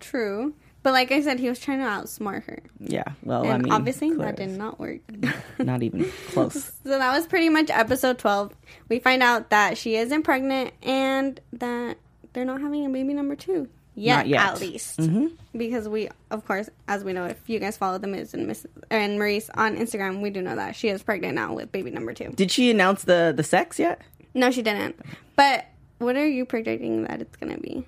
true. 0.00 0.54
But 0.82 0.92
like 0.92 1.12
I 1.12 1.20
said, 1.20 1.38
he 1.38 1.48
was 1.50 1.58
trying 1.60 1.80
to 1.80 1.84
outsmart 1.84 2.44
her, 2.44 2.58
Yeah. 2.78 3.04
Well, 3.22 3.42
and 3.42 3.52
I 3.52 3.58
mean, 3.58 3.70
obviously 3.72 4.08
Claire's 4.14 4.36
that 4.36 4.48
did 4.48 4.56
not 4.56 4.80
work. 4.80 5.00
Not 5.58 5.82
even 5.82 6.10
close. 6.28 6.54
So 6.84 6.98
that 6.98 7.14
was 7.14 7.26
pretty 7.26 7.50
much 7.50 7.68
episode 7.68 8.18
12. 8.18 8.54
We 8.88 8.98
find 8.98 9.22
out 9.22 9.50
that 9.50 9.76
she 9.76 9.96
isn't 9.96 10.22
pregnant 10.22 10.72
and 10.82 11.38
that 11.52 11.98
they're 12.32 12.46
not 12.46 12.62
having 12.62 12.86
a 12.86 12.88
baby 12.88 13.12
number 13.12 13.36
two. 13.36 13.68
Yet, 13.94 14.16
Not 14.16 14.28
yet. 14.28 14.40
at 14.40 14.60
least. 14.60 14.98
Mm-hmm. 15.00 15.26
Because 15.54 15.86
we, 15.86 16.08
of 16.30 16.46
course, 16.46 16.70
as 16.88 17.04
we 17.04 17.12
know, 17.12 17.26
if 17.26 17.36
you 17.46 17.58
guys 17.58 17.76
follow 17.76 17.98
the 17.98 18.06
Miz 18.06 18.32
and 18.32 18.46
Miss 18.46 18.64
and 18.88 19.18
Maryse 19.20 19.50
on 19.54 19.76
Instagram, 19.76 20.22
we 20.22 20.30
do 20.30 20.40
know 20.40 20.56
that 20.56 20.76
she 20.76 20.88
is 20.88 21.02
pregnant 21.02 21.34
now 21.34 21.52
with 21.52 21.70
baby 21.70 21.90
number 21.90 22.14
two. 22.14 22.30
Did 22.30 22.50
she 22.50 22.70
announce 22.70 23.04
the 23.04 23.34
the 23.36 23.42
sex 23.44 23.78
yet? 23.78 24.00
No, 24.34 24.50
she 24.50 24.62
didn't. 24.62 24.96
But 25.36 25.66
what 25.98 26.16
are 26.16 26.26
you 26.26 26.44
predicting 26.44 27.04
that 27.04 27.20
it's 27.20 27.36
going 27.36 27.54
to 27.54 27.60
be? 27.60 27.86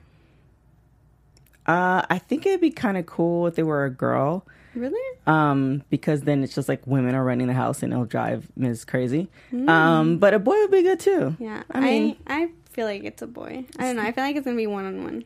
Uh, 1.66 2.04
I 2.11 2.18
think 2.18 2.44
it'd 2.46 2.61
be 2.61 2.70
kind 2.70 2.96
of 2.96 3.06
cool 3.06 3.46
if 3.46 3.54
they 3.54 3.62
were 3.62 3.84
a 3.84 3.90
girl. 3.90 4.44
Really? 4.75 5.18
Um, 5.26 5.82
because 5.90 6.22
then 6.22 6.42
it's 6.42 6.54
just 6.54 6.68
like 6.68 6.87
women 6.87 7.14
are 7.14 7.22
running 7.22 7.46
the 7.46 7.52
house 7.52 7.82
and 7.82 7.92
it'll 7.92 8.04
drive 8.06 8.49
Miz 8.56 8.84
crazy. 8.84 9.28
Um, 9.68 10.18
but 10.18 10.34
a 10.34 10.38
boy 10.38 10.54
would 10.54 10.70
be 10.70 10.82
good 10.82 10.99
too. 10.99 11.37
Yeah. 11.38 11.62
I 11.70 11.80
mean, 11.80 12.16
I, 12.26 12.44
I 12.44 12.49
feel 12.70 12.87
like 12.87 13.04
it's 13.04 13.22
a 13.22 13.26
boy. 13.26 13.66
I 13.78 13.82
don't 13.82 13.96
know. 13.96 14.02
I 14.02 14.12
feel 14.12 14.25
like 14.25 14.37
it's 14.37 14.44
going 14.44 14.56
to 14.56 14.61
be 14.61 14.66
one 14.66 14.87
on 14.87 15.04
one. 15.04 15.25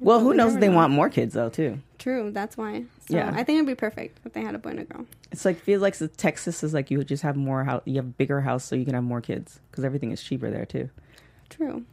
Well, 0.00 0.20
who 0.20 0.34
knows? 0.34 0.56
They 0.56 0.68
know. 0.68 0.76
want 0.76 0.92
more 0.92 1.08
kids 1.08 1.34
though 1.34 1.48
too. 1.48 1.78
True. 1.98 2.30
That's 2.30 2.56
why. 2.56 2.84
So 3.08 3.16
Yeah. 3.16 3.30
I 3.34 3.42
think 3.44 3.56
it'd 3.56 3.66
be 3.66 3.74
perfect 3.74 4.20
if 4.24 4.32
they 4.32 4.42
had 4.42 4.54
a 4.54 4.58
boy 4.58 4.70
and 4.70 4.80
a 4.80 4.84
girl. 4.84 5.06
It's 5.32 5.44
like 5.44 5.58
feels 5.58 5.82
like 5.82 5.96
Texas 6.16 6.62
is 6.62 6.72
like 6.72 6.90
you 6.90 7.02
just 7.04 7.22
have 7.22 7.36
more 7.36 7.64
house, 7.64 7.82
you 7.84 7.96
have 7.96 8.16
bigger 8.16 8.40
house 8.40 8.64
so 8.64 8.76
you 8.76 8.84
can 8.84 8.94
have 8.94 9.04
more 9.04 9.20
kids 9.20 9.60
because 9.70 9.84
everything 9.84 10.10
is 10.12 10.22
cheaper 10.22 10.50
there 10.50 10.66
too. 10.66 10.90
True. 11.48 11.84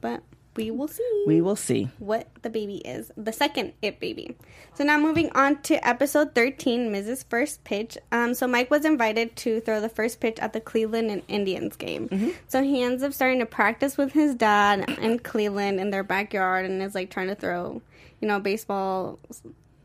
But 0.00 0.22
we 0.56 0.70
will 0.70 0.88
see. 0.88 1.24
We 1.26 1.40
will 1.40 1.56
see. 1.56 1.88
what 1.98 2.28
the 2.42 2.50
baby 2.50 2.76
is, 2.78 3.10
the 3.16 3.32
second 3.32 3.72
it 3.82 3.98
baby. 4.00 4.36
So 4.74 4.84
now 4.84 4.98
moving 4.98 5.30
on 5.34 5.62
to 5.62 5.86
episode 5.86 6.34
13, 6.34 6.90
Mrs. 6.92 7.24
First 7.28 7.64
Pitch. 7.64 7.96
Um, 8.10 8.34
so 8.34 8.46
Mike 8.46 8.70
was 8.70 8.84
invited 8.84 9.34
to 9.36 9.60
throw 9.60 9.80
the 9.80 9.88
first 9.88 10.20
pitch 10.20 10.38
at 10.40 10.52
the 10.52 10.60
Cleveland 10.60 11.10
and 11.10 11.22
Indians 11.28 11.76
game. 11.76 12.34
So 12.48 12.62
he 12.62 12.82
ends 12.82 13.02
up 13.02 13.12
starting 13.12 13.38
to 13.40 13.46
practice 13.46 13.96
with 13.96 14.12
his 14.12 14.34
dad 14.34 14.88
in 15.00 15.18
Cleveland 15.20 15.80
in 15.80 15.90
their 15.90 16.02
backyard 16.04 16.66
and 16.66 16.82
is 16.82 16.94
like 16.94 17.10
trying 17.10 17.28
to 17.28 17.34
throw, 17.34 17.80
you 18.20 18.28
know, 18.28 18.40
baseball 18.40 19.18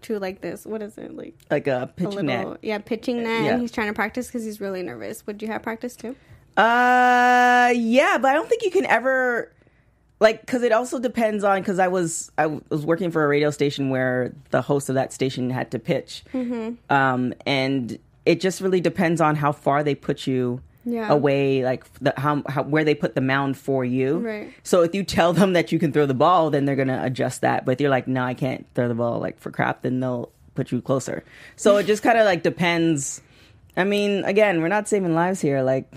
to 0.03 0.19
like 0.19 0.41
this. 0.41 0.65
What 0.65 0.81
is 0.81 0.97
it 0.97 1.15
like? 1.15 1.35
Like 1.49 1.67
a 1.67 1.91
A 1.97 2.03
little, 2.03 2.23
net. 2.23 2.57
yeah, 2.61 2.77
pitching 2.79 3.23
net. 3.23 3.43
Yeah. 3.43 3.51
And 3.53 3.61
he's 3.61 3.71
trying 3.71 3.87
to 3.87 3.93
practice 3.93 4.27
because 4.27 4.43
he's 4.45 4.59
really 4.61 4.83
nervous. 4.83 5.25
Would 5.27 5.41
you 5.41 5.47
have 5.47 5.63
practice 5.63 5.95
too? 5.95 6.15
Uh, 6.55 7.71
yeah, 7.75 8.17
but 8.19 8.29
I 8.29 8.33
don't 8.33 8.49
think 8.49 8.63
you 8.63 8.71
can 8.71 8.85
ever 8.85 9.51
like 10.19 10.41
because 10.41 10.63
it 10.63 10.71
also 10.71 10.99
depends 10.99 11.43
on 11.43 11.59
because 11.61 11.79
I 11.79 11.87
was 11.87 12.31
I 12.37 12.47
was 12.47 12.85
working 12.85 13.11
for 13.11 13.23
a 13.23 13.27
radio 13.27 13.51
station 13.51 13.89
where 13.89 14.33
the 14.51 14.61
host 14.61 14.89
of 14.89 14.95
that 14.95 15.13
station 15.13 15.49
had 15.49 15.71
to 15.71 15.79
pitch, 15.79 16.23
Mm-hmm. 16.33 16.93
um, 16.93 17.33
and 17.45 17.97
it 18.25 18.41
just 18.41 18.59
really 18.61 18.81
depends 18.81 19.21
on 19.21 19.35
how 19.35 19.51
far 19.51 19.83
they 19.83 19.95
put 19.95 20.27
you. 20.27 20.61
Yeah. 20.89 21.11
Away, 21.11 21.65
like 21.65 21.83
the, 21.99 22.13
how, 22.15 22.43
how 22.47 22.63
where 22.63 22.85
they 22.85 22.95
put 22.95 23.13
the 23.13 23.19
mound 23.19 23.57
for 23.57 23.83
you. 23.83 24.19
Right. 24.19 24.53
So 24.63 24.83
if 24.83 24.95
you 24.95 25.03
tell 25.03 25.33
them 25.33 25.51
that 25.51 25.73
you 25.73 25.79
can 25.79 25.91
throw 25.91 26.05
the 26.05 26.13
ball, 26.13 26.49
then 26.49 26.63
they're 26.63 26.77
gonna 26.77 27.01
adjust 27.03 27.41
that. 27.41 27.65
But 27.65 27.73
if 27.73 27.81
you're 27.81 27.89
like, 27.89 28.07
no, 28.07 28.23
I 28.23 28.33
can't 28.33 28.65
throw 28.73 28.87
the 28.87 28.95
ball, 28.95 29.19
like 29.19 29.37
for 29.37 29.51
crap, 29.51 29.81
then 29.81 29.99
they'll 29.99 30.31
put 30.55 30.71
you 30.71 30.81
closer. 30.81 31.25
So 31.57 31.75
it 31.75 31.87
just 31.87 32.03
kind 32.03 32.17
of 32.17 32.23
like 32.23 32.41
depends. 32.41 33.21
I 33.75 33.83
mean, 33.83 34.23
again, 34.23 34.61
we're 34.61 34.69
not 34.69 34.87
saving 34.87 35.13
lives 35.13 35.41
here. 35.41 35.61
Like, 35.61 35.91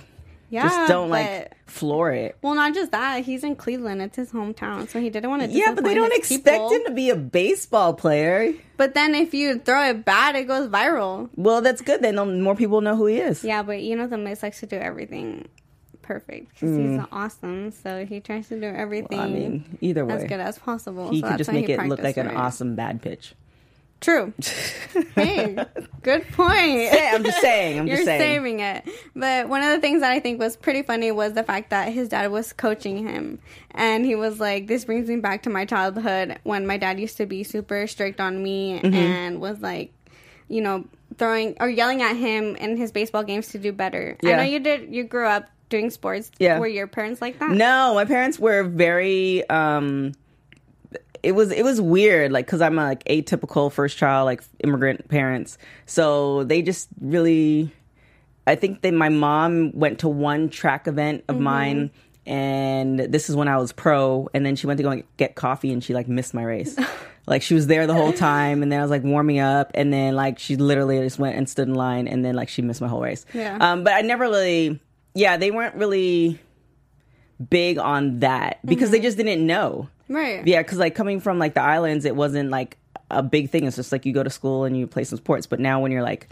Yeah. 0.50 0.64
just 0.64 0.88
don't 0.88 1.08
like 1.10 1.52
floor 1.66 2.12
it. 2.12 2.36
Well, 2.42 2.54
not 2.54 2.74
just 2.74 2.90
that. 2.90 3.24
He's 3.24 3.44
in 3.44 3.56
Cleveland. 3.56 4.02
It's 4.02 4.16
his 4.16 4.30
hometown, 4.32 4.88
so 4.88 5.00
he 5.00 5.08
didn't 5.08 5.30
want 5.30 5.42
to. 5.42 5.48
Yeah, 5.48 5.72
but 5.72 5.84
they 5.84 5.94
don't 5.94 6.12
expect 6.12 6.44
people. 6.44 6.70
him 6.70 6.84
to 6.86 6.90
be 6.92 7.10
a 7.10 7.16
baseball 7.16 7.94
player. 7.94 8.52
But 8.76 8.94
then 8.94 9.14
if 9.14 9.32
you 9.32 9.58
throw 9.58 9.90
it 9.90 10.04
bad, 10.04 10.34
it 10.36 10.44
goes 10.44 10.68
viral. 10.68 11.30
Well, 11.36 11.62
that's 11.62 11.80
good. 11.80 12.02
Then 12.02 12.42
more 12.42 12.56
people 12.56 12.80
know 12.80 12.96
who 12.96 13.06
he 13.06 13.18
is. 13.18 13.44
Yeah, 13.44 13.62
but 13.62 13.82
you 13.82 13.96
know 13.96 14.06
the 14.06 14.18
Miz 14.18 14.42
likes 14.42 14.60
to 14.60 14.66
do 14.66 14.76
everything 14.76 15.48
perfect 16.02 16.54
because 16.54 16.76
he's 16.76 17.00
awesome. 17.12 17.70
So 17.70 18.04
he 18.04 18.18
tries 18.20 18.48
to 18.48 18.58
do 18.58 18.66
everything 18.66 19.18
Mm. 19.18 19.22
I 19.22 19.28
mean, 19.28 19.78
either 19.80 20.10
as 20.10 20.24
good 20.24 20.40
as 20.40 20.58
possible. 20.58 21.10
he 21.10 21.20
so 21.20 21.28
could 21.28 21.38
just 21.38 21.52
make 21.52 21.68
it 21.68 21.80
look 21.86 22.02
like 22.02 22.16
an 22.16 22.28
it. 22.28 22.36
awesome 22.36 22.74
bad 22.74 23.00
pitch. 23.00 23.34
True. 24.00 24.32
hey, 25.14 25.56
good 26.02 26.26
point. 26.32 26.82
Yeah, 26.92 27.12
I'm 27.14 27.22
just 27.22 27.40
saying. 27.40 27.78
I'm 27.80 27.86
You're 27.88 27.96
just 27.96 28.06
saying. 28.06 28.20
saving 28.20 28.60
it. 28.60 28.88
But 29.14 29.48
one 29.48 29.62
of 29.62 29.68
the 29.70 29.78
things 29.80 30.00
that 30.00 30.10
I 30.10 30.20
think 30.20 30.38
was 30.40 30.56
pretty 30.56 30.82
funny 30.82 31.12
was 31.12 31.34
the 31.34 31.42
fact 31.42 31.68
that 31.70 31.92
his 31.92 32.08
dad 32.08 32.30
was 32.30 32.52
coaching 32.54 33.06
him. 33.06 33.40
And 33.72 34.06
he 34.06 34.14
was 34.14 34.40
like, 34.40 34.66
This 34.68 34.84
brings 34.86 35.08
me 35.08 35.16
back 35.16 35.42
to 35.42 35.50
my 35.50 35.64
childhood 35.66 36.38
when 36.44 36.66
my 36.66 36.78
dad 36.78 36.98
used 36.98 37.18
to 37.18 37.26
be 37.26 37.44
super 37.44 37.86
strict 37.86 38.20
on 38.20 38.42
me 38.42 38.80
Mm-hmm. 38.80 38.94
and 38.94 39.40
was 39.40 39.60
like, 39.60 39.92
you 40.48 40.60
know, 40.62 40.84
throwing 41.18 41.56
or 41.60 41.68
yelling 41.68 42.00
at 42.02 42.16
him 42.16 42.56
in 42.56 42.76
his 42.76 42.92
baseball 42.92 43.22
games 43.22 43.48
to 43.48 43.58
do 43.58 43.70
better. 43.72 44.16
I 44.24 44.32
know 44.32 44.42
you 44.42 44.60
did, 44.60 44.94
you 44.94 45.04
grew 45.04 45.26
up 45.26 45.48
doing 45.68 45.90
sports. 45.90 46.30
Yeah. 46.38 46.58
Were 46.58 46.66
your 46.66 46.86
parents 46.86 47.20
like 47.20 47.38
that? 47.38 47.50
No, 47.50 47.94
my 47.94 48.04
parents 48.06 48.38
were 48.38 48.62
very. 48.64 49.48
um 49.50 50.12
it 51.22 51.32
was 51.32 51.50
it 51.50 51.62
was 51.64 51.80
weird 51.80 52.32
like 52.32 52.46
because 52.46 52.60
i'm 52.60 52.78
a 52.78 52.84
like 52.84 53.04
atypical 53.04 53.70
first 53.70 53.96
child 53.96 54.26
like 54.26 54.42
immigrant 54.64 55.08
parents. 55.08 55.58
So 55.86 56.44
they 56.44 56.62
just 56.62 56.88
really 57.00 57.70
i 58.46 58.54
think 58.54 58.82
that 58.82 58.94
my 58.94 59.08
mom 59.08 59.72
went 59.72 60.00
to 60.00 60.08
one 60.08 60.48
track 60.48 60.86
event 60.86 61.24
of 61.28 61.38
mine 61.38 61.90
and 62.26 62.98
this 62.98 63.28
is 63.30 63.36
when 63.36 63.48
i 63.48 63.56
was 63.56 63.72
pro 63.72 64.28
and 64.34 64.44
then 64.44 64.56
she 64.56 64.66
went 64.66 64.78
to 64.78 64.82
go 64.82 64.90
and 64.90 65.04
get 65.16 65.34
coffee 65.34 65.72
and 65.72 65.82
she 65.82 65.94
like 65.94 66.08
missed 66.08 66.34
my 66.34 66.42
race. 66.44 66.76
Like 67.26 67.42
she 67.42 67.54
was 67.54 67.68
there 67.68 67.86
the 67.86 67.94
whole 67.94 68.12
time 68.12 68.60
and 68.60 68.72
then 68.72 68.80
i 68.80 68.82
was 68.82 68.90
like 68.90 69.04
warming 69.04 69.38
up 69.38 69.70
and 69.74 69.92
then 69.92 70.16
like 70.16 70.40
she 70.40 70.56
literally 70.56 70.98
just 70.98 71.18
went 71.18 71.36
and 71.36 71.48
stood 71.48 71.68
in 71.68 71.74
line 71.74 72.08
and 72.08 72.24
then 72.24 72.34
like 72.34 72.48
she 72.48 72.60
missed 72.60 72.80
my 72.80 72.88
whole 72.88 73.02
race. 73.02 73.24
Yeah. 73.32 73.56
um 73.60 73.84
but 73.84 73.92
i 73.92 74.00
never 74.00 74.24
really 74.24 74.80
yeah 75.14 75.36
they 75.36 75.52
weren't 75.52 75.76
really 75.76 76.40
big 77.48 77.78
on 77.78 78.20
that 78.20 78.58
because 78.64 78.90
they 78.90 79.00
just 79.00 79.16
didn't 79.16 79.46
know 79.46 79.88
Right. 80.08 80.46
yeah, 80.46 80.60
because 80.62 80.78
like 80.78 80.94
coming 80.94 81.20
from 81.20 81.38
like 81.38 81.54
the 81.54 81.62
islands, 81.62 82.04
it 82.04 82.16
wasn't 82.16 82.50
like 82.50 82.76
a 83.10 83.22
big 83.22 83.50
thing. 83.50 83.64
It's 83.64 83.76
just 83.76 83.92
like 83.92 84.04
you 84.04 84.12
go 84.12 84.22
to 84.22 84.30
school 84.30 84.64
and 84.64 84.76
you 84.76 84.86
play 84.86 85.04
some 85.04 85.18
sports. 85.18 85.46
But 85.46 85.60
now 85.60 85.80
when 85.80 85.92
you're 85.92 86.02
like, 86.02 86.28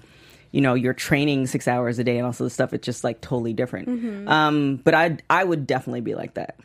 you 0.50 0.60
know, 0.60 0.74
you're 0.74 0.94
training 0.94 1.46
six 1.46 1.68
hours 1.68 1.98
a 1.98 2.04
day 2.04 2.16
and 2.18 2.26
also 2.26 2.42
the 2.44 2.50
stuff, 2.50 2.72
it's 2.72 2.84
just 2.84 3.04
like 3.04 3.20
totally 3.20 3.52
different. 3.52 3.88
Mm-hmm. 3.88 4.28
Um, 4.28 4.76
but 4.76 4.94
I 4.94 5.18
I 5.30 5.44
would 5.44 5.66
definitely 5.66 6.00
be 6.00 6.14
like 6.14 6.34
that. 6.34 6.56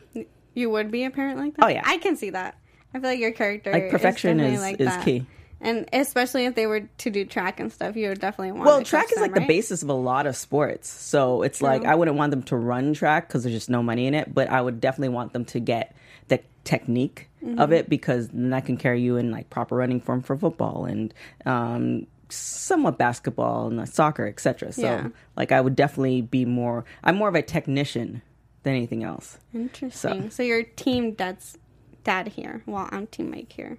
You 0.54 0.70
would 0.70 0.90
be 0.90 1.04
a 1.04 1.10
parent 1.10 1.38
like 1.38 1.54
that? 1.56 1.64
Oh, 1.64 1.68
yeah. 1.68 1.82
I 1.84 1.98
can 1.98 2.16
see 2.16 2.30
that. 2.30 2.56
I 2.92 3.00
feel 3.00 3.10
like 3.10 3.18
your 3.18 3.32
character 3.32 3.72
Like 3.72 3.90
perfection 3.90 4.36
definitely 4.38 4.54
is- 4.84 4.88
like 4.88 4.98
is 4.98 5.04
key. 5.04 5.26
And 5.64 5.88
especially 5.92 6.44
if 6.44 6.54
they 6.54 6.66
were 6.66 6.80
to 6.98 7.10
do 7.10 7.24
track 7.24 7.58
and 7.60 7.72
stuff, 7.72 7.96
you 7.96 8.08
would 8.08 8.20
definitely 8.20 8.52
want 8.52 8.66
Well, 8.66 8.82
track 8.82 9.06
is 9.12 9.18
like 9.20 9.34
them, 9.34 9.42
the 9.42 9.48
basis 9.48 9.82
of 9.82 9.88
a 9.88 9.94
lot 9.94 10.26
of 10.26 10.36
sports. 10.36 10.88
So 10.88 11.42
it's 11.42 11.60
like 11.62 11.84
I 11.84 11.94
wouldn't 11.94 12.16
want 12.16 12.30
them 12.30 12.42
to 12.44 12.56
run 12.56 12.94
track 12.94 13.28
because 13.28 13.42
there's 13.44 13.54
just 13.54 13.70
no 13.70 13.82
money 13.82 14.06
in 14.06 14.14
it. 14.14 14.32
But 14.32 14.48
I 14.50 14.60
would 14.60 14.80
definitely 14.80 15.10
want 15.14 15.32
them 15.32 15.44
to 15.46 15.60
get 15.60 15.94
the 16.28 16.40
technique 16.64 17.28
Mm-hmm. 17.44 17.60
of 17.60 17.72
it 17.72 17.90
because 17.90 18.28
then 18.28 18.48
that 18.50 18.64
can 18.64 18.78
carry 18.78 19.02
you 19.02 19.18
in 19.18 19.30
like 19.30 19.50
proper 19.50 19.76
running 19.76 20.00
form 20.00 20.22
for 20.22 20.34
football 20.34 20.86
and 20.86 21.12
um, 21.44 22.06
somewhat 22.30 22.96
basketball 22.96 23.66
and 23.68 23.86
soccer, 23.86 24.26
etc. 24.26 24.72
So 24.72 24.80
Yeah. 24.82 25.08
like 25.36 25.52
I 25.52 25.60
would 25.60 25.76
definitely 25.76 26.22
be 26.22 26.46
more. 26.46 26.86
I'm 27.02 27.16
more 27.16 27.28
of 27.28 27.34
a 27.34 27.42
technician 27.42 28.22
than 28.62 28.74
anything 28.76 29.04
else. 29.04 29.36
Interesting. 29.52 30.30
So, 30.30 30.42
you're 30.42 30.62
team 30.62 31.12
dad's 31.12 31.58
dad 32.02 32.28
here, 32.28 32.62
while 32.64 32.88
I'm 32.90 33.06
team 33.08 33.30
Mike 33.30 33.52
here. 33.52 33.76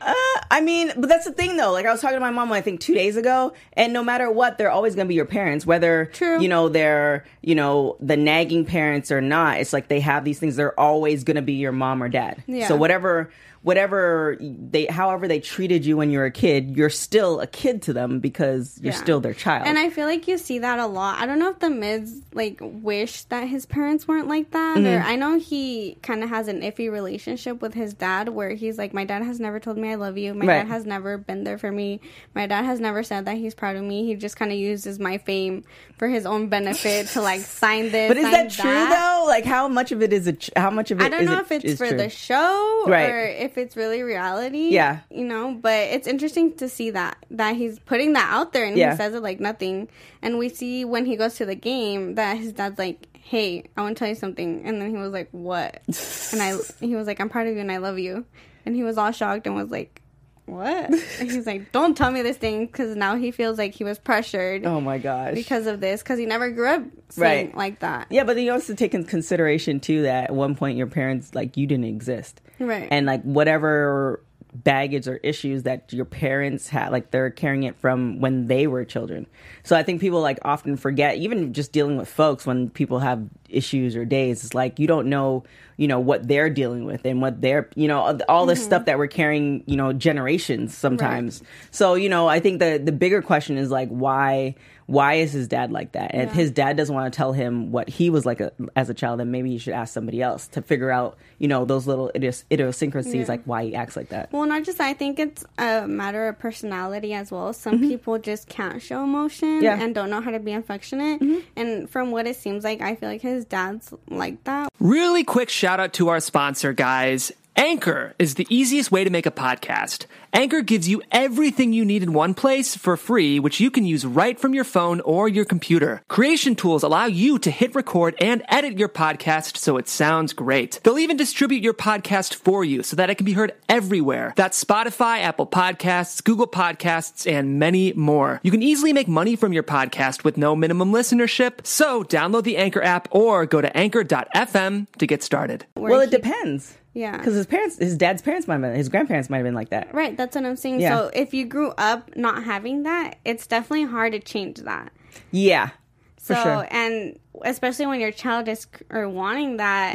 Uh, 0.00 0.14
I 0.50 0.60
mean, 0.62 0.92
but 0.96 1.08
that's 1.08 1.24
the 1.26 1.32
thing 1.32 1.56
though. 1.56 1.72
Like 1.72 1.86
I 1.86 1.92
was 1.92 2.00
talking 2.00 2.16
to 2.16 2.20
my 2.20 2.30
mom, 2.30 2.50
I 2.52 2.60
think 2.60 2.80
two 2.80 2.94
days 2.94 3.16
ago, 3.16 3.52
and 3.74 3.92
no 3.92 4.02
matter 4.02 4.30
what, 4.30 4.56
they're 4.58 4.70
always 4.70 4.94
going 4.94 5.06
to 5.06 5.08
be 5.08 5.14
your 5.14 5.26
parents, 5.26 5.66
whether 5.66 6.06
True. 6.06 6.40
you 6.40 6.48
know 6.48 6.68
they're 6.68 7.24
you 7.42 7.54
know 7.54 7.96
the 8.00 8.16
nagging 8.16 8.64
parents 8.64 9.10
or 9.12 9.20
not. 9.20 9.58
It's 9.58 9.72
like 9.72 9.88
they 9.88 10.00
have 10.00 10.24
these 10.24 10.38
things. 10.38 10.56
They're 10.56 10.78
always 10.78 11.24
going 11.24 11.36
to 11.36 11.42
be 11.42 11.54
your 11.54 11.72
mom 11.72 12.02
or 12.02 12.08
dad. 12.08 12.42
Yeah. 12.46 12.68
So 12.68 12.76
whatever, 12.76 13.30
whatever 13.62 14.36
they, 14.40 14.86
however 14.86 15.28
they 15.28 15.38
treated 15.40 15.84
you 15.84 15.96
when 15.96 16.10
you 16.10 16.18
were 16.18 16.24
a 16.24 16.30
kid, 16.30 16.76
you're 16.76 16.88
still 16.90 17.40
a 17.40 17.46
kid 17.46 17.82
to 17.82 17.92
them 17.92 18.18
because 18.20 18.78
you're 18.82 18.92
Yeah. 18.94 18.98
still 18.98 19.20
their 19.20 19.34
child. 19.34 19.66
And 19.66 19.78
I 19.78 19.90
feel 19.90 20.06
like 20.06 20.26
you 20.26 20.38
see 20.38 20.60
that 20.60 20.78
a 20.78 20.86
lot. 20.86 21.18
I 21.20 21.26
don't 21.26 21.38
know 21.38 21.50
if 21.50 21.58
the 21.58 21.68
Miz 21.70 22.22
like 22.32 22.58
wish 22.62 23.24
that 23.24 23.46
his 23.48 23.66
parents 23.66 24.08
weren't 24.08 24.28
like 24.28 24.50
that, 24.52 24.78
Mm-hmm. 24.78 24.86
or 24.86 25.00
I 25.02 25.16
know 25.16 25.38
he 25.38 25.98
kind 26.02 26.22
of 26.24 26.30
has 26.30 26.48
an 26.48 26.62
iffy 26.62 26.90
relationship 26.90 27.60
with 27.60 27.74
his 27.74 27.92
dad, 27.92 28.30
where 28.30 28.50
he's 28.50 28.78
like, 28.78 28.94
"My 28.94 29.04
dad 29.04 29.22
has 29.24 29.38
never 29.40 29.60
told 29.60 29.76
me 29.76 29.89
I 29.90 29.96
love 29.96 30.16
you. 30.16 30.32
My 30.32 30.46
Right. 30.46 30.54
dad 30.58 30.68
has 30.68 30.86
never 30.86 31.18
been 31.18 31.44
there 31.44 31.58
for 31.58 31.70
me. 31.70 32.00
My 32.34 32.46
dad 32.46 32.64
has 32.64 32.80
never 32.80 33.02
said 33.02 33.26
that 33.26 33.36
he's 33.36 33.54
proud 33.54 33.76
of 33.76 33.82
me. 33.84 34.06
He 34.06 34.14
just 34.14 34.36
kind 34.36 34.50
of 34.50 34.56
uses 34.58 34.98
my 34.98 35.18
fame 35.18 35.64
for 35.98 36.08
his 36.08 36.24
own 36.24 36.48
benefit 36.48 37.08
to 37.08 37.20
like 37.20 37.40
sign 37.60 37.90
this." 37.90 38.08
but 38.08 38.16
is 38.16 38.30
that 38.30 38.50
true 38.50 38.70
though? 38.88 39.24
Like 39.26 39.44
how 39.44 39.68
much 39.68 39.92
of 39.92 40.00
it 40.02 40.12
is 40.12 40.26
a? 40.28 40.36
How 40.56 40.70
much 40.70 40.90
of 40.90 41.00
it 41.00 41.04
I 41.04 41.08
don't 41.10 41.20
is 41.22 41.26
know 41.28 41.34
it- 41.38 41.40
if 41.50 41.52
it's 41.64 41.78
for 41.78 41.88
true? 41.88 41.96
the 41.98 42.08
show 42.08 42.84
Right. 42.86 43.10
or 43.10 43.20
if 43.20 43.50
if 43.50 43.58
it's 43.58 43.76
really 43.76 44.02
reality. 44.02 44.68
Yeah. 44.70 45.00
You 45.10 45.24
know, 45.24 45.58
but 45.60 45.72
it's 45.90 46.06
interesting 46.06 46.54
to 46.58 46.68
see 46.68 46.90
that 46.90 47.16
that 47.32 47.56
he's 47.56 47.80
putting 47.80 48.12
that 48.12 48.28
out 48.32 48.52
there 48.52 48.64
and 48.64 48.76
Yeah. 48.76 48.92
he 48.92 48.96
says 48.96 49.12
it 49.12 49.22
like 49.24 49.40
nothing. 49.40 49.88
And 50.22 50.38
we 50.38 50.48
see 50.48 50.84
when 50.84 51.04
he 51.04 51.16
goes 51.16 51.34
to 51.36 51.44
the 51.46 51.56
game 51.56 52.14
that 52.14 52.36
his 52.38 52.52
dad's 52.52 52.78
like, 52.78 53.08
"Hey, 53.12 53.64
I 53.76 53.80
want 53.82 53.96
to 53.96 53.98
tell 53.98 54.08
you 54.08 54.14
something," 54.14 54.62
and 54.64 54.80
then 54.80 54.90
he 54.90 54.96
was 54.96 55.10
like, 55.12 55.28
"What?" 55.32 55.80
and 56.32 56.40
I 56.40 56.56
he 56.80 56.94
was 56.94 57.08
like, 57.08 57.20
"I'm 57.20 57.28
proud 57.28 57.48
of 57.48 57.54
you 57.54 57.60
and 57.60 57.72
I 57.72 57.78
love 57.78 57.98
you," 57.98 58.24
and 58.66 58.74
he 58.76 58.82
was 58.82 58.98
all 58.98 59.12
shocked 59.12 59.46
and 59.46 59.54
was 59.56 59.70
like. 59.70 60.02
What? 60.46 60.90
And 61.20 61.30
he's 61.30 61.46
like, 61.46 61.70
don't 61.70 61.96
tell 61.96 62.10
me 62.10 62.22
this 62.22 62.36
thing 62.36 62.66
because 62.66 62.96
now 62.96 63.14
he 63.14 63.30
feels 63.30 63.56
like 63.56 63.72
he 63.72 63.84
was 63.84 64.00
pressured 64.00 64.66
Oh 64.66 64.80
my 64.80 64.98
gosh. 64.98 65.34
because 65.34 65.68
of 65.68 65.80
this 65.80 66.02
because 66.02 66.18
he 66.18 66.26
never 66.26 66.50
grew 66.50 66.66
up 66.68 66.82
saying 67.10 67.46
Right. 67.48 67.56
like 67.56 67.80
that. 67.80 68.08
yeah, 68.10 68.24
but 68.24 68.36
you 68.36 68.50
also 68.50 68.74
take 68.74 68.92
in 68.92 69.04
consideration 69.04 69.78
too 69.78 70.02
that 70.02 70.24
at 70.30 70.34
one 70.34 70.56
point 70.56 70.76
your 70.76 70.88
parents 70.88 71.36
like 71.36 71.56
you 71.56 71.68
didn't 71.68 71.84
exist. 71.84 72.40
Right. 72.58 72.88
And 72.90 73.06
like 73.06 73.22
whatever 73.22 74.24
baggage 74.54 75.06
or 75.06 75.16
issues 75.18 75.62
that 75.62 75.92
your 75.92 76.04
parents 76.04 76.68
had 76.68 76.90
like 76.90 77.10
they're 77.10 77.30
carrying 77.30 77.62
it 77.62 77.76
from 77.76 78.20
when 78.20 78.46
they 78.46 78.66
were 78.66 78.84
children. 78.84 79.26
So 79.62 79.76
I 79.76 79.82
think 79.82 80.00
people 80.00 80.20
like 80.20 80.38
often 80.42 80.76
forget 80.76 81.16
even 81.16 81.52
just 81.52 81.72
dealing 81.72 81.96
with 81.96 82.08
folks 82.08 82.46
when 82.46 82.70
people 82.70 82.98
have 82.98 83.24
issues 83.48 83.96
or 83.96 84.04
days 84.04 84.44
it's 84.44 84.54
like 84.54 84.78
you 84.78 84.86
don't 84.86 85.08
know, 85.08 85.44
you 85.76 85.88
know 85.88 86.00
what 86.00 86.26
they're 86.26 86.50
dealing 86.50 86.84
with 86.84 87.04
and 87.04 87.22
what 87.22 87.40
they're, 87.40 87.68
you 87.74 87.88
know, 87.88 88.18
all 88.28 88.46
this 88.46 88.58
mm-hmm. 88.58 88.66
stuff 88.66 88.84
that 88.86 88.98
we're 88.98 89.06
carrying, 89.06 89.62
you 89.66 89.76
know, 89.76 89.92
generations 89.92 90.76
sometimes. 90.76 91.42
So, 91.70 91.94
you 91.94 92.08
know, 92.08 92.28
I 92.28 92.40
think 92.40 92.58
the 92.58 92.80
the 92.82 92.92
bigger 92.92 93.22
question 93.22 93.56
is 93.56 93.70
like 93.70 93.88
why 93.88 94.56
why 94.90 95.14
is 95.14 95.32
his 95.32 95.46
dad 95.46 95.70
like 95.70 95.92
that? 95.92 96.10
And 96.12 96.22
if 96.22 96.32
his 96.32 96.50
dad 96.50 96.76
doesn't 96.76 96.92
want 96.94 97.12
to 97.12 97.16
tell 97.16 97.32
him 97.32 97.70
what 97.70 97.88
he 97.88 98.10
was 98.10 98.26
like 98.26 98.40
a, 98.40 98.50
as 98.74 98.90
a 98.90 98.94
child, 98.94 99.20
then 99.20 99.30
maybe 99.30 99.50
you 99.50 99.58
should 99.60 99.72
ask 99.72 99.94
somebody 99.94 100.20
else 100.20 100.48
to 100.48 100.62
figure 100.62 100.90
out, 100.90 101.16
you 101.38 101.46
know, 101.46 101.64
those 101.64 101.86
little 101.86 102.10
idios- 102.14 102.42
idiosyncrasies, 102.50 103.14
Yeah. 103.14 103.24
like 103.28 103.42
why 103.44 103.64
he 103.66 103.74
acts 103.76 103.96
like 103.96 104.08
that. 104.08 104.32
Well, 104.32 104.46
not 104.46 104.64
just 104.64 104.80
I 104.80 104.94
think 104.94 105.20
it's 105.20 105.44
a 105.58 105.86
matter 105.86 106.26
of 106.26 106.38
personality 106.40 107.14
as 107.14 107.30
well. 107.30 107.52
Some 107.52 107.78
people 107.78 108.18
just 108.18 108.48
can't 108.48 108.82
show 108.82 109.04
emotion 109.04 109.48
Mm-hmm. 109.48 109.62
Yeah. 109.62 109.74
Mm-hmm. 109.74 109.82
and 109.84 109.94
don't 109.94 110.10
know 110.10 110.20
how 110.20 110.32
to 110.32 110.40
be 110.40 110.52
affectionate. 110.52 111.22
And 111.56 111.88
from 111.88 112.10
what 112.10 112.26
it 112.26 112.34
seems 112.36 112.64
like, 112.64 112.80
I 112.80 112.96
feel 112.96 113.08
like 113.08 113.22
his 113.22 113.44
dad's 113.44 113.94
like 114.08 114.42
that. 114.44 114.68
Really 114.80 115.22
quick 115.24 115.48
shout 115.50 115.78
out 115.78 115.92
to 115.94 116.08
our 116.08 116.18
sponsor, 116.20 116.72
guys. 116.72 117.30
Anchor 117.60 118.14
is 118.18 118.36
the 118.36 118.46
easiest 118.48 118.90
way 118.90 119.04
to 119.04 119.10
make 119.10 119.26
a 119.26 119.30
podcast. 119.30 120.06
Anchor 120.32 120.62
gives 120.62 120.88
you 120.88 121.02
everything 121.12 121.74
you 121.74 121.84
need 121.84 122.02
in 122.02 122.14
one 122.14 122.32
place 122.32 122.74
for 122.74 122.96
free, 122.96 123.38
which 123.38 123.60
you 123.60 123.70
can 123.70 123.84
use 123.84 124.06
right 124.06 124.40
from 124.40 124.54
your 124.54 124.64
phone 124.64 125.02
or 125.02 125.28
your 125.28 125.44
computer. 125.44 126.00
Creation 126.08 126.56
tools 126.56 126.82
allow 126.82 127.04
you 127.04 127.38
to 127.38 127.50
hit 127.50 127.74
record 127.74 128.14
and 128.18 128.42
edit 128.48 128.78
your 128.78 128.88
podcast 128.88 129.58
so 129.58 129.76
it 129.76 129.88
sounds 129.88 130.32
great. 130.32 130.80
They'll 130.82 130.98
even 130.98 131.18
distribute 131.18 131.62
your 131.62 131.74
podcast 131.74 132.32
for 132.34 132.64
you 132.64 132.82
so 132.82 132.96
that 132.96 133.10
it 133.10 133.16
can 133.16 133.26
be 133.26 133.34
heard 133.34 133.52
everywhere. 133.68 134.32
That's 134.36 134.64
Spotify, 134.64 135.18
Apple 135.20 135.46
Podcasts, 135.46 136.24
Google 136.24 136.48
Podcasts, 136.48 137.30
and 137.30 137.58
many 137.58 137.92
more. 137.92 138.40
You 138.42 138.52
can 138.52 138.62
easily 138.62 138.94
make 138.94 139.06
money 139.06 139.36
from 139.36 139.52
your 139.52 139.64
podcast 139.64 140.24
with 140.24 140.38
no 140.38 140.56
minimum 140.56 140.92
listenership. 140.92 141.66
So 141.66 142.04
download 142.04 142.44
the 142.44 142.56
Anchor 142.56 142.82
app 142.82 143.08
or 143.10 143.44
go 143.44 143.60
to 143.60 143.76
anchor.fm 143.76 144.86
to 144.96 145.06
get 145.06 145.22
started. 145.22 145.66
Well, 145.76 146.00
it 146.00 146.10
depends. 146.10 146.78
Yeah. 146.92 147.16
Because 147.16 147.34
his 147.34 147.46
parents, 147.46 147.78
his 147.78 147.96
dad's 147.96 148.22
parents 148.22 148.48
might 148.48 148.54
have 148.54 148.62
been, 148.62 148.74
his 148.74 148.88
grandparents 148.88 149.30
might 149.30 149.38
have 149.38 149.44
been 149.44 149.54
like 149.54 149.70
that. 149.70 149.94
Right, 149.94 150.16
that's 150.16 150.34
what 150.34 150.44
I'm 150.44 150.56
saying. 150.56 150.80
Yeah. 150.80 150.96
So 150.96 151.10
if 151.14 151.32
you 151.34 151.44
grew 151.44 151.70
up 151.78 152.16
not 152.16 152.44
having 152.44 152.82
that, 152.84 153.18
it's 153.24 153.46
definitely 153.46 153.86
hard 153.86 154.12
to 154.12 154.18
change 154.18 154.58
that. 154.58 154.92
Yeah. 155.30 155.70
So 156.18 156.34
sure. 156.34 156.68
and 156.70 157.18
especially 157.42 157.86
when 157.86 158.00
your 158.00 158.12
child 158.12 158.48
is 158.48 158.66
or 158.90 159.08
wanting 159.08 159.56
that 159.56 159.94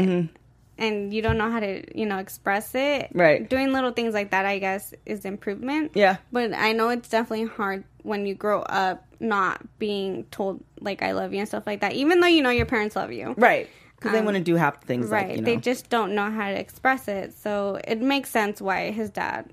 and 0.77 1.13
you 1.13 1.21
don't 1.21 1.38
know 1.38 1.51
how 1.51 1.60
to, 1.60 1.97
you 1.97 2.05
know, 2.05 2.17
express 2.17 2.73
it. 2.75 3.03
Mm-hmm. 3.03 3.19
Right. 3.19 3.49
Doing 3.49 3.71
little 3.71 3.91
things 3.91 4.13
like 4.13 4.31
that 4.31 4.45
I 4.45 4.60
guess 4.60 4.93
is 5.05 5.25
improvement. 5.25 5.91
Yeah. 5.93 6.17
But 6.31 6.53
I 6.53 6.71
know 6.71 6.89
it's 6.89 7.10
definitely 7.10 7.45
hard 7.45 7.84
when 8.03 8.25
you 8.25 8.36
grow 8.36 8.62
up 8.62 9.05
not 9.19 9.62
being 9.79 10.25
told 10.25 10.63
like 10.81 11.01
I 11.01 11.12
love 11.12 11.34
you 11.34 11.39
and 11.39 11.47
stuff 11.47 11.63
like 11.65 11.81
that. 11.81 11.93
Even 11.93 12.19
though 12.19 12.27
you 12.27 12.41
know 12.41 12.49
your 12.49 12.65
parents 12.65 12.95
love 12.95 13.12
you. 13.12 13.34
Right. 13.38 13.69
Because 13.95 14.12
they 14.12 14.19
um, 14.19 14.25
want 14.25 14.38
to 14.38 14.43
do 14.43 14.55
half 14.55 14.84
things 14.84 15.08
Right. 15.08 15.27
like, 15.29 15.36
you 15.38 15.41
know. 15.41 15.45
They 15.45 15.58
just 15.58 15.89
don't 15.89 16.13
know 16.15 16.29
how 16.29 16.49
to 16.49 16.60
express 16.60 17.08
it. 17.08 17.34
So 17.34 17.79
it 17.88 18.01
makes 18.01 18.29
sense 18.29 18.62
why 18.62 18.91
his 18.91 19.10
dad 19.10 19.49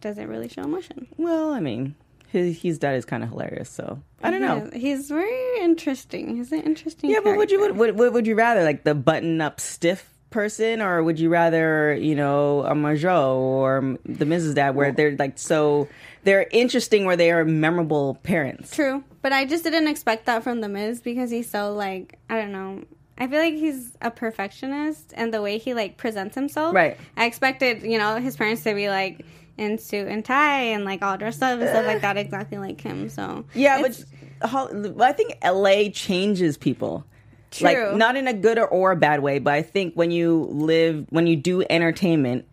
doesn't 0.00 0.28
really 0.28 0.48
show 0.48 0.62
emotion. 0.62 1.08
well, 1.16 1.50
I 1.52 1.60
mean, 1.60 1.94
his, 2.28 2.60
his 2.60 2.78
dad 2.78 2.94
is 2.94 3.04
kind 3.04 3.22
of 3.22 3.30
hilarious, 3.30 3.70
so 3.70 4.00
I 4.22 4.30
don't 4.30 4.42
know. 4.42 4.68
Yeah, 4.72 4.78
he's 4.78 5.08
very 5.08 5.60
interesting. 5.62 6.36
He's 6.36 6.52
an 6.52 6.60
interesting. 6.60 7.10
Yeah, 7.10 7.20
but 7.24 7.36
would 7.36 7.50
you 7.50 7.58
would, 7.60 7.96
would, 7.96 8.12
would 8.14 8.26
you 8.26 8.34
rather 8.34 8.62
like 8.64 8.84
the 8.84 8.94
button 8.94 9.40
up 9.40 9.60
stiff 9.60 10.08
person, 10.30 10.82
or 10.82 11.02
would 11.02 11.18
you 11.18 11.30
rather 11.30 11.94
you 11.94 12.14
know 12.14 12.64
a 12.64 12.72
Marjo 12.74 13.34
or 13.36 13.96
the 14.04 14.26
Mrs. 14.26 14.54
Dad, 14.54 14.74
where 14.74 14.92
they're 14.92 15.16
like 15.16 15.38
so 15.38 15.88
they're 16.24 16.46
interesting, 16.52 17.06
where 17.06 17.16
they 17.16 17.30
are 17.30 17.46
memorable 17.46 18.16
parents? 18.22 18.76
True, 18.76 19.02
but 19.22 19.32
I 19.32 19.46
just 19.46 19.64
didn't 19.64 19.88
expect 19.88 20.26
that 20.26 20.42
from 20.44 20.60
the 20.60 20.68
Miz 20.68 21.00
because 21.00 21.30
he's 21.30 21.48
so 21.50 21.72
like 21.72 22.18
I 22.28 22.36
don't 22.40 22.52
know. 22.52 22.84
I 23.18 23.26
feel 23.26 23.40
like 23.40 23.54
he's 23.54 23.96
a 24.00 24.10
perfectionist, 24.10 25.12
and 25.16 25.34
the 25.34 25.42
way 25.42 25.58
he 25.58 25.74
like 25.74 25.96
presents 25.96 26.34
himself. 26.34 26.74
Right. 26.74 26.96
I 27.16 27.26
expected 27.26 27.82
you 27.82 27.98
know 27.98 28.16
his 28.16 28.36
parents 28.36 28.62
to 28.64 28.74
be 28.74 28.88
like 28.88 29.24
in 29.56 29.76
suit 29.78 30.06
and 30.06 30.24
tie 30.24 30.60
and 30.62 30.84
like 30.84 31.02
all 31.02 31.18
dressed 31.18 31.42
up 31.42 31.58
and 31.58 31.68
stuff 31.68 31.84
like 31.86 32.00
that, 32.02 32.16
exactly 32.16 32.58
like 32.58 32.80
him. 32.80 33.08
So 33.08 33.44
Yeah, 33.54 33.80
it's- 33.80 34.04
but 34.40 35.00
I 35.02 35.12
think 35.12 35.34
LA 35.44 35.88
changes 35.90 36.56
people. 36.56 37.04
True. 37.50 37.66
Like 37.88 37.96
not 37.96 38.14
in 38.16 38.28
a 38.28 38.32
good 38.32 38.58
or, 38.58 38.68
or 38.68 38.92
a 38.92 38.96
bad 38.96 39.20
way, 39.20 39.38
but 39.40 39.54
I 39.54 39.62
think 39.62 39.94
when 39.94 40.10
you 40.12 40.48
live 40.52 41.06
when 41.10 41.26
you 41.26 41.34
do 41.34 41.64
entertainment, 41.68 42.44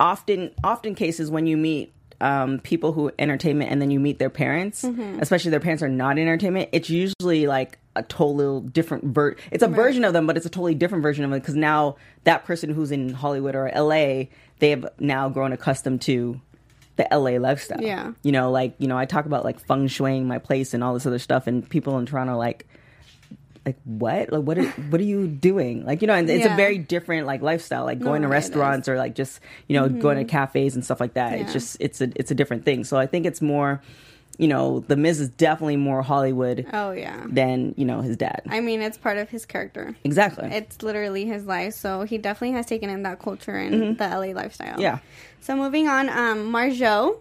often 0.00 0.50
often 0.64 0.94
cases 0.94 1.30
when 1.30 1.46
you 1.46 1.56
meet 1.56 1.92
um, 2.20 2.58
people 2.60 2.92
who 2.92 3.10
entertainment 3.18 3.70
and 3.70 3.80
then 3.82 3.90
you 3.90 4.00
meet 4.00 4.18
their 4.18 4.30
parents, 4.30 4.82
Mm-hmm. 4.82 5.20
especially 5.20 5.50
their 5.50 5.60
parents 5.60 5.82
are 5.82 5.88
not 5.88 6.18
entertainment, 6.18 6.68
it's 6.72 6.88
usually 6.90 7.46
like 7.46 7.78
a 7.94 8.02
total 8.02 8.60
different 8.60 9.04
ver 9.04 9.36
it's 9.50 9.62
a 9.62 9.68
version 9.68 10.04
of 10.04 10.12
them, 10.12 10.26
but 10.26 10.36
it's 10.36 10.44
a 10.46 10.50
totally 10.50 10.74
different 10.74 11.02
version 11.02 11.24
of 11.24 11.30
them 11.30 11.40
because 11.40 11.54
now 11.54 11.96
that 12.24 12.44
person 12.44 12.70
who's 12.70 12.90
in 12.92 13.10
Hollywood 13.14 13.54
or 13.54 13.70
LA, 13.74 14.24
they 14.58 14.70
have 14.70 14.86
now 14.98 15.28
grown 15.28 15.52
accustomed 15.52 16.02
to 16.02 16.40
the 16.96 17.06
LA 17.10 17.32
lifestyle. 17.38 17.80
Yeah. 17.82 18.12
You 18.22 18.32
know, 18.32 18.50
like, 18.50 18.74
you 18.78 18.86
know, 18.88 18.96
I 18.98 19.04
talk 19.06 19.26
about 19.26 19.44
like 19.44 19.60
feng 19.60 19.86
shuiing 19.88 20.24
my 20.24 20.38
place 20.38 20.72
and 20.74 20.82
all 20.84 20.94
this 20.94 21.06
other 21.06 21.18
stuff 21.18 21.46
and 21.46 21.68
people 21.68 21.98
in 21.98 22.06
Toronto 22.06 22.36
like 22.38 22.66
like 23.66 23.76
what? 23.84 24.32
Like 24.32 24.42
what 24.42 24.58
are 24.58 24.64
what 24.64 25.00
are 25.00 25.04
you 25.04 25.26
doing? 25.26 25.84
Like, 25.84 26.00
you 26.00 26.06
know, 26.06 26.14
and 26.14 26.30
it's 26.30 26.46
a 26.46 26.54
very 26.54 26.78
different 26.78 27.26
like 27.26 27.42
lifestyle, 27.42 27.84
like 27.84 27.98
going 27.98 28.22
to 28.22 28.28
No, 28.28 28.32
it 28.32 28.36
restaurants 28.36 28.88
or 28.88 28.96
like 28.96 29.14
just, 29.14 29.40
you 29.66 29.78
know, 29.78 29.88
going 29.88 30.18
to 30.18 30.24
cafes 30.24 30.76
and 30.76 30.84
stuff 30.84 31.00
like 31.00 31.14
that. 31.14 31.34
It's 31.34 31.52
just 31.52 31.76
it's 31.80 32.00
a 32.00 32.10
it's 32.14 32.30
a 32.30 32.34
different 32.34 32.64
thing. 32.64 32.84
So 32.84 32.96
I 32.96 33.06
think 33.06 33.26
it's 33.26 33.42
more 33.42 33.82
you 34.38 34.48
know, 34.48 34.80
the 34.80 34.96
Miz 34.96 35.20
is 35.20 35.28
definitely 35.30 35.76
more 35.76 36.02
Hollywood 36.02 36.66
oh 36.72 36.92
yeah. 36.92 37.24
than, 37.26 37.74
you 37.76 37.84
know, 37.84 38.02
his 38.02 38.16
dad. 38.16 38.42
I 38.48 38.60
mean, 38.60 38.82
it's 38.82 38.98
part 38.98 39.16
of 39.16 39.30
his 39.30 39.46
character. 39.46 39.96
exactly. 40.04 40.48
It's 40.52 40.82
literally 40.82 41.24
his 41.24 41.46
life, 41.46 41.74
so 41.74 42.02
he 42.02 42.18
definitely 42.18 42.52
has 42.52 42.66
taken 42.66 42.90
in 42.90 43.02
that 43.04 43.18
culture 43.18 43.56
and 43.56 43.96
the 43.98 44.06
LA 44.06 44.38
lifestyle. 44.38 44.72
Mm-hmm. 44.72 44.80
yeah. 44.82 44.98
So 45.40 45.56
moving 45.56 45.88
on, 45.88 46.08
um, 46.08 46.52
Marjo 46.52 47.20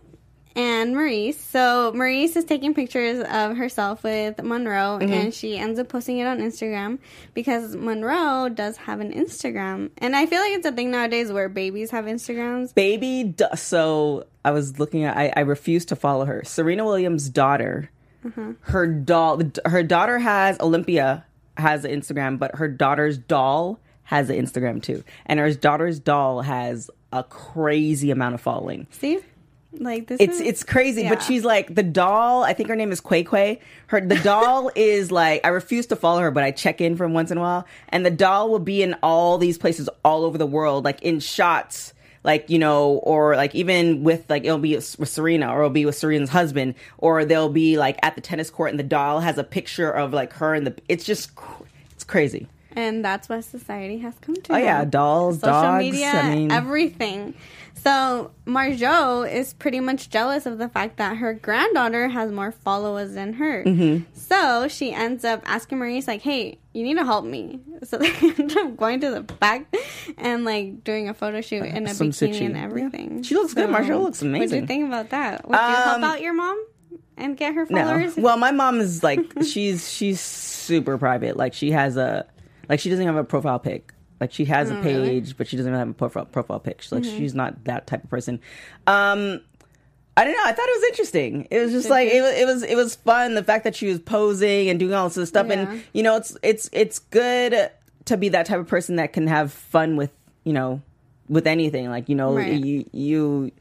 and 0.56 0.96
Maryse. 0.96 1.36
So 1.36 1.92
Maryse 1.96 2.36
is 2.38 2.46
taking 2.46 2.74
pictures 2.74 3.20
of 3.30 3.58
herself 3.58 4.04
with 4.04 4.42
Monroe, 4.44 5.00
Mm-hmm. 5.02 5.14
and 5.14 5.34
she 5.34 5.58
ends 5.58 5.80
up 5.80 5.90
posting 5.90 6.18
it 6.20 6.26
on 6.28 6.40
Instagram 6.40 7.00
because 7.34 7.76
Monroe 7.76 8.50
does 8.50 8.78
have 8.78 9.00
an 9.00 9.12
Instagram, 9.14 9.90
and 9.98 10.16
I 10.16 10.26
feel 10.26 10.40
like 10.40 10.54
it's 10.54 10.66
a 10.66 10.72
thing 10.72 10.92
nowadays 10.92 11.32
where 11.32 11.50
babies 11.50 11.92
have 11.92 12.06
Instagrams. 12.06 12.74
Baby, 12.74 13.34
du- 13.36 13.56
so 13.58 14.26
I 14.44 14.52
was 14.52 14.80
looking 14.80 15.04
at. 15.04 15.18
I, 15.18 15.34
I 15.36 15.40
refuse 15.42 15.86
to 15.86 15.96
follow 15.96 16.26
her. 16.26 16.44
Serena 16.46 16.86
Williams' 16.86 17.30
daughter, 17.30 17.90
her 18.62 18.88
doll. 18.88 19.42
Her 19.66 19.84
daughter 19.84 20.20
has 20.20 20.60
Olympia 20.60 21.26
has 21.58 21.86
an 21.86 21.92
Instagram, 21.92 22.38
but 22.40 22.56
her 22.56 22.68
daughter's 22.68 23.18
doll 23.18 23.80
has 24.04 24.30
an 24.30 24.36
Instagram 24.38 24.82
too, 24.82 25.04
and 25.26 25.40
her 25.40 25.52
daughter's 25.54 26.00
doll 26.00 26.42
has 26.42 26.90
a 27.12 27.24
crazy 27.24 28.12
amount 28.12 28.36
of 28.36 28.42
following. 28.42 28.88
See, 28.92 29.20
like 29.82 30.08
this. 30.08 30.20
It's 30.20 30.36
is, 30.36 30.42
it's 30.42 30.64
crazy, 30.64 31.08
but 31.08 31.22
she's 31.22 31.44
like 31.44 31.74
the 31.74 31.84
doll. 31.84 32.44
I 32.44 32.54
think 32.54 32.70
her 32.70 32.76
name 32.76 32.92
is 32.92 33.02
Qai 33.02 33.26
Qai. 33.26 33.60
Her 33.88 34.02
the 34.02 34.18
doll 34.18 34.72
is 34.76 35.12
like 35.12 35.42
I 35.44 35.50
refuse 35.50 35.86
to 35.88 35.96
follow 35.96 36.22
her, 36.22 36.32
but 36.32 36.44
I 36.44 36.52
check 36.52 36.82
in 36.82 36.98
from 36.98 37.14
once 37.14 37.32
in 37.32 37.38
a 37.38 37.42
while, 37.42 37.66
and 37.90 38.06
the 38.06 38.12
doll 38.12 38.50
will 38.50 38.60
be 38.60 38.82
in 38.82 38.96
all 39.04 39.38
these 39.38 39.58
places 39.58 39.90
all 40.04 40.24
over 40.24 40.38
the 40.38 40.46
world, 40.46 40.86
like 40.86 41.02
in 41.02 41.20
shots, 41.20 41.94
like 42.24 42.50
you 42.50 42.60
know, 42.60 42.94
or 43.04 43.36
like 43.36 43.54
even 43.56 44.04
with 44.04 44.30
like 44.30 44.44
it'll 44.44 44.58
be 44.58 44.76
with 44.76 45.10
Serena, 45.10 45.54
or 45.54 45.60
it'll 45.60 45.70
be 45.70 45.86
with 45.86 45.96
Serena's 45.96 46.30
husband, 46.30 46.76
or 46.98 47.26
they'll 47.26 47.50
be 47.50 47.78
like 47.78 47.98
at 48.04 48.16
the 48.16 48.22
tennis 48.22 48.50
court, 48.50 48.72
and 48.72 48.80
the 48.80 48.84
doll 48.84 49.20
has 49.20 49.38
a 49.38 49.44
picture 49.44 49.92
of 49.92 50.14
like 50.14 50.34
her 50.34 50.54
and 50.54 50.68
the. 50.68 50.76
It's 50.88 51.06
just 51.06 51.32
it's 51.92 52.04
crazy. 52.04 52.48
And 52.76 53.04
that's 53.06 53.30
what 53.30 53.44
society 53.46 54.00
has 54.00 54.16
come 54.20 54.36
to. 54.36 54.54
Oh 54.54 54.58
yeah, 54.58 54.84
dolls, 54.86 55.40
social 55.40 55.62
dogs. 55.62 55.84
media, 55.86 56.12
I 56.12 56.36
mean, 56.36 56.52
everything. 56.52 57.34
So 57.76 58.32
Marjo 58.48 59.32
is 59.32 59.54
pretty 59.54 59.80
much 59.80 60.10
jealous 60.10 60.46
of 60.48 60.58
the 60.58 60.68
fact 60.68 60.98
that 60.98 61.18
her 61.18 61.34
granddaughter 61.36 62.08
has 62.08 62.32
more 62.32 62.52
followers 62.52 63.14
than 63.14 63.34
her. 63.34 63.64
Mm-hmm. 63.64 64.04
So 64.14 64.68
she 64.68 64.92
ends 64.92 65.24
up 65.24 65.42
asking 65.46 65.78
Maryse, 65.78 66.08
like, 66.08 66.22
"Hey, 66.22 66.58
you 66.74 66.84
need 66.84 66.96
to 66.96 67.06
help 67.06 67.26
me." 67.26 67.60
So 67.84 67.98
they 68.00 68.12
end 68.12 68.58
up 68.58 68.76
going 68.76 69.00
to 69.02 69.12
the 69.12 69.22
back 69.22 69.74
and 70.18 70.44
like 70.46 70.84
doing 70.84 71.08
a 71.10 71.14
photo 71.14 71.42
shoot 71.42 71.64
in 71.64 71.86
a 71.86 71.94
Some 71.94 72.10
bikini 72.10 72.34
sushi. 72.34 72.46
and 72.48 72.58
everything. 72.58 73.24
She 73.24 73.36
looks 73.36 73.54
good. 73.54 73.70
Marjo 73.70 74.02
looks 74.02 74.22
amazing. 74.22 74.40
What 74.42 74.50
do 74.50 74.56
you 74.58 74.66
think 74.68 74.88
about 74.88 75.10
that? 75.12 75.48
Would 75.48 75.56
you 75.56 75.60
help 75.62 75.98
Um, 75.98 76.04
out 76.04 76.22
your 76.22 76.34
mom 76.34 76.62
and 77.18 77.38
get 77.38 77.54
her 77.54 77.68
no. 77.70 77.84
followers? 77.86 78.16
Well, 78.18 78.38
my 78.38 78.52
mom 78.52 78.80
is 78.82 79.04
like 79.04 79.20
she's 79.44 79.90
she's 79.92 80.20
super 80.20 80.98
private. 80.98 81.38
Like 81.38 81.54
she 81.54 81.72
has 81.72 81.98
a 81.98 82.26
like 82.70 82.80
she 82.80 82.90
doesn't 82.90 83.06
have 83.06 83.16
a 83.16 83.24
profile 83.24 83.60
pic. 83.60 83.94
Like 84.22 84.32
she 84.32 84.46
has 84.46 84.72
a 84.72 84.78
Oh, 84.78 84.82
really? 84.82 85.10
page, 85.22 85.36
but 85.38 85.48
she 85.48 85.58
doesn't 85.58 85.74
have 85.74 85.90
a 85.90 85.94
profile 85.94 86.26
profile 86.26 86.60
pic. 86.60 86.84
Like 86.92 87.04
Mm-hmm. 87.04 87.18
she's 87.18 87.36
not 87.36 87.64
that 87.66 87.86
type 87.88 88.04
of 88.04 88.10
person. 88.10 88.40
Um, 88.88 89.42
I 90.18 90.24
don't 90.24 90.34
know. 90.34 90.44
I 90.46 90.54
thought 90.54 90.70
it 90.70 90.78
was 90.78 90.84
interesting. 90.90 91.48
It 91.52 91.60
was 91.60 91.72
just 91.74 91.88
Did 91.88 91.92
like 91.94 92.14
you? 92.14 92.20
it 92.20 92.22
was, 92.24 92.34
it 92.34 92.46
was 92.46 92.64
it 92.64 92.76
was 92.76 92.96
fun. 92.96 93.34
The 93.36 93.44
fact 93.44 93.66
that 93.66 93.76
she 93.76 93.88
was 93.88 94.00
posing 94.00 94.70
and 94.70 94.80
doing 94.80 94.94
all 94.94 95.10
this 95.10 95.28
stuff, 95.28 95.48
Yeah. 95.48 95.70
and 95.70 95.84
you 95.94 96.04
know, 96.04 96.16
it's 96.16 96.38
it's 96.42 96.70
it's 96.72 97.00
good 97.00 97.70
to 98.06 98.16
be 98.18 98.30
that 98.30 98.46
type 98.46 98.60
of 98.60 98.68
person 98.68 98.96
that 98.96 99.12
can 99.14 99.28
have 99.28 99.52
fun 99.52 99.98
with 99.98 100.12
you 100.46 100.54
know 100.54 100.82
with 101.28 101.46
anything. 101.48 101.90
Like 101.90 102.08
you 102.08 102.16
know, 102.16 102.36
Right. 102.36 102.54
you 102.54 102.86
you 102.94 103.52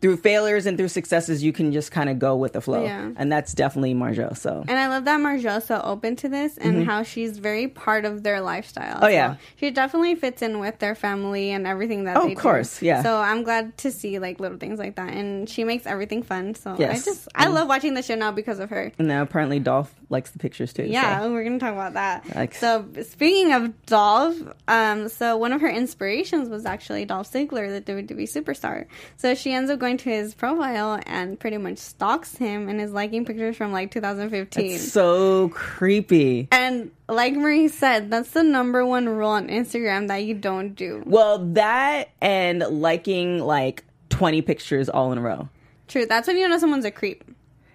through 0.00 0.16
failures 0.18 0.66
and 0.66 0.76
through 0.76 0.88
successes, 0.88 1.42
you 1.42 1.52
can 1.52 1.72
just 1.72 1.90
kind 1.92 2.08
of 2.10 2.18
go 2.18 2.36
with 2.36 2.52
the 2.52 2.60
flow, 2.60 2.84
Yeah. 2.84 3.10
and 3.16 3.30
that's 3.32 3.54
definitely 3.54 3.94
Marjo. 3.94 4.36
So 4.36 4.64
And 4.68 4.78
I 4.78 4.88
love 4.88 5.04
that 5.04 5.20
Marjo's 5.20 5.64
so 5.64 5.80
open 5.82 6.16
to 6.16 6.28
this 6.28 6.56
and 6.58 6.84
how 6.86 7.02
she's 7.02 7.38
very 7.38 7.68
part 7.68 8.04
of 8.04 8.22
their 8.22 8.40
lifestyle. 8.40 8.96
Mm-hmm. 8.96 9.04
Oh, 9.04 9.08
yeah. 9.08 9.36
she 9.56 9.70
definitely 9.70 10.14
fits 10.14 10.42
in 10.42 10.58
with 10.58 10.78
their 10.78 10.94
family 10.94 11.50
and 11.50 11.66
everything 11.66 12.04
that 12.04 12.16
Oh, 12.16 12.26
they 12.26 12.32
of 12.32 12.38
course, 12.38 12.80
do. 12.80 12.86
yeah. 12.86 13.02
So 13.02 13.16
I'm 13.18 13.42
glad 13.42 13.76
to 13.78 13.90
see 13.90 14.18
like 14.18 14.40
little 14.40 14.58
things 14.58 14.78
like 14.78 14.96
that, 14.96 15.12
and 15.12 15.48
she 15.48 15.64
makes 15.64 15.86
everything 15.86 16.22
fun. 16.22 16.54
So 16.54 16.76
Yes. 16.78 17.02
I 17.02 17.10
just 17.10 17.28
I 17.34 17.46
love 17.48 17.68
watching 17.68 17.94
the 17.94 18.02
show 18.02 18.14
now 18.14 18.32
because 18.32 18.58
of 18.58 18.70
her. 18.70 18.92
and 18.98 19.08
now 19.08 19.22
apparently 19.22 19.58
Dolph 19.60 19.94
likes 20.10 20.30
the 20.32 20.38
pictures 20.38 20.72
too. 20.72 20.84
Yeah, 20.84 21.20
so. 21.20 21.32
we're 21.32 21.44
gonna 21.44 21.58
talk 21.58 21.72
about 21.72 21.94
that. 21.94 22.34
Like- 22.34 22.54
so 22.54 22.84
speaking 23.02 23.52
of 23.52 23.86
Dolph, 23.86 24.36
um, 24.68 25.08
so 25.08 25.36
one 25.36 25.52
of 25.52 25.60
her 25.60 25.68
inspirations 25.70 26.48
was 26.48 26.66
actually 26.66 27.04
Dolph 27.04 27.30
Ziggler, 27.30 27.68
the 27.70 27.80
WWE 27.80 28.24
superstar. 28.24 28.86
So 29.16 29.34
she 29.34 29.52
ends 29.52 29.69
up 29.70 29.78
going 29.78 29.96
to 29.98 30.10
his 30.10 30.34
profile 30.34 31.00
and 31.06 31.38
pretty 31.38 31.56
much 31.56 31.78
stalks 31.78 32.36
him 32.36 32.68
and 32.68 32.80
is 32.80 32.92
liking 32.92 33.24
pictures 33.24 33.56
from 33.56 33.72
like 33.72 33.90
2015. 33.90 34.64
It's 34.72 34.92
so 34.92 35.48
creepy. 35.50 36.48
And 36.52 36.90
like 37.08 37.34
Marie 37.34 37.68
said, 37.68 38.10
that's 38.10 38.30
the 38.32 38.42
number 38.42 38.84
one 38.84 39.08
rule 39.08 39.30
on 39.30 39.48
Instagram 39.48 40.08
that 40.08 40.24
you 40.24 40.34
don't 40.34 40.74
do. 40.74 41.02
Well, 41.06 41.38
that 41.54 42.10
and 42.20 42.60
liking 42.60 43.38
like 43.38 43.84
20 44.10 44.42
pictures 44.42 44.88
all 44.88 45.12
in 45.12 45.18
a 45.18 45.22
row. 45.22 45.48
True, 45.88 46.06
that's 46.06 46.28
when 46.28 46.36
you 46.36 46.48
know 46.48 46.58
someone's 46.58 46.84
a 46.84 46.90
creep. 46.90 47.24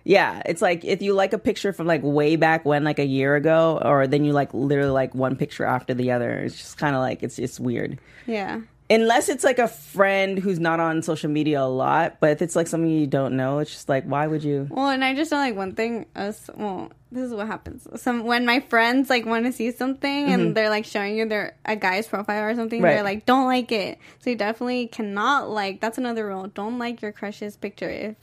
Yeah, 0.05 0.43
it's 0.45 0.61
like 0.61 0.85
if 0.85 1.01
you 1.01 1.13
like 1.13 1.33
a 1.33 1.39
picture 1.39 1.73
from 1.73 1.87
like 1.87 2.01
way 2.03 2.35
back 2.35 2.63
when, 2.63 2.83
like 2.83 2.99
a 2.99 3.05
year 3.05 3.35
ago, 3.35 3.81
or 3.83 4.05
then 4.05 4.23
you 4.23 4.33
like 4.33 4.53
literally 4.53 4.91
like 4.91 5.15
one 5.15 5.35
picture 5.35 5.65
after 5.65 5.95
the 5.95 6.11
other. 6.11 6.41
It's 6.41 6.55
just 6.55 6.77
kind 6.77 6.95
of 6.95 7.01
like 7.01 7.23
it's 7.23 7.39
it's 7.39 7.59
weird. 7.59 7.97
Yeah. 8.27 8.61
Unless 8.87 9.29
it's 9.29 9.43
like 9.43 9.57
a 9.57 9.67
friend 9.67 10.37
who's 10.37 10.59
not 10.59 10.79
on 10.79 11.01
social 11.01 11.29
media 11.29 11.61
a 11.61 11.65
lot, 11.65 12.17
but 12.19 12.29
if 12.29 12.41
it's 12.43 12.55
like 12.55 12.67
something 12.67 12.89
you 12.91 13.07
don't 13.07 13.35
know, 13.35 13.57
it's 13.59 13.71
just 13.71 13.89
like 13.89 14.03
why 14.03 14.27
would 14.27 14.43
you? 14.43 14.67
Well, 14.69 14.89
and 14.89 15.03
I 15.03 15.15
just 15.15 15.31
don't 15.31 15.39
like 15.39 15.55
one 15.55 15.73
thing. 15.73 16.05
Us, 16.15 16.49
well, 16.55 16.91
this 17.11 17.23
is 17.23 17.33
what 17.33 17.47
happens. 17.47 17.87
Some 17.99 18.25
when 18.25 18.45
my 18.45 18.59
friends 18.59 19.09
like 19.09 19.25
want 19.25 19.45
to 19.45 19.51
see 19.51 19.71
something 19.71 20.27
and 20.31 20.53
they're 20.53 20.69
like 20.69 20.85
showing 20.85 21.17
you 21.17 21.27
their 21.27 21.55
a 21.65 21.75
guy's 21.75 22.07
profile 22.07 22.43
or 22.43 22.53
something, 22.53 22.77
Mm-hmm. 22.79 22.85
Right. 22.85 22.93
they're 22.95 23.03
like, 23.03 23.25
"Don't 23.25 23.45
like 23.47 23.71
it." 23.71 23.97
So 24.19 24.29
you 24.29 24.35
definitely 24.35 24.85
cannot 24.87 25.49
like. 25.49 25.81
That's 25.81 25.97
another 25.97 26.27
rule. 26.27 26.45
Don't 26.47 26.77
like 26.77 27.01
your 27.01 27.11
crush's 27.11 27.57
picture 27.57 27.89
if 27.89 28.15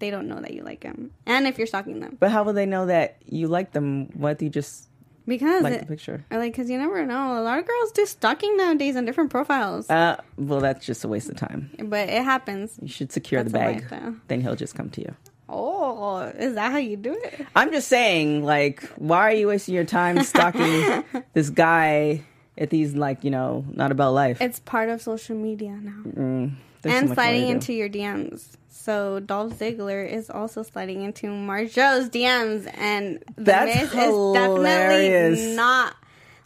they 0.00 0.10
don't 0.10 0.26
know 0.26 0.40
that 0.40 0.52
you 0.52 0.62
like 0.62 0.80
them, 0.80 1.12
and 1.26 1.46
if 1.46 1.58
you're 1.58 1.66
stalking 1.66 2.00
them, 2.00 2.16
But 2.18 2.30
how 2.32 2.42
will 2.42 2.52
they 2.54 2.66
know 2.66 2.86
that 2.86 3.18
you 3.26 3.46
like 3.48 3.70
them? 3.72 4.06
Why 4.14 4.34
do 4.34 4.44
you 4.46 4.50
just 4.50 4.87
because 5.28 5.62
like 5.62 5.74
it, 5.74 5.80
the 5.80 5.86
picture? 5.86 6.24
or 6.30 6.38
like 6.38 6.52
because 6.52 6.68
you 6.70 6.78
never 6.78 7.04
know. 7.06 7.38
A 7.38 7.42
lot 7.42 7.58
of 7.60 7.66
girls 7.66 7.92
do 7.92 8.04
stalking 8.06 8.56
nowadays 8.56 8.96
on 8.96 9.04
different 9.04 9.30
profiles, 9.30 9.88
Uh, 9.90 10.16
well, 10.36 10.60
that's 10.60 10.84
just 10.84 11.04
a 11.04 11.08
waste 11.08 11.28
of 11.28 11.36
time. 11.36 11.70
but 11.84 12.08
it 12.08 12.24
happens. 12.24 12.78
You 12.82 12.88
should 12.88 13.12
secure 13.12 13.44
the 13.44 13.50
That's 13.50 13.78
a 13.78 13.80
bag. 13.88 13.90
though. 13.90 14.16
Then 14.28 14.40
he'll 14.40 14.56
just 14.56 14.74
come 14.74 14.90
to 14.90 15.00
you. 15.02 15.14
Oh, 15.50 16.20
is 16.38 16.54
that 16.56 16.72
how 16.72 16.78
you 16.78 16.96
do 16.98 17.14
it? 17.24 17.46
I'm 17.56 17.72
just 17.72 17.88
saying, 17.88 18.44
like, 18.44 18.82
why 18.96 19.18
are 19.20 19.32
you 19.32 19.46
wasting 19.48 19.74
your 19.74 19.84
time 19.84 20.22
stalking 20.32 21.04
this 21.32 21.48
guy 21.48 22.22
at 22.58 22.68
these, 22.68 22.94
like, 22.94 23.24
you 23.24 23.30
know, 23.30 23.64
not 23.72 23.90
about 23.90 24.12
life? 24.12 24.42
It's 24.42 24.60
part 24.60 24.90
of 24.90 25.00
social 25.00 25.36
media 25.36 25.70
now. 25.80 26.02
Mm, 26.04 26.52
there's 26.82 26.94
so 26.94 26.98
and 26.98 27.14
sliding 27.14 27.48
into 27.48 27.72
your 27.72 27.88
DMs. 27.88 28.57
So 28.78 29.18
Dolph 29.18 29.58
Ziggler 29.58 30.08
is 30.08 30.30
also 30.30 30.62
sliding 30.62 31.02
into 31.02 31.26
Marjo's 31.26 32.08
DMs, 32.08 32.72
and 32.78 33.18
the 33.34 33.42
That's 33.42 33.74
Miz 33.74 33.82
is 33.82 34.32
definitely 34.32 35.56
not 35.56 35.96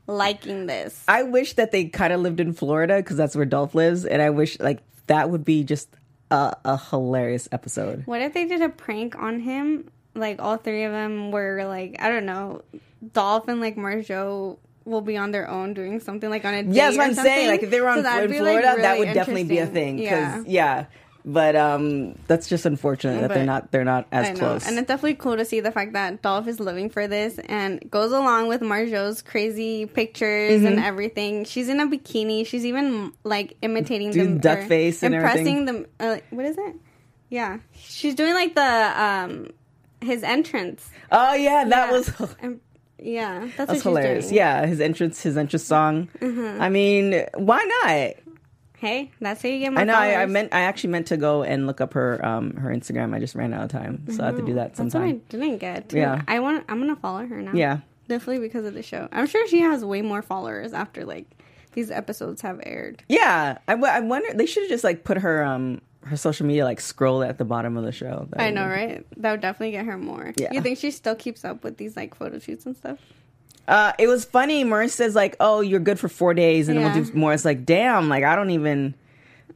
liking 0.07 0.67
this. 0.67 1.05
I 1.07 1.25
wish 1.25 1.53
that 1.55 1.73
they 1.73 1.85
kind 1.85 2.13
of 2.13 2.21
lived 2.21 2.41
in 2.41 2.55
Florida 2.55 2.97
because 2.97 3.19
that's 3.19 3.37
where 3.37 3.45
Dolph 3.45 3.75
lives, 3.75 4.07
and 4.07 4.23
I 4.23 4.31
wish 4.31 4.59
like 4.61 4.83
that 5.09 5.29
would 5.29 5.45
be 5.45 5.63
just 5.63 5.91
a, 6.31 6.57
a 6.65 6.79
hilarious 6.79 7.49
episode. 7.53 8.07
What 8.07 8.23
if 8.23 8.33
they 8.33 8.47
did 8.47 8.63
a 8.63 8.71
prank 8.71 9.15
on 9.17 9.39
him? 9.39 9.91
Like 10.15 10.41
all 10.41 10.57
three 10.57 10.85
of 10.85 10.93
them 10.93 11.33
were 11.33 11.65
like, 11.67 11.97
I 12.01 12.09
don't 12.09 12.27
know, 12.27 12.63
Dolph 13.13 13.47
and 13.49 13.61
like 13.61 13.77
Marjo 13.77 14.57
will 14.85 15.01
be 15.01 15.17
on 15.17 15.31
their 15.31 15.49
own 15.49 15.75
doing 15.75 16.01
something 16.01 16.31
like 16.31 16.45
on 16.45 16.55
a 16.55 16.63
date. 16.63 16.75
Yeah, 16.75 16.87
that's 16.87 16.97
what 16.97 17.05
or 17.05 17.09
I'm 17.11 17.15
saying. 17.15 17.49
like 17.49 17.63
if 17.63 17.71
they 17.71 17.81
were 17.81 17.89
on 17.89 18.03
So 18.03 18.25
in 18.25 18.33
Florida, 18.33 18.69
like, 18.69 18.77
that 18.79 18.99
would 18.99 19.13
definitely 19.13 19.45
be 19.45 19.59
a 19.59 19.67
thing. 19.67 19.99
Yeah. 19.99 20.37
Cause, 20.37 20.47
yeah. 20.47 20.87
But 21.25 21.55
um, 21.55 22.17
that's 22.27 22.49
just 22.49 22.67
unfortunate 22.67 23.21
that 23.21 23.33
they're 23.33 23.45
not 23.47 23.71
they're 23.71 23.85
not 23.85 24.09
as 24.11 24.27
I 24.27 24.33
know. 24.33 24.39
close. 24.41 24.67
And 24.67 24.77
it's 24.77 24.89
definitely 24.89 25.15
cool 25.15 25.37
to 25.37 25.45
see 25.45 25.61
the 25.61 25.71
fact 25.71 25.93
that 25.93 26.21
Dolph 26.21 26.49
is 26.49 26.59
living 26.59 26.91
for 26.91 27.07
this 27.07 27.39
and 27.39 27.89
goes 27.91 28.11
along 28.11 28.49
with 28.49 28.61
Marjo's 28.61 29.23
crazy 29.23 29.87
pictures 29.87 30.63
Mm-hmm. 30.63 30.67
and 30.67 30.79
everything. 30.81 31.45
She's 31.45 31.69
in 31.69 31.79
a 31.79 31.87
bikini. 31.87 32.45
She's 32.45 32.67
even 32.67 33.13
like 33.23 33.57
imitating 33.63 34.11
Doing 34.11 34.31
them. 34.31 34.39
duck 34.41 34.69
face 34.69 35.03
and 35.05 35.15
impressing 35.15 35.65
them. 35.67 35.87
Uh, 36.01 36.17
what 36.31 36.45
is 36.45 36.59
it? 36.59 36.75
Yeah, 37.31 37.59
she's 37.75 38.15
doing 38.17 38.35
like 38.35 38.55
the 38.57 39.03
um 39.03 39.51
his 40.01 40.25
entrance. 40.25 40.91
oh 41.13 41.35
yeah, 41.35 41.65
that 41.67 41.87
Yeah. 41.87 41.93
was 41.93 42.11
yeah, 42.99 43.49
that's, 43.57 43.71
that's 43.71 43.83
hilarious. 43.83 44.25
doing. 44.27 44.37
Yeah, 44.37 44.67
his 44.67 44.81
entrance 44.81 45.23
his 45.23 45.37
entrance 45.37 45.65
song. 45.65 46.09
Mm-hmm. 46.19 46.61
I 46.61 46.69
mean, 46.69 47.25
why 47.37 47.65
not? 47.85 48.15
Hey, 48.83 49.13
that's 49.21 49.41
how 49.41 49.49
you 49.49 49.61
get 49.61 49.73
more 49.73 49.81
I 49.83 49.85
know. 49.85 49.95
I, 49.95 50.23
I 50.23 50.27
meant. 50.27 50.53
I 50.53 50.63
actually 50.63 50.91
meant 50.91 51.07
to 51.07 51.17
go 51.17 51.45
and 51.45 51.69
look 51.69 51.81
up 51.81 51.95
her 51.95 52.23
um 52.27 52.57
her 52.57 52.71
Instagram. 52.71 53.15
I 53.15 53.21
just 53.21 53.37
ran 53.37 53.55
out 53.55 53.63
of 53.63 53.71
time, 53.71 54.05
so 54.11 54.23
I 54.25 54.27
have 54.27 54.37
to 54.37 54.43
do 54.45 54.55
that 54.55 54.73
Mm-hmm. 54.75 54.83
That's 54.83 54.95
what 54.95 55.03
I 55.05 55.11
sometime. 55.11 55.23
didn't 55.29 55.59
get. 55.59 55.89
Too. 55.91 55.99
Yeah. 55.99 56.23
I 56.27 56.41
want. 56.41 56.65
I'm 56.69 56.81
gonna 56.81 56.97
follow 56.97 57.25
her 57.25 57.41
now. 57.41 57.53
Yeah. 57.55 57.79
definitely 58.09 58.41
because 58.47 58.65
of 58.67 58.75
the 58.75 58.83
show. 58.83 59.09
I'm 59.13 59.27
sure 59.29 59.47
she 59.47 59.61
has 59.61 59.85
way 59.85 60.03
more 60.03 60.21
followers 60.21 60.73
after 60.73 61.05
like 61.05 61.27
these 61.75 61.91
episodes 61.93 62.43
have 62.43 62.61
aired. 62.65 63.05
Yeah, 63.09 63.59
I, 63.69 63.73
w- 63.75 63.93
I 63.93 64.01
wonder. 64.01 64.35
They 64.35 64.47
should 64.47 64.65
have 64.65 64.71
just 64.71 64.83
like 64.85 65.05
put 65.05 65.19
her 65.19 65.45
um 65.45 65.81
her 66.05 66.17
social 66.17 66.45
media 66.47 66.65
like 66.65 66.81
scroll 66.81 67.23
at 67.23 67.39
the 67.39 67.45
bottom 67.45 67.77
of 67.77 67.85
the 67.85 67.93
show. 67.93 68.27
That 68.31 68.41
I 68.41 68.51
know, 68.51 68.65
be- 68.65 68.71
right? 68.73 69.07
That 69.19 69.31
would 69.31 69.41
definitely 69.43 69.71
get 69.71 69.85
her 69.87 69.97
more. 69.97 70.33
Yeah. 70.37 70.53
You 70.53 70.61
think 70.61 70.79
she 70.79 70.91
still 70.91 71.15
keeps 71.15 71.45
up 71.45 71.63
with 71.63 71.77
these 71.77 71.97
like 71.97 72.17
photo 72.17 72.41
shoots 72.41 72.67
and 72.67 72.77
stuff? 72.77 72.99
Uh, 73.69 73.93
it 73.99 74.07
was 74.09 74.25
funny. 74.25 74.65
Maryse 74.65 74.91
says 74.91 75.15
like, 75.15 75.37
"Oh, 75.41 75.61
you're 75.61 75.81
good 75.81 75.99
for 75.99 76.09
four 76.09 76.35
days," 76.35 76.69
and 76.69 76.77
then 76.79 76.93
we'll 76.93 77.05
do 77.05 77.13
more. 77.15 77.33
It's 77.33 77.45
like, 77.45 77.65
damn, 77.65 78.09
like 78.09 78.25
I 78.25 78.35
don't 78.37 78.51
even. 78.51 78.95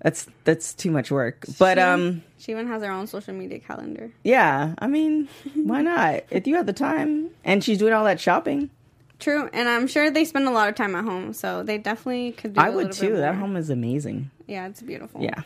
That's 0.03 0.27
that's 0.45 0.75
too 0.75 0.90
much 0.90 1.11
work. 1.11 1.45
But 1.59 1.79
She- 1.79 1.83
um, 1.83 2.23
she 2.38 2.53
even 2.53 2.69
has 2.69 2.83
her 2.83 2.90
own 2.90 3.07
social 3.07 3.35
media 3.35 3.59
calendar. 3.59 4.12
yeah. 4.23 4.75
I 4.79 4.87
mean, 4.87 5.29
why 5.55 5.83
not? 5.83 6.23
if 6.31 6.47
you 6.47 6.55
have 6.57 6.66
the 6.66 6.73
time, 6.73 7.31
and 7.45 7.64
she's 7.64 7.79
doing 7.79 7.92
all 7.92 8.05
that 8.05 8.21
shopping, 8.21 8.71
True, 9.19 9.49
and 9.55 9.69
I'm 9.69 9.87
sure 9.87 10.11
they 10.11 10.27
spend 10.27 10.47
a 10.47 10.51
lot 10.51 10.69
of 10.69 10.75
time 10.75 10.95
at 10.95 11.05
home, 11.05 11.33
so 11.33 11.62
they 11.62 11.79
definitely 11.79 12.33
could 12.33 12.53
do. 12.53 12.61
I 12.61 12.69
a 12.69 12.73
would 12.73 12.92
too. 12.92 13.16
That 13.16 13.35
home 13.35 13.57
is 13.57 13.71
amazing. 13.71 14.31
Yeah, 14.47 14.69
it's 14.69 14.83
beautiful. 14.83 15.23
Yeah. 15.23 15.42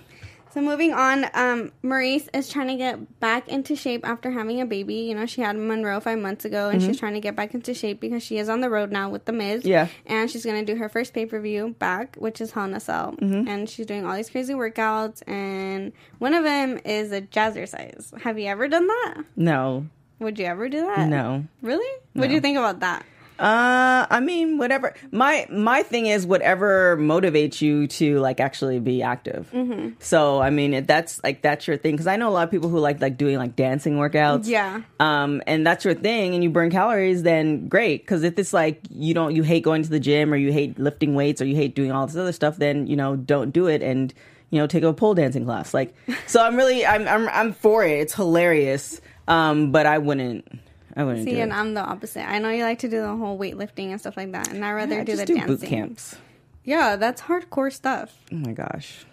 So 0.53 0.61
moving 0.61 0.93
on, 0.93 1.25
um, 1.35 1.71
Maryse 1.85 2.29
is 2.35 2.49
trying 2.49 2.67
to 2.69 2.75
get 2.77 3.21
back 3.21 3.47
into 3.49 3.77
shape 3.77 4.05
after 4.05 4.33
having 4.33 4.61
a 4.61 4.67
baby. 4.67 4.95
You 4.97 5.15
know, 5.15 5.25
she 5.27 5.43
had 5.43 5.57
Monroe 5.57 6.01
five 6.01 6.19
months 6.19 6.45
ago, 6.45 6.69
and 6.71 6.83
she's 6.83 6.99
trying 6.99 7.15
to 7.15 7.21
get 7.21 7.37
back 7.37 7.55
into 7.55 7.73
shape 7.73 8.01
because 8.01 8.23
she 8.25 8.37
is 8.39 8.49
on 8.49 8.61
the 8.61 8.69
road 8.69 8.91
now 8.91 9.09
with 9.11 9.27
the 9.27 9.33
Miz. 9.33 9.61
Mm-hmm. 9.61 9.69
Yeah. 9.69 9.87
and 10.07 10.29
she's 10.29 10.45
gonna 10.45 10.65
do 10.65 10.75
her 10.75 10.89
first 10.89 11.15
pay 11.15 11.25
per 11.27 11.41
view 11.41 11.77
back, 11.79 12.17
which 12.17 12.41
is 12.41 12.51
Hell 12.51 12.65
in 12.65 12.75
a 12.75 12.81
Cell, 12.81 13.15
Mm-hmm. 13.21 13.47
and 13.49 13.71
she's 13.71 13.87
doing 13.87 14.05
all 14.05 14.17
these 14.17 14.29
crazy 14.29 14.55
workouts, 14.55 15.23
and 15.29 15.93
one 16.19 16.35
of 16.35 16.43
them 16.43 16.81
is 16.85 17.13
a 17.13 17.21
jazzercise. 17.21 18.19
Have 18.23 18.39
you 18.39 18.47
ever 18.47 18.67
done 18.67 18.87
that? 18.89 19.23
No, 19.37 19.87
Would 20.19 20.39
you 20.39 20.47
ever 20.47 20.69
do 20.69 20.81
that? 20.87 21.09
no. 21.09 21.45
Really? 21.63 22.01
What 22.15 22.27
do 22.29 22.35
you 22.35 22.41
think 22.41 22.59
about 22.59 22.81
that? 22.81 23.05
Uh, 23.41 24.07
I 24.11 24.21
mean, 24.21 24.59
whatever. 24.59 24.93
My 25.11 25.47
my 25.51 25.83
thing 25.83 26.05
is 26.05 26.27
whatever 26.27 26.99
motivates 26.99 27.63
you 27.63 27.87
to 27.87 28.19
like 28.19 28.39
actually 28.39 28.81
be 28.81 29.03
active. 29.03 29.51
Mm-hmm. 29.51 29.95
So 29.99 30.43
I 30.43 30.51
mean, 30.51 30.85
that's 30.85 31.25
like 31.25 31.41
that's 31.41 31.67
your 31.67 31.79
thing, 31.79 31.95
because 31.95 32.07
I 32.07 32.17
know 32.17 32.29
a 32.29 32.35
lot 32.35 32.45
of 32.45 32.51
people 32.51 32.69
who 32.69 32.79
like 32.79 33.01
like 33.01 33.17
doing 33.17 33.39
like 33.39 33.57
dancing 33.57 33.97
workouts. 33.97 34.47
Yeah. 34.47 34.83
Um, 35.01 35.43
and 35.47 35.67
that's 35.67 35.87
your 35.87 35.95
thing, 35.95 36.35
and 36.35 36.45
you 36.45 36.51
burn 36.51 36.71
calories, 36.71 37.23
then 37.23 37.67
great. 37.67 38.03
Because 38.03 38.25
if 38.25 38.39
it's 38.39 38.53
like 38.53 38.83
you 38.91 39.15
don't, 39.15 39.35
you 39.35 39.43
hate 39.43 39.63
going 39.63 39.83
to 39.85 39.91
the 39.91 40.01
gym, 40.01 40.35
or 40.35 40.37
you 40.37 40.53
hate 40.53 40.79
lifting 40.79 41.15
weights, 41.15 41.41
or 41.41 41.47
you 41.47 41.57
hate 41.57 41.75
doing 41.75 41.93
all 41.93 42.07
this 42.07 42.17
other 42.17 42.33
stuff, 42.33 42.59
then 42.59 42.87
you 42.87 42.97
know 42.97 43.17
don't 43.17 43.53
do 43.53 43.69
it, 43.69 43.83
and 43.83 44.13
you 44.51 44.59
know 44.59 44.67
take 44.67 44.83
a 44.83 44.93
pole 44.93 45.15
dancing 45.15 45.47
class. 45.47 45.73
Like, 45.73 45.95
so 46.27 46.43
I'm 46.45 46.57
really 46.57 46.85
I'm 46.85 47.09
I'm 47.09 47.27
I'm 47.31 47.53
for 47.55 47.85
it. 47.85 48.01
It's 48.01 48.15
hilarious. 48.15 49.01
Um, 49.27 49.73
but 49.73 49.87
I 49.87 49.97
wouldn't. 49.97 50.47
I 50.97 51.05
wouldn't 51.05 51.25
See, 51.25 51.33
do 51.37 51.41
and. 51.41 51.53
I'm 51.53 51.75
the 51.75 51.83
opposite. 51.83 52.29
I 52.29 52.39
know 52.39 52.51
you 52.51 52.65
like 52.65 52.81
to 52.81 52.89
do 52.89 53.01
the 53.01 53.17
whole 53.17 53.39
weightlifting 53.39 53.91
and 53.91 54.01
stuff 54.01 54.17
like 54.17 54.33
that, 54.33 54.49
and 54.49 54.65
I 54.65 54.73
rather 54.73 54.97
Yeah, 54.97 55.05
do 55.05 55.13
just 55.13 55.21
the 55.21 55.27
do 55.27 55.35
dancing. 55.37 55.57
boot 55.57 55.67
camps. 55.69 56.17
Yeah, 56.65 56.97
that's 56.97 57.23
hardcore 57.23 57.73
stuff. 57.73 58.13
Oh 58.33 58.37
my 58.37 58.53
gosh. 58.53 59.05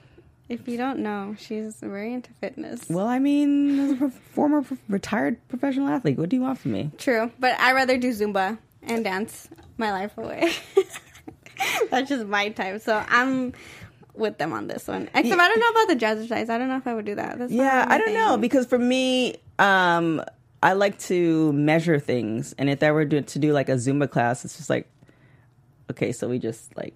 If 0.50 0.68
you 0.68 0.78
don't 0.78 1.00
know, 1.00 1.36
she's 1.38 1.76
very 1.82 2.14
into 2.14 2.32
fitness. 2.40 2.90
Well, 2.90 3.08
I 3.08 3.20
mean, 3.20 3.80
as 3.80 3.92
a 3.92 3.96
pro- 3.96 4.10
former 4.34 4.62
pro- 4.62 4.78
retired 4.88 5.46
professional 5.50 5.90
athlete, 5.90 6.18
what 6.18 6.30
do 6.30 6.36
you 6.38 6.42
want 6.42 6.58
from 6.60 6.72
me? 6.72 6.92
True, 6.98 7.32
but 7.40 7.60
I 7.60 7.74
rather 7.74 7.98
do 7.98 8.12
Zumba 8.12 8.58
and 8.84 9.04
dance 9.04 9.50
my 9.78 9.92
life 9.92 10.18
away. 10.18 10.52
That's 11.92 12.10
just 12.10 12.26
my 12.28 12.50
type. 12.50 12.82
So 12.82 13.04
I'm 13.10 13.54
with 14.14 14.38
them 14.38 14.54
on 14.54 14.68
this 14.68 14.88
one. 14.88 15.10
Except 15.14 15.40
I 15.40 15.48
don't 15.48 15.60
know 15.60 15.70
about 15.70 15.88
the 15.90 15.96
jazzercise. 16.06 16.50
I 16.50 16.58
don't 16.58 16.70
know 16.70 16.78
if 16.78 16.88
I 16.88 16.94
would 16.94 17.06
do 17.06 17.16
that. 17.16 17.40
That's 17.40 17.52
Yeah, 17.52 17.86
I 17.88 17.98
don't 17.98 18.14
know 18.14 18.38
because 18.38 18.66
for 18.66 18.80
me, 18.80 19.36
um, 19.60 20.24
I 20.62 20.74
like 20.74 20.98
to 21.00 21.54
measure 21.54 22.00
things, 22.00 22.54
and 22.58 22.70
if 22.70 22.82
I 22.82 22.92
were 22.92 23.06
to, 23.06 23.22
to 23.22 23.40
do 23.40 23.54
like 23.54 23.70
a 23.70 23.74
Zumba 23.74 24.10
class, 24.10 24.44
it's 24.44 24.58
just 24.58 24.70
like, 24.70 24.88
okay, 25.92 26.12
so 26.12 26.28
we 26.28 26.40
just 26.40 26.76
like 26.76 26.96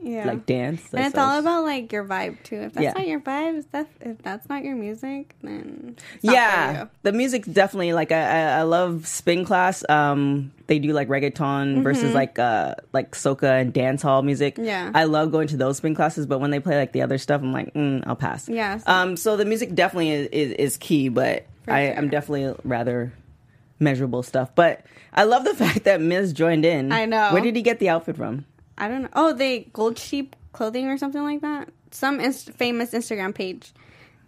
yeah. 0.00 0.26
like 0.26 0.46
dance, 0.46 0.80
and 0.94 1.04
it's 1.06 1.18
all 1.18 1.38
about 1.40 1.64
like 1.64 1.92
your 1.92 2.04
vibe 2.04 2.42
too. 2.44 2.56
If 2.56 2.72
that's 2.74 2.84
Yeah. 2.84 2.92
not 2.92 3.06
your 3.08 3.18
vibe, 3.20 3.58
if 3.58 3.70
that's, 3.72 3.90
if 4.00 4.18
that's 4.22 4.48
not 4.48 4.64
your 4.64 4.76
music, 4.76 5.34
then 5.42 5.96
it's 6.14 6.24
not 6.24 6.30
for 6.32 6.34
yeah, 6.34 6.86
the 7.02 7.12
music's 7.12 7.48
definitely 7.48 7.92
like 7.92 8.12
I, 8.12 8.22
I, 8.22 8.58
I 8.60 8.62
love 8.62 9.06
spin 9.08 9.44
class. 9.44 9.84
Um, 9.88 10.52
they 10.68 10.78
do 10.78 10.92
like 10.92 11.08
reggaeton 11.08 11.82
versus 11.82 12.14
like 12.14 12.38
uh 12.38 12.76
like 12.92 13.12
soca 13.12 13.60
and 13.60 13.72
dance 13.72 14.00
hall 14.00 14.22
music. 14.22 14.54
Mm-hmm. 14.54 14.64
Yeah. 14.66 14.92
I 14.94 15.04
love 15.04 15.32
going 15.32 15.48
to 15.48 15.56
those 15.56 15.78
spin 15.78 15.94
classes, 15.96 16.26
but 16.26 16.38
when 16.38 16.52
they 16.52 16.60
play 16.60 16.76
like 16.78 16.92
the 16.92 17.02
other 17.02 17.18
stuff, 17.18 17.42
I'm 17.42 17.52
like, 17.52 17.74
mm, 17.74 18.02
I'll 18.06 18.16
pass. 18.16 18.48
Yeah, 18.48 18.78
so- 18.78 18.90
Um, 18.92 19.16
so 19.16 19.36
the 19.36 19.44
music 19.44 19.74
definitely 19.74 20.10
is 20.10 20.28
is, 20.28 20.52
is 20.52 20.76
key, 20.76 21.08
but 21.08 21.44
I, 21.72 21.86
sure. 21.88 21.96
I'm 21.96 22.08
definitely 22.08 22.54
rather 22.64 23.12
measurable 23.78 24.22
stuff. 24.22 24.54
But 24.54 24.84
I 25.12 25.24
love 25.24 25.44
the 25.44 25.54
fact 25.64 25.84
that 25.84 26.00
Miz 26.00 26.32
joined 26.32 26.64
in. 26.64 26.92
I 26.92 27.04
know. 27.04 27.30
Where 27.32 27.42
did 27.42 27.56
he 27.56 27.62
get 27.62 27.78
the 27.78 27.88
outfit 27.88 28.16
from? 28.16 28.44
I 28.76 28.88
don't 28.88 29.02
know. 29.02 29.08
Oh, 29.14 29.32
they 29.32 29.68
gold 29.72 29.98
sheep 29.98 30.36
clothing 30.52 30.86
or 30.88 30.98
something 30.98 31.22
like 31.22 31.40
that. 31.42 31.68
Some 31.90 32.20
inst- 32.20 32.50
famous 32.52 32.92
Instagram 32.92 33.34
page 33.34 33.72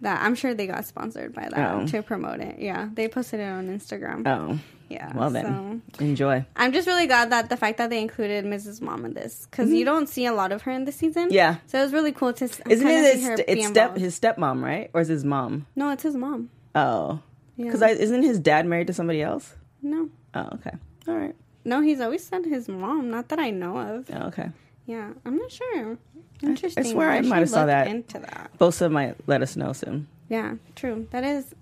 that 0.01 0.21
I'm 0.23 0.33
sure 0.35 0.53
they 0.53 0.65
got 0.67 0.85
sponsored 0.85 1.33
by 1.33 1.47
that 1.49 1.73
Oh. 1.75 1.85
to 1.87 2.01
promote 2.01 2.39
it. 2.39 2.57
Yeah, 2.59 2.89
they 2.93 3.07
posted 3.07 3.39
it 3.39 3.43
on 3.43 3.67
Instagram. 3.67 4.27
Oh, 4.27 4.59
Yeah. 4.89 5.15
well 5.15 5.29
then, 5.29 5.81
so- 5.95 6.03
enjoy. 6.03 6.43
I'm 6.55 6.73
just 6.73 6.87
really 6.87 7.05
glad 7.05 7.29
that 7.31 7.49
the 7.49 7.55
fact 7.57 7.77
that 7.77 7.91
they 7.91 8.01
included 8.01 8.43
Mrs. 8.45 8.81
Mom 8.81 9.05
in 9.05 9.13
this 9.13 9.45
because 9.49 9.69
you 9.71 9.85
don't 9.85 10.09
see 10.09 10.25
a 10.25 10.33
lot 10.33 10.51
of 10.51 10.63
her 10.63 10.71
in 10.71 10.85
this 10.85 10.95
season. 10.95 11.25
Mm-hmm. 11.25 11.33
Yeah. 11.35 11.57
So 11.67 11.79
it 11.79 11.83
was 11.83 11.93
really 11.93 12.11
cool 12.13 12.33
to. 12.33 12.45
Isn't 12.45 12.67
it 12.87 13.15
his, 13.15 13.23
her 13.27 13.35
it's 13.47 13.67
step 13.67 13.95
his 13.95 14.19
stepmom, 14.19 14.63
right, 14.63 14.89
or 14.93 15.01
is 15.01 15.07
his 15.07 15.23
mom? 15.23 15.67
No, 15.75 15.91
it's 15.91 16.03
his 16.03 16.15
mom. 16.15 16.49
Oh, 16.73 17.19
Yeah. 17.65 17.71
because 17.71 17.81
isn't 17.99 18.23
his 18.23 18.39
dad 18.39 18.65
married 18.65 18.87
to 18.87 18.93
somebody 18.93 19.21
else? 19.21 19.55
No, 19.81 20.09
Oh, 20.33 20.49
okay. 20.55 20.71
All 21.07 21.15
right. 21.15 21.35
no, 21.65 21.81
he's 21.81 21.99
always 21.99 22.23
said 22.23 22.45
his 22.45 22.67
mom. 22.67 23.09
Not 23.09 23.29
that 23.29 23.39
I 23.39 23.49
know 23.49 23.77
of. 23.77 24.09
Oh, 24.13 24.27
okay. 24.27 24.49
Yeah, 24.85 25.11
I'm 25.25 25.37
not 25.37 25.51
sure. 25.51 25.97
Interesting. 26.41 26.85
I 26.85 26.89
swear 26.91 27.09
I 27.11 27.21
should 27.21 27.29
might 27.29 27.39
have 27.39 27.49
saw 27.49 27.65
that. 27.65 27.87
into 27.87 28.19
that. 28.19 28.51
Bosa 28.59 28.91
might 28.91 29.15
let 29.27 29.41
us 29.41 29.55
know 29.55 29.73
soon. 29.73 30.07
Yeah, 30.29 30.55
true. 30.75 31.07
That 31.11 31.23
is 31.23 31.53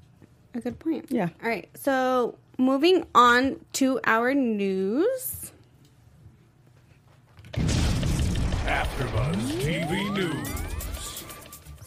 a 0.54 0.60
good 0.62 0.80
point. 0.80 1.06
Yeah. 1.10 1.30
All 1.44 1.50
right. 1.50 1.68
So 1.76 2.36
moving 2.58 3.06
on 3.16 3.60
to 3.74 4.00
our 4.06 4.34
news. 4.34 5.52
AfterBuzz 8.66 9.52
TV 9.62 10.14
News. 10.14 10.50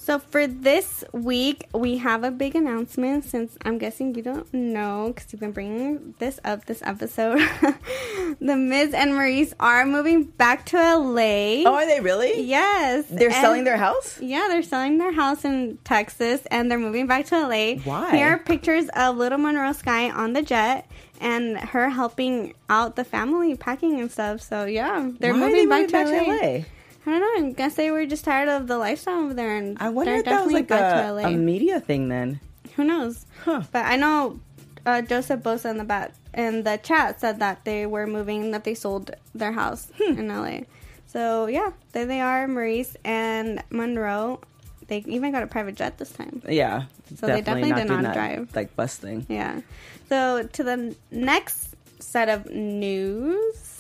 So 0.05 0.19
for 0.19 0.49
this 0.49 1.05
week, 1.13 1.69
we 1.73 1.99
have 1.99 2.25
a 2.25 2.33
big 2.33 2.57
announcement. 2.57 3.25
Since 3.25 3.57
I'm 3.65 3.79
guessing 3.79 4.17
you 4.17 4.23
don't 4.23 4.53
know 4.53 5.13
because 5.15 5.33
you've 5.33 5.39
been 5.39 5.53
bringing 5.53 6.17
this 6.19 6.41
up 6.45 6.65
this 6.65 6.83
episode, 6.83 7.39
the 8.41 8.57
Miz 8.57 8.95
and 8.95 9.13
Maryse 9.13 9.53
are 9.61 9.87
moving 9.87 10.25
back 10.25 10.67
to 10.67 10.77
LA. 10.77 11.63
Oh, 11.65 11.75
are 11.75 11.87
they 11.87 12.01
really? 12.01 12.43
yes, 12.43 13.05
They're 13.09 13.29
and- 13.29 13.37
selling 13.37 13.63
their 13.63 13.77
house. 13.77 14.21
Yeah, 14.21 14.47
they're 14.49 14.65
selling 14.65 14.99
their 14.99 15.13
house 15.13 15.45
in 15.45 15.79
Texas 15.85 16.43
and 16.51 16.69
they're 16.69 16.81
moving 16.81 17.07
back 17.07 17.27
to 17.27 17.39
LA. 17.39 17.75
Why? 17.85 18.11
Here 18.17 18.27
are 18.31 18.39
pictures 18.39 18.89
of 18.97 19.17
little 19.17 19.39
Monroe 19.39 19.73
Sky 19.73 20.11
on 20.11 20.33
the 20.33 20.43
jet 20.43 20.91
and 21.21 21.57
her 21.57 21.91
helping 21.91 22.55
out 22.69 22.97
the 22.97 23.05
family 23.05 23.55
packing 23.57 24.01
and 24.01 24.11
stuff. 24.11 24.41
So 24.41 24.65
yeah, 24.65 25.13
they're 25.21 25.33
Why 25.33 25.39
moving 25.39 25.69
they 25.69 25.87
back, 25.87 25.93
moving 25.93 26.25
to, 26.25 26.31
LA. 26.33 26.57
LA? 26.59 26.65
I 27.07 27.11
don't 27.19 27.21
know. 27.43 27.49
I 27.49 27.53
guess 27.53 27.75
they 27.75 27.91
were 27.91 28.07
just 28.07 28.25
tired 28.25 28.49
of 28.49 28.67
the 28.69 28.79
lifestyle 28.79 29.25
over 29.25 29.35
there, 29.35 29.57
and 29.57 29.77
I 29.81 29.89
wonder 29.89 30.15
if 30.15 30.25
that 30.25 30.45
was 30.45 30.53
like 30.53 30.71
a, 30.71 31.19
a 31.25 31.31
media 31.33 31.81
thing 31.81 32.09
then. 32.09 32.41
Who 32.77 32.85
knows? 32.85 33.27
Huh. 33.45 33.63
But 33.73 33.87
I 33.87 33.97
know 33.97 34.39
uh, 34.87 35.03
Joseph 35.03 35.41
Bosa 35.41 35.71
in 35.71 35.79
the 35.79 35.85
bat 35.85 36.15
in 36.35 36.63
the 36.63 36.79
chat 36.79 37.21
said 37.21 37.41
that 37.41 37.65
they 37.65 37.85
were 37.87 38.07
moving, 38.07 38.53
that 38.53 38.65
they 38.65 38.75
sold 38.75 39.11
their 39.35 39.53
house 39.53 39.91
Hmm. 40.01 40.19
in 40.19 40.29
LA. 40.29 40.61
So 41.07 41.47
yeah, 41.47 41.73
there 41.93 42.07
they 42.07 42.21
are, 42.21 42.47
Maryse 42.47 42.97
and 43.05 43.63
Monroe. 43.71 44.41
They 44.87 45.05
even 45.07 45.33
got 45.33 45.43
a 45.43 45.47
private 45.47 45.75
jet 45.75 45.99
this 45.99 46.11
time. 46.13 46.41
Yeah. 46.49 46.85
So 47.19 47.27
they 47.27 47.41
definitely 47.43 47.73
did 47.73 47.89
not 47.89 48.03
that, 48.05 48.15
drive. 48.15 48.55
like 48.55 48.75
bus 48.77 48.97
thing. 48.97 49.27
Yeah. 49.29 49.61
So 50.09 50.45
to 50.53 50.63
the 50.65 50.95
next 51.11 51.75
set 51.99 52.29
of 52.29 52.47
news. 52.51 53.72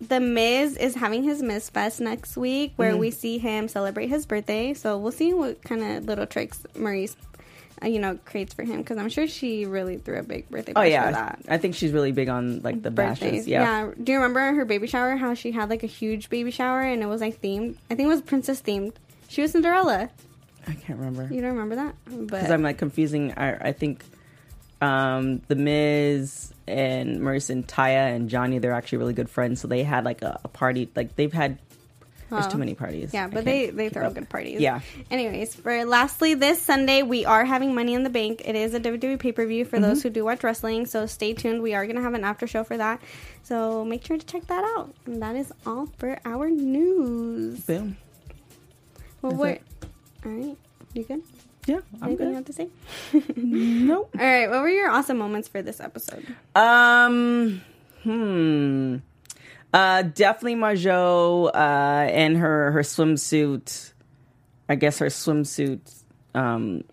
The 0.00 0.18
Miz 0.20 0.76
is 0.76 0.94
having 0.94 1.22
his 1.24 1.42
Miz 1.42 1.68
Fest 1.68 2.00
next 2.00 2.36
week 2.36 2.72
where 2.76 2.92
Mm-hmm. 2.92 3.00
we 3.00 3.10
see 3.10 3.38
him 3.38 3.68
celebrate 3.68 4.06
his 4.08 4.24
birthday. 4.26 4.72
So 4.74 4.96
we'll 4.98 5.12
see 5.12 5.34
what 5.34 5.62
kind 5.62 5.82
of 5.82 6.04
little 6.06 6.26
tricks 6.26 6.64
Maryse, 6.74 7.16
uh, 7.82 7.86
you 7.88 7.98
know, 7.98 8.18
creates 8.24 8.54
for 8.54 8.62
him 8.64 8.78
because 8.78 8.96
I'm 8.96 9.10
sure 9.10 9.26
she 9.28 9.66
really 9.66 9.98
threw 9.98 10.18
a 10.18 10.22
big 10.22 10.48
birthday 10.48 10.72
Oh 10.72 10.80
bash 10.80 10.84
for 10.84 10.90
yeah, 10.90 11.10
that. 11.10 11.40
I 11.48 11.58
think 11.58 11.74
she's 11.74 11.92
really 11.92 12.12
big 12.12 12.30
on 12.30 12.60
like 12.62 12.80
the 12.82 12.90
Birthdays. 12.90 13.30
bashes. 13.44 13.48
Yeah. 13.48 13.90
Do 14.02 14.12
you 14.12 14.18
remember 14.18 14.40
her 14.54 14.64
baby 14.64 14.86
shower? 14.86 15.16
How 15.16 15.34
she 15.34 15.52
had 15.52 15.68
like 15.68 15.82
a 15.82 15.86
huge 15.88 16.30
baby 16.30 16.50
shower 16.50 16.80
and 16.80 17.02
it 17.02 17.06
was 17.06 17.20
like 17.20 17.40
themed? 17.42 17.76
I 17.90 17.94
think 17.94 18.06
it 18.06 18.12
was 18.12 18.22
princess 18.22 18.62
themed. 18.62 18.94
She 19.28 19.42
was 19.42 19.52
Cinderella. 19.52 20.08
I 20.66 20.72
can't 20.74 20.98
remember 20.98 21.32
You 21.34 21.40
don't 21.42 21.52
remember 21.52 21.76
that? 21.76 21.94
Because 22.26 22.50
I'm 22.50 22.62
like 22.62 22.78
confusing. 22.78 23.32
I, 23.36 23.68
I 23.68 23.72
think 23.72 24.02
um, 24.80 25.40
the 25.48 25.56
Miz 25.56 26.52
and 26.68 27.20
Maryse 27.20 27.50
and 27.50 27.66
Taya 27.66 28.14
and 28.14 28.28
Johnny 28.30 28.58
they're 28.58 28.72
actually 28.72 28.98
really 28.98 29.14
good 29.14 29.28
friends. 29.30 29.60
So 29.60 29.68
they 29.68 29.82
had 29.82 30.04
like 30.04 30.22
a, 30.22 30.40
a 30.44 30.48
party. 30.48 30.88
Like 30.94 31.16
they've 31.16 31.32
had. 31.32 31.58
There's 32.30 32.46
too 32.46 32.58
many 32.58 32.74
parties. 32.74 33.12
Yeah, 33.12 33.26
but 33.26 33.44
they 33.44 33.70
they 33.70 33.88
throw 33.88 34.06
up. 34.06 34.14
good 34.14 34.28
parties. 34.28 34.60
Yeah. 34.60 34.82
Anyways, 35.10 35.56
for 35.56 35.84
lastly 35.84 36.34
this 36.34 36.62
Sunday 36.62 37.02
we 37.02 37.24
are 37.24 37.44
having 37.44 37.74
Money 37.74 37.92
in 37.94 38.04
the 38.04 38.08
Bank. 38.10 38.42
It 38.44 38.54
is 38.54 38.72
a 38.72 38.78
WWE 38.78 39.18
pay 39.18 39.32
per 39.32 39.44
view 39.46 39.64
for 39.64 39.78
Mm-hmm. 39.78 39.82
those 39.82 40.02
who 40.04 40.10
do 40.10 40.24
watch 40.24 40.44
wrestling. 40.44 40.86
So 40.86 41.06
stay 41.06 41.34
tuned. 41.34 41.60
We 41.60 41.74
are 41.74 41.84
gonna 41.88 42.02
have 42.02 42.14
an 42.14 42.22
after 42.22 42.46
show 42.46 42.62
for 42.62 42.76
that. 42.76 43.02
So 43.42 43.84
make 43.84 44.06
sure 44.06 44.16
to 44.16 44.24
check 44.24 44.46
that 44.46 44.62
out. 44.76 44.94
And 45.06 45.20
that 45.20 45.34
is 45.34 45.52
all 45.66 45.86
for 45.98 46.20
our 46.24 46.48
news. 46.48 47.62
Boom. 47.62 47.96
Well, 49.22 49.32
That's 49.32 49.40
we're 49.40 49.48
it. 49.48 49.62
all 50.24 50.30
right. 50.30 50.56
You 50.94 51.02
good? 51.02 51.22
Yeah, 51.66 51.80
I'm 52.00 52.08
Anything 52.08 52.26
you 52.28 52.32
good. 52.32 52.34
have 52.36 52.44
to 52.46 52.52
say? 52.52 52.68
Nope. 53.36 54.10
All 54.18 54.24
right. 54.26 54.48
What 54.48 54.62
were 54.62 54.68
your 54.70 54.90
awesome 54.90 55.18
moments 55.18 55.46
for 55.48 55.62
this 55.62 55.80
episode? 55.80 56.26
Um. 56.54 57.60
Hmm. 58.02 58.96
Uh, 59.72 60.02
definitely 60.02 60.56
Marjo. 60.56 61.48
Uh, 61.54 62.10
and 62.10 62.36
her 62.38 62.72
her 62.72 62.80
swimsuit. 62.80 63.92
I 64.68 64.74
guess 64.76 64.98
her 64.98 65.06
swimsuit 65.06 65.80
um 66.34 66.84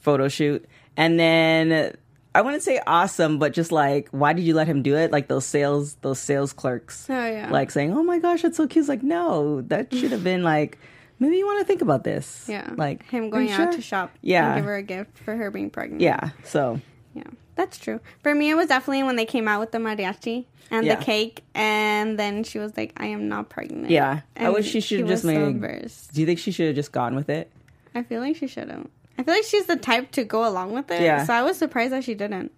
photo 0.00 0.28
shoot, 0.28 0.64
and 0.96 1.18
then 1.20 1.94
I 2.34 2.40
wouldn't 2.40 2.62
say 2.62 2.80
awesome, 2.86 3.38
but 3.38 3.52
just 3.52 3.72
like 3.72 4.08
why 4.10 4.32
did 4.32 4.42
you 4.44 4.54
let 4.54 4.66
him 4.66 4.82
do 4.82 4.96
it? 4.96 5.10
Like 5.12 5.28
those 5.28 5.44
sales 5.44 5.94
those 5.96 6.18
sales 6.18 6.52
clerks. 6.52 7.08
Oh, 7.10 7.26
yeah. 7.26 7.50
Like 7.50 7.70
saying, 7.70 7.92
"Oh 7.92 8.02
my 8.02 8.18
gosh, 8.20 8.42
that's 8.42 8.56
so 8.56 8.66
cute." 8.66 8.84
It's 8.84 8.88
like, 8.88 9.02
no, 9.02 9.60
that 9.62 9.92
should 9.92 10.12
have 10.12 10.24
been 10.24 10.42
like. 10.42 10.78
Maybe 11.18 11.36
you 11.36 11.46
want 11.46 11.60
to 11.60 11.64
think 11.64 11.80
about 11.82 12.04
this. 12.04 12.46
Yeah. 12.48 12.70
Like 12.76 13.04
him 13.08 13.30
going 13.30 13.50
out 13.50 13.56
sure? 13.56 13.72
to 13.72 13.80
shop. 13.80 14.10
Yeah. 14.20 14.46
And 14.48 14.56
give 14.56 14.64
her 14.64 14.76
a 14.76 14.82
gift 14.82 15.18
for 15.18 15.34
her 15.36 15.50
being 15.50 15.70
pregnant. 15.70 16.00
Yeah. 16.02 16.30
So 16.44 16.80
Yeah, 17.14 17.22
that's 17.54 17.78
true. 17.78 18.00
For 18.22 18.34
me, 18.34 18.50
it 18.50 18.54
was 18.54 18.66
definitely 18.68 19.04
when 19.04 19.16
they 19.16 19.24
came 19.26 19.46
out 19.46 19.60
with 19.60 19.70
the 19.72 19.78
mariachi 19.78 20.46
and 20.70 20.84
Yeah. 20.86 20.96
the 20.96 21.04
cake, 21.04 21.44
and 21.54 22.18
then 22.18 22.42
she 22.42 22.58
was 22.58 22.76
like, 22.76 22.92
"I 22.96 23.06
am 23.06 23.28
not 23.28 23.48
pregnant." 23.50 23.90
Yeah. 23.90 24.20
I 24.36 24.48
wish 24.50 24.68
she 24.70 24.80
should 24.80 25.00
have 25.00 25.08
just 25.08 25.24
made- 25.24 25.36
So 25.36 25.44
embarrassed. 25.46 26.12
do 26.14 26.20
you 26.20 26.26
think 26.26 26.38
she 26.40 26.50
should 26.50 26.66
have 26.66 26.74
just 26.74 26.90
gone 26.90 27.14
with 27.14 27.28
it? 27.28 27.50
I 27.94 28.02
feel 28.02 28.20
like 28.20 28.34
she 28.36 28.46
should 28.48 28.68
have. 28.70 28.86
I 29.18 29.22
feel 29.22 29.34
like 29.34 29.44
she's 29.44 29.66
the 29.66 29.76
type 29.76 30.10
to 30.12 30.24
go 30.24 30.48
along 30.48 30.72
with 30.72 30.90
it. 30.90 31.00
Yeah. 31.02 31.24
So 31.24 31.32
I 31.32 31.42
was 31.42 31.56
surprised 31.56 31.92
that 31.92 32.02
she 32.02 32.14
didn't. 32.14 32.50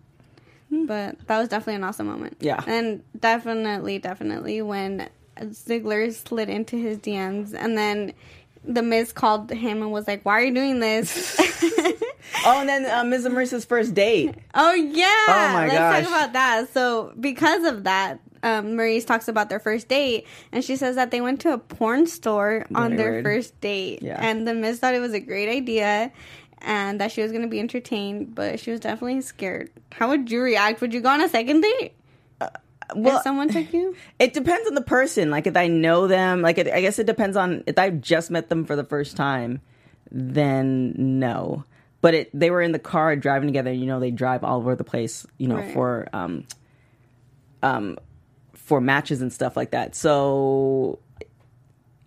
Hmm. 0.70 0.86
But 0.86 1.26
that 1.26 1.38
was 1.38 1.48
definitely 1.48 1.74
an 1.74 1.84
awesome 1.84 2.06
moment. 2.06 2.38
Yeah. 2.40 2.62
And 2.66 3.02
definitely, 3.20 3.98
definitely 3.98 4.62
when 4.62 5.08
Ziggler 5.38 6.10
slid 6.12 6.48
into 6.48 6.76
his 6.76 6.96
DMs 6.98 7.52
and 7.54 7.76
then 7.76 8.14
the 8.66 8.82
Miz 8.82 9.12
called 9.12 9.50
him 9.50 9.82
and 9.82 9.92
was 9.92 10.06
like, 10.06 10.24
"Why 10.24 10.40
are 10.40 10.44
you 10.44 10.54
doing 10.54 10.80
this?" 10.80 11.38
Oh, 12.44 12.60
and 12.60 12.68
then 12.68 12.84
uh, 12.86 13.02
Miz 13.04 13.24
and 13.24 13.34
Maryse's 13.34 13.64
first 13.64 13.94
date. 13.94 14.34
oh 14.54 14.72
yeah. 14.72 15.06
Oh, 15.28 15.50
my 15.54 15.66
Let's 15.68 15.78
gosh. 15.78 16.04
talk 16.04 16.08
about 16.08 16.32
that. 16.34 16.72
So 16.72 17.12
because 17.18 17.64
of 17.64 17.84
that, 17.84 18.20
um, 18.42 18.66
Maryse 18.76 19.06
talks 19.06 19.26
about 19.28 19.48
their 19.48 19.58
first 19.58 19.88
date, 19.88 20.26
and 20.52 20.62
she 20.62 20.76
says 20.76 20.96
that 20.96 21.10
they 21.10 21.20
went 21.20 21.40
to 21.40 21.52
a 21.52 21.58
porn 21.58 22.06
store 22.06 22.66
on 22.74 22.90
Very 22.90 22.96
their 22.96 23.10
weird. 23.12 23.24
first 23.24 23.60
date, 23.60 24.02
Yeah. 24.02 24.18
and 24.20 24.46
the 24.46 24.54
Miz 24.54 24.78
thought 24.80 24.94
it 24.94 25.00
was 25.00 25.12
a 25.14 25.20
great 25.20 25.48
idea. 25.48 26.12
And 26.62 27.00
that 27.00 27.12
she 27.12 27.20
was 27.22 27.30
going 27.32 27.42
to 27.42 27.48
be 27.48 27.60
entertained, 27.60 28.34
but 28.34 28.58
she 28.58 28.70
was 28.70 28.80
definitely 28.80 29.20
scared. 29.20 29.70
How 29.92 30.08
would 30.08 30.30
you 30.30 30.40
react? 30.40 30.80
Would 30.80 30.94
you 30.94 31.00
go 31.00 31.10
on 31.10 31.20
a 31.20 31.28
second 31.28 31.60
date 31.60 31.92
Well, 32.94 33.16
if 33.18 33.22
someone 33.22 33.48
took 33.48 33.72
you? 33.72 33.96
It 34.18 34.32
depends 34.34 34.68
on 34.68 34.74
the 34.74 34.80
person. 34.82 35.30
Like 35.30 35.46
if 35.46 35.56
I 35.56 35.66
know 35.66 36.06
them, 36.06 36.42
like 36.42 36.58
it, 36.58 36.68
I 36.68 36.80
guess 36.80 36.98
it 36.98 37.06
depends 37.06 37.36
on 37.36 37.64
if 37.66 37.78
I've 37.78 38.00
just 38.00 38.30
met 38.30 38.48
them 38.48 38.64
for 38.64 38.76
the 38.76 38.84
first 38.84 39.16
time, 39.16 39.60
then 40.10 40.94
no. 40.96 41.64
But 42.00 42.14
it, 42.14 42.30
they 42.32 42.50
were 42.50 42.62
in 42.62 42.72
the 42.72 42.78
car 42.78 43.16
driving 43.16 43.48
together. 43.48 43.72
You 43.72 43.86
know, 43.86 43.98
they 43.98 44.10
drive 44.10 44.44
all 44.44 44.58
over 44.58 44.76
the 44.76 44.84
place. 44.84 45.26
You 45.38 45.48
know, 45.48 45.56
Right. 45.56 45.72
for 45.74 46.08
um, 46.12 46.44
um, 47.62 47.98
for 48.54 48.80
matches 48.80 49.22
and 49.22 49.32
stuff 49.32 49.56
like 49.56 49.72
that. 49.72 49.94
So 49.96 50.98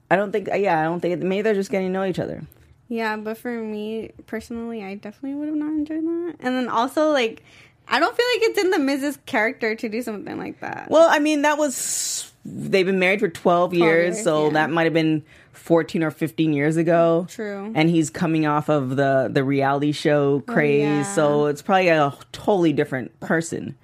I 0.10 0.16
don't 0.16 0.32
think. 0.32 0.48
Yeah, 0.54 0.80
I 0.80 0.84
don't 0.84 1.00
think. 1.00 1.22
Maybe 1.22 1.42
they're 1.42 1.54
just 1.54 1.72
getting 1.72 1.88
to 1.88 1.94
know 1.94 2.06
each 2.06 2.20
other. 2.20 2.44
Yeah, 2.88 3.18
but 3.18 3.38
for 3.38 3.52
me 3.52 4.12
personally, 4.26 4.84
I 4.84 4.96
definitely 4.96 5.36
would 5.36 5.48
have 5.48 5.58
not 5.58 5.70
enjoyed 5.70 6.04
that. 6.04 6.36
And 6.40 6.56
then 6.56 6.68
also, 6.68 7.12
like, 7.12 7.44
I 7.90 8.00
don't 8.00 8.16
feel 8.16 8.26
like 8.36 8.50
it's 8.50 8.60
in 8.60 8.70
the 8.72 8.78
Mrs. 8.78 9.18
character 9.26 9.76
to 9.76 9.90
do 9.90 10.02
something 10.02 10.38
like 10.38 10.60
that. 10.60 10.90
Well, 10.90 11.08
I 11.10 11.20
mean, 11.20 11.42
that 11.42 11.58
was 11.58 12.32
they've 12.46 12.86
been 12.86 13.00
married 13.00 13.20
for 13.20 13.30
12 13.30 13.74
years, 13.74 14.16
years, 14.16 14.24
so 14.24 14.48
yeah. 14.48 14.54
that 14.54 14.70
might 14.70 14.84
have 14.84 14.94
been 14.94 15.24
14 15.54 16.04
or 16.04 16.12
15 16.12 16.54
years 16.54 16.78
ago. 16.78 17.28
True. 17.30 17.72
And 17.76 17.90
he's 17.90 18.10
coming 18.10 18.46
off 18.46 18.70
of 18.70 18.96
the 18.96 19.30
the 19.32 19.44
reality 19.44 19.92
show 19.92 20.44
oh, 20.48 20.52
craze, 20.52 20.84
yeah. 20.84 21.04
so 21.04 21.48
it's 21.48 21.62
probably 21.62 21.90
a 21.90 22.14
totally 22.32 22.74
different 22.74 23.20
person. 23.20 23.76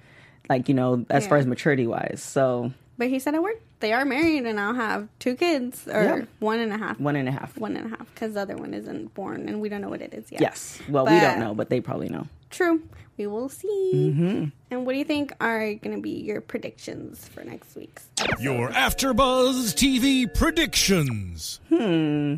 Like, 0.48 0.68
you 0.68 0.74
know, 0.74 1.04
as 1.10 1.26
far 1.26 1.38
as 1.38 1.46
maturity 1.46 1.88
wise. 1.88 2.22
So, 2.22 2.72
But 2.96 3.08
he 3.08 3.18
said 3.18 3.34
at 3.34 3.42
work 3.42 3.60
they 3.80 3.92
are 3.92 4.04
married 4.04 4.46
and 4.46 4.58
I'll 4.60 4.74
have 4.74 5.08
two 5.18 5.34
kids, 5.34 5.86
or 5.88 6.02
Yeah. 6.02 6.24
one 6.38 6.60
and 6.60 6.72
a 6.72 6.78
half. 6.78 6.98
one 7.00 7.16
and 7.16 7.28
a 7.28 7.32
half. 7.32 7.58
One 7.58 7.76
and 7.76 7.86
a 7.92 7.96
half, 7.96 8.12
because 8.14 8.34
the 8.34 8.40
other 8.40 8.56
one 8.56 8.72
isn't 8.72 9.12
born 9.14 9.48
and 9.48 9.60
we 9.60 9.68
don't 9.68 9.80
know 9.80 9.88
what 9.88 10.00
it 10.00 10.14
is 10.14 10.30
yet. 10.30 10.40
Yes. 10.40 10.80
Well, 10.88 11.04
we 11.04 11.18
don't 11.20 11.40
know, 11.40 11.52
but 11.54 11.68
they 11.68 11.80
probably 11.80 12.08
know. 12.08 12.26
True. 12.50 12.80
We 13.16 13.26
will 13.26 13.48
see. 13.48 13.92
Mm-hmm. 13.94 14.44
And 14.70 14.86
what 14.86 14.92
do 14.92 14.98
you 14.98 15.04
think 15.04 15.32
are 15.40 15.74
going 15.74 15.96
to 15.96 16.02
be 16.02 16.10
your 16.10 16.40
predictions 16.40 17.26
for 17.28 17.42
next 17.44 17.74
week's? 17.74 18.08
Your 18.38 18.68
AfterBuzz 18.70 19.74
TV 19.74 20.32
predictions. 20.32 21.60
Hmm. 21.68 22.36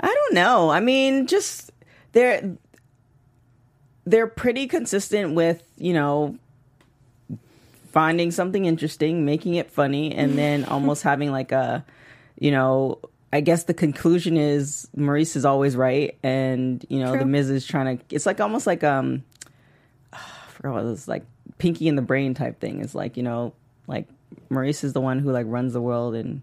I 0.00 0.06
don't 0.06 0.34
know. 0.34 0.70
I 0.70 0.80
mean, 0.80 1.26
just 1.26 1.70
they're 2.12 2.56
they're 4.04 4.26
pretty 4.26 4.66
consistent 4.66 5.34
with, 5.34 5.62
you 5.78 5.94
know, 5.94 6.36
finding 7.92 8.30
something 8.30 8.64
interesting, 8.64 9.24
making 9.24 9.54
it 9.54 9.70
funny, 9.70 10.14
and 10.14 10.36
then 10.38 10.64
almost 10.64 11.02
having 11.02 11.30
like 11.30 11.52
a, 11.52 11.84
you 12.38 12.50
know, 12.50 12.98
I 13.32 13.40
guess 13.40 13.64
the 13.64 13.74
conclusion 13.74 14.36
is 14.36 14.88
Maryse 14.96 15.36
is 15.36 15.46
always 15.46 15.74
right, 15.74 16.18
and 16.22 16.84
you 16.90 16.98
know 16.98 17.12
True. 17.12 17.20
the 17.20 17.24
Miz 17.24 17.48
is 17.48 17.66
trying 17.66 17.96
to. 17.96 18.04
It's 18.14 18.26
like 18.26 18.40
almost 18.40 18.66
like 18.66 18.84
um, 18.84 19.22
I 19.31 19.31
forgot 20.62 20.74
what 20.74 20.84
it 20.84 20.88
was 20.88 21.08
like 21.08 21.24
Pinky 21.58 21.88
in 21.88 21.96
the 21.96 22.02
Brain 22.02 22.34
type 22.34 22.60
thing. 22.60 22.80
It's 22.80 22.94
like 22.94 23.16
you 23.16 23.22
know, 23.22 23.52
like 23.86 24.08
Maryse 24.50 24.84
is 24.84 24.92
the 24.92 25.00
one 25.00 25.18
who 25.18 25.30
like 25.32 25.46
runs 25.48 25.72
the 25.74 25.80
world, 25.82 26.14
and 26.14 26.42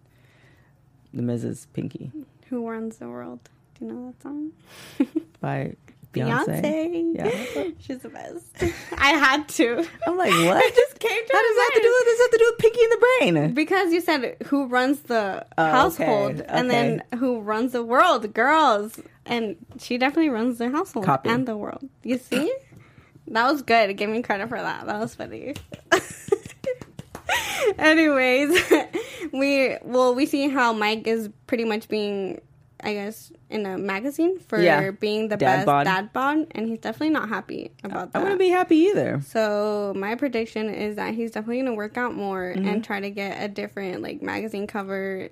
the 1.14 1.22
Miz 1.24 1.44
is 1.44 1.68
Pinky 1.74 2.12
Who 2.50 2.70
runs 2.70 2.98
the 2.98 3.08
world? 3.10 3.40
Do 3.80 3.86
you 3.86 3.92
know 3.92 4.08
that 4.14 4.22
song? 4.22 4.52
by 5.42 5.76
Beyonce. 6.14 6.62
Beyonce. 6.62 7.16
Yeah. 7.16 7.64
She's 7.80 8.00
the 8.00 8.10
best. 8.10 8.46
I 8.98 9.10
had 9.12 9.48
to. 9.50 9.86
I'm 10.08 10.18
like, 10.18 10.32
what? 10.32 10.64
It 10.64 10.76
just 10.76 11.00
came 11.00 11.26
to 11.28 11.34
How 11.34 11.42
does 11.42 11.56
that 11.56 11.70
have 11.74 11.82
to 11.82 11.88
do 11.88 11.96
with 11.98 12.06
this? 12.06 12.20
Have 12.20 12.32
to 12.32 12.38
do 12.38 12.46
with 12.52 12.58
Pinky 12.60 12.84
in 12.84 12.90
the 12.90 13.06
Brain? 13.20 13.54
Because 13.54 13.94
you 13.94 14.02
said 14.02 14.36
who 14.48 14.66
runs 14.68 15.02
the 15.02 15.46
Oh, 15.58 15.64
okay, 15.64 15.72
household 15.72 16.42
and 16.48 16.70
then 16.70 17.04
who 17.18 17.40
runs 17.40 17.72
the 17.74 17.84
world, 17.84 18.34
girls. 18.34 19.00
And 19.26 19.56
she 19.80 19.98
definitely 20.00 20.30
runs 20.30 20.58
the 20.58 20.70
household 20.72 21.06
Copy. 21.06 21.30
and 21.30 21.48
the 21.48 21.56
world. 21.56 21.88
You 22.04 22.18
see? 22.18 22.52
That 23.30 23.52
was 23.52 23.62
good. 23.62 23.96
Give 23.98 24.10
me 24.10 24.22
credit 24.22 24.50
for 24.50 24.60
that. 24.60 24.86
That 24.86 25.00
was 25.00 25.16
funny. 25.16 25.56
Anyways, 27.78 28.60
we 29.34 29.78
well 29.84 30.16
we 30.16 30.26
see 30.26 30.50
how 30.50 30.74
Mike 30.74 31.06
is 31.08 31.30
pretty 31.48 31.64
much 31.66 31.88
being 31.88 32.42
I 32.82 32.94
guess 32.94 33.32
in 33.50 33.66
a 33.66 33.78
magazine 33.78 34.40
for 34.40 34.60
Yeah. 34.60 34.92
being 34.92 35.28
the 35.28 35.36
Dad 35.38 35.58
best 35.58 35.66
bod. 35.66 35.84
dad 35.84 36.14
bod 36.14 36.48
and 36.52 36.68
he's 36.68 36.80
definitely 36.80 37.10
not 37.10 37.28
happy 37.30 37.72
about 37.84 38.14
that. 38.14 38.20
I 38.20 38.24
wouldn't 38.24 38.40
be 38.40 38.50
happy 38.50 38.78
either. 38.78 39.22
So 39.26 39.94
my 39.96 40.16
prediction 40.16 40.70
is 40.74 40.96
that 40.96 41.14
he's 41.14 41.32
definitely 41.32 41.62
gonna 41.62 41.76
work 41.76 41.98
out 41.98 42.16
more 42.16 42.54
Mm-hmm. 42.56 42.68
and 42.68 42.84
try 42.84 43.02
to 43.02 43.10
get 43.10 43.44
a 43.44 43.48
different 43.50 44.02
like 44.02 44.22
magazine 44.22 44.66
cover 44.66 45.30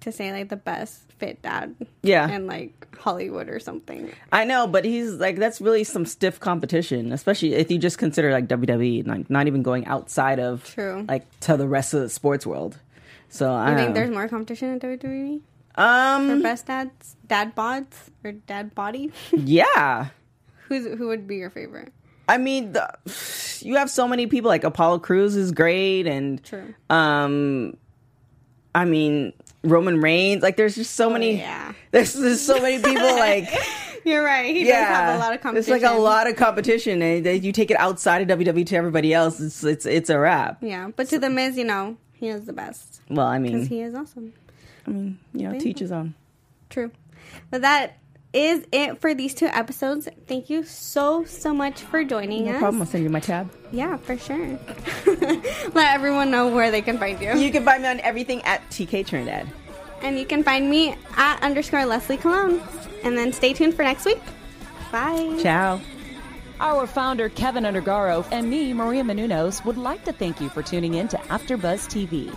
to 0.00 0.12
say 0.12 0.32
like 0.32 0.48
the 0.48 0.56
best 0.56 1.12
fit 1.18 1.42
dad. 1.42 1.74
Yeah. 2.02 2.28
And 2.28 2.46
like 2.46 2.88
Hollywood 2.98 3.48
or 3.48 3.58
something. 3.60 4.10
I 4.32 4.44
know, 4.44 4.66
but 4.66 4.84
he's 4.84 5.12
like 5.12 5.36
that's 5.36 5.60
really 5.60 5.84
some 5.84 6.06
stiff 6.06 6.40
competition, 6.40 7.12
especially 7.12 7.54
if 7.54 7.70
you 7.70 7.78
just 7.78 7.98
consider 7.98 8.32
like 8.32 8.48
WWE, 8.48 9.06
like 9.06 9.28
not 9.30 9.46
even 9.46 9.62
going 9.62 9.86
outside 9.86 10.38
of 10.40 10.64
True. 10.64 11.04
like 11.08 11.24
to 11.40 11.56
the 11.56 11.68
rest 11.68 11.94
of 11.94 12.00
the 12.02 12.08
sports 12.08 12.46
world. 12.46 12.78
So 13.28 13.52
I 13.54 13.74
think 13.76 13.88
know. 13.90 13.94
there's 13.94 14.10
more 14.10 14.28
competition 14.28 14.70
in 14.70 14.80
WWE 14.80 15.40
Um, 15.76 16.28
for 16.28 16.42
best 16.42 16.66
dads, 16.66 17.16
dad 17.26 17.54
bods 17.54 17.94
or 18.24 18.32
dad 18.32 18.74
body? 18.74 19.12
yeah. 19.32 20.08
Who's 20.68 20.86
who 20.98 21.08
would 21.08 21.26
be 21.26 21.36
your 21.36 21.50
favorite? 21.50 21.92
I 22.28 22.38
mean, 22.38 22.72
the, 22.72 22.88
you 23.60 23.76
have 23.76 23.90
so 23.90 24.06
many 24.06 24.26
people 24.28 24.48
like 24.48 24.62
Apollo 24.62 25.00
Crews 25.00 25.34
is 25.34 25.50
great, 25.50 26.06
and 26.06 26.42
True. 26.44 26.74
um, 26.88 27.76
I 28.74 28.84
mean 28.84 29.32
Roman 29.62 30.00
Reigns. 30.00 30.42
Like, 30.42 30.56
there's 30.56 30.74
just 30.74 30.94
so 30.94 31.08
oh, 31.08 31.12
many. 31.12 31.32
Oh, 31.32 31.44
yeah. 31.44 31.72
There's, 31.90 32.12
there's 32.12 32.40
so 32.40 32.60
many 32.60 32.80
people 32.80 33.02
like. 33.02 33.48
You're 34.04 34.24
right. 34.24 34.54
He 34.54 34.66
yeah, 34.66 34.88
does 34.88 34.88
have 34.88 35.16
a 35.16 35.18
lot 35.18 35.34
of 35.34 35.40
competition. 35.40 35.74
It's 35.74 35.82
like 35.82 35.92
a 35.92 35.98
lot 35.98 36.28
of 36.28 36.36
competition, 36.36 37.02
and 37.02 37.44
you 37.44 37.52
take 37.52 37.70
it 37.70 37.78
outside 37.78 38.30
of 38.30 38.38
WWE 38.38 38.64
to 38.66 38.76
everybody 38.76 39.12
else. 39.12 39.40
It's 39.40 39.62
it's 39.64 39.84
it's 39.86 40.08
a 40.08 40.18
wrap. 40.18 40.58
Yeah, 40.62 40.90
but 40.94 41.08
to 41.08 41.18
the 41.18 41.28
Miz, 41.28 41.58
you 41.58 41.64
know, 41.64 41.96
he 42.12 42.28
is 42.28 42.46
the 42.46 42.52
best 42.52 43.00
Well, 43.10 43.26
I 43.26 43.38
because 43.38 43.62
mean, 43.62 43.68
he 43.68 43.80
is 43.82 43.94
awesome. 43.94 44.32
I 44.86 44.90
mean, 44.90 45.18
you 45.34 45.48
know, 45.48 45.58
teach 45.58 45.80
his 45.80 45.92
own. 45.92 46.14
True. 46.70 46.92
But 47.50 47.62
that 47.62 47.98
is 48.32 48.64
it 48.72 49.00
for 49.00 49.14
these 49.14 49.34
two 49.34 49.46
episodes. 49.46 50.08
Thank 50.26 50.50
you 50.50 50.62
so 50.64 51.24
so 51.24 51.52
much 51.52 51.80
for 51.82 52.04
joining 52.04 52.46
No 52.46 52.52
us. 52.52 52.58
problem. 52.58 52.82
I'll 52.82 52.86
send 52.88 53.02
you 53.04 53.10
my 53.10 53.20
tab. 53.20 53.50
Yeah, 53.72 53.96
for 53.96 54.16
sure. 54.16 54.58
Let 55.74 55.94
everyone 55.94 56.30
know 56.30 56.48
where 56.48 56.70
they 56.70 56.82
can 56.82 56.98
find 56.98 57.20
you. 57.20 57.36
You 57.36 57.50
can 57.50 57.64
find 57.64 57.82
me 57.82 57.88
on 57.88 58.00
everything 58.00 58.42
at 58.42 58.68
TK 58.70 59.06
Trinidad. 59.06 59.48
And 60.02 60.18
you 60.18 60.24
can 60.26 60.42
find 60.42 60.70
me 60.70 60.94
at 61.16 61.42
underscore 61.42 61.84
Leslie 61.84 62.16
Cologne. 62.16 62.60
And 63.04 63.16
then 63.18 63.32
stay 63.32 63.52
tuned 63.52 63.74
for 63.74 63.82
next 63.82 64.04
week. 64.04 64.20
Bye. 64.92 65.36
Ciao. 65.42 65.80
Our 66.60 66.86
founder, 66.86 67.28
Keven 67.30 67.64
Undergaro, 67.64 68.26
and 68.30 68.50
me, 68.50 68.72
Maria 68.74 69.02
Menounos, 69.02 69.64
would 69.64 69.78
like 69.78 70.04
to 70.04 70.12
thank 70.12 70.40
you 70.40 70.50
for 70.50 70.62
tuning 70.62 70.94
in 70.94 71.08
to 71.08 71.16
AfterBuzz 71.16 71.88
TV. 71.88 72.36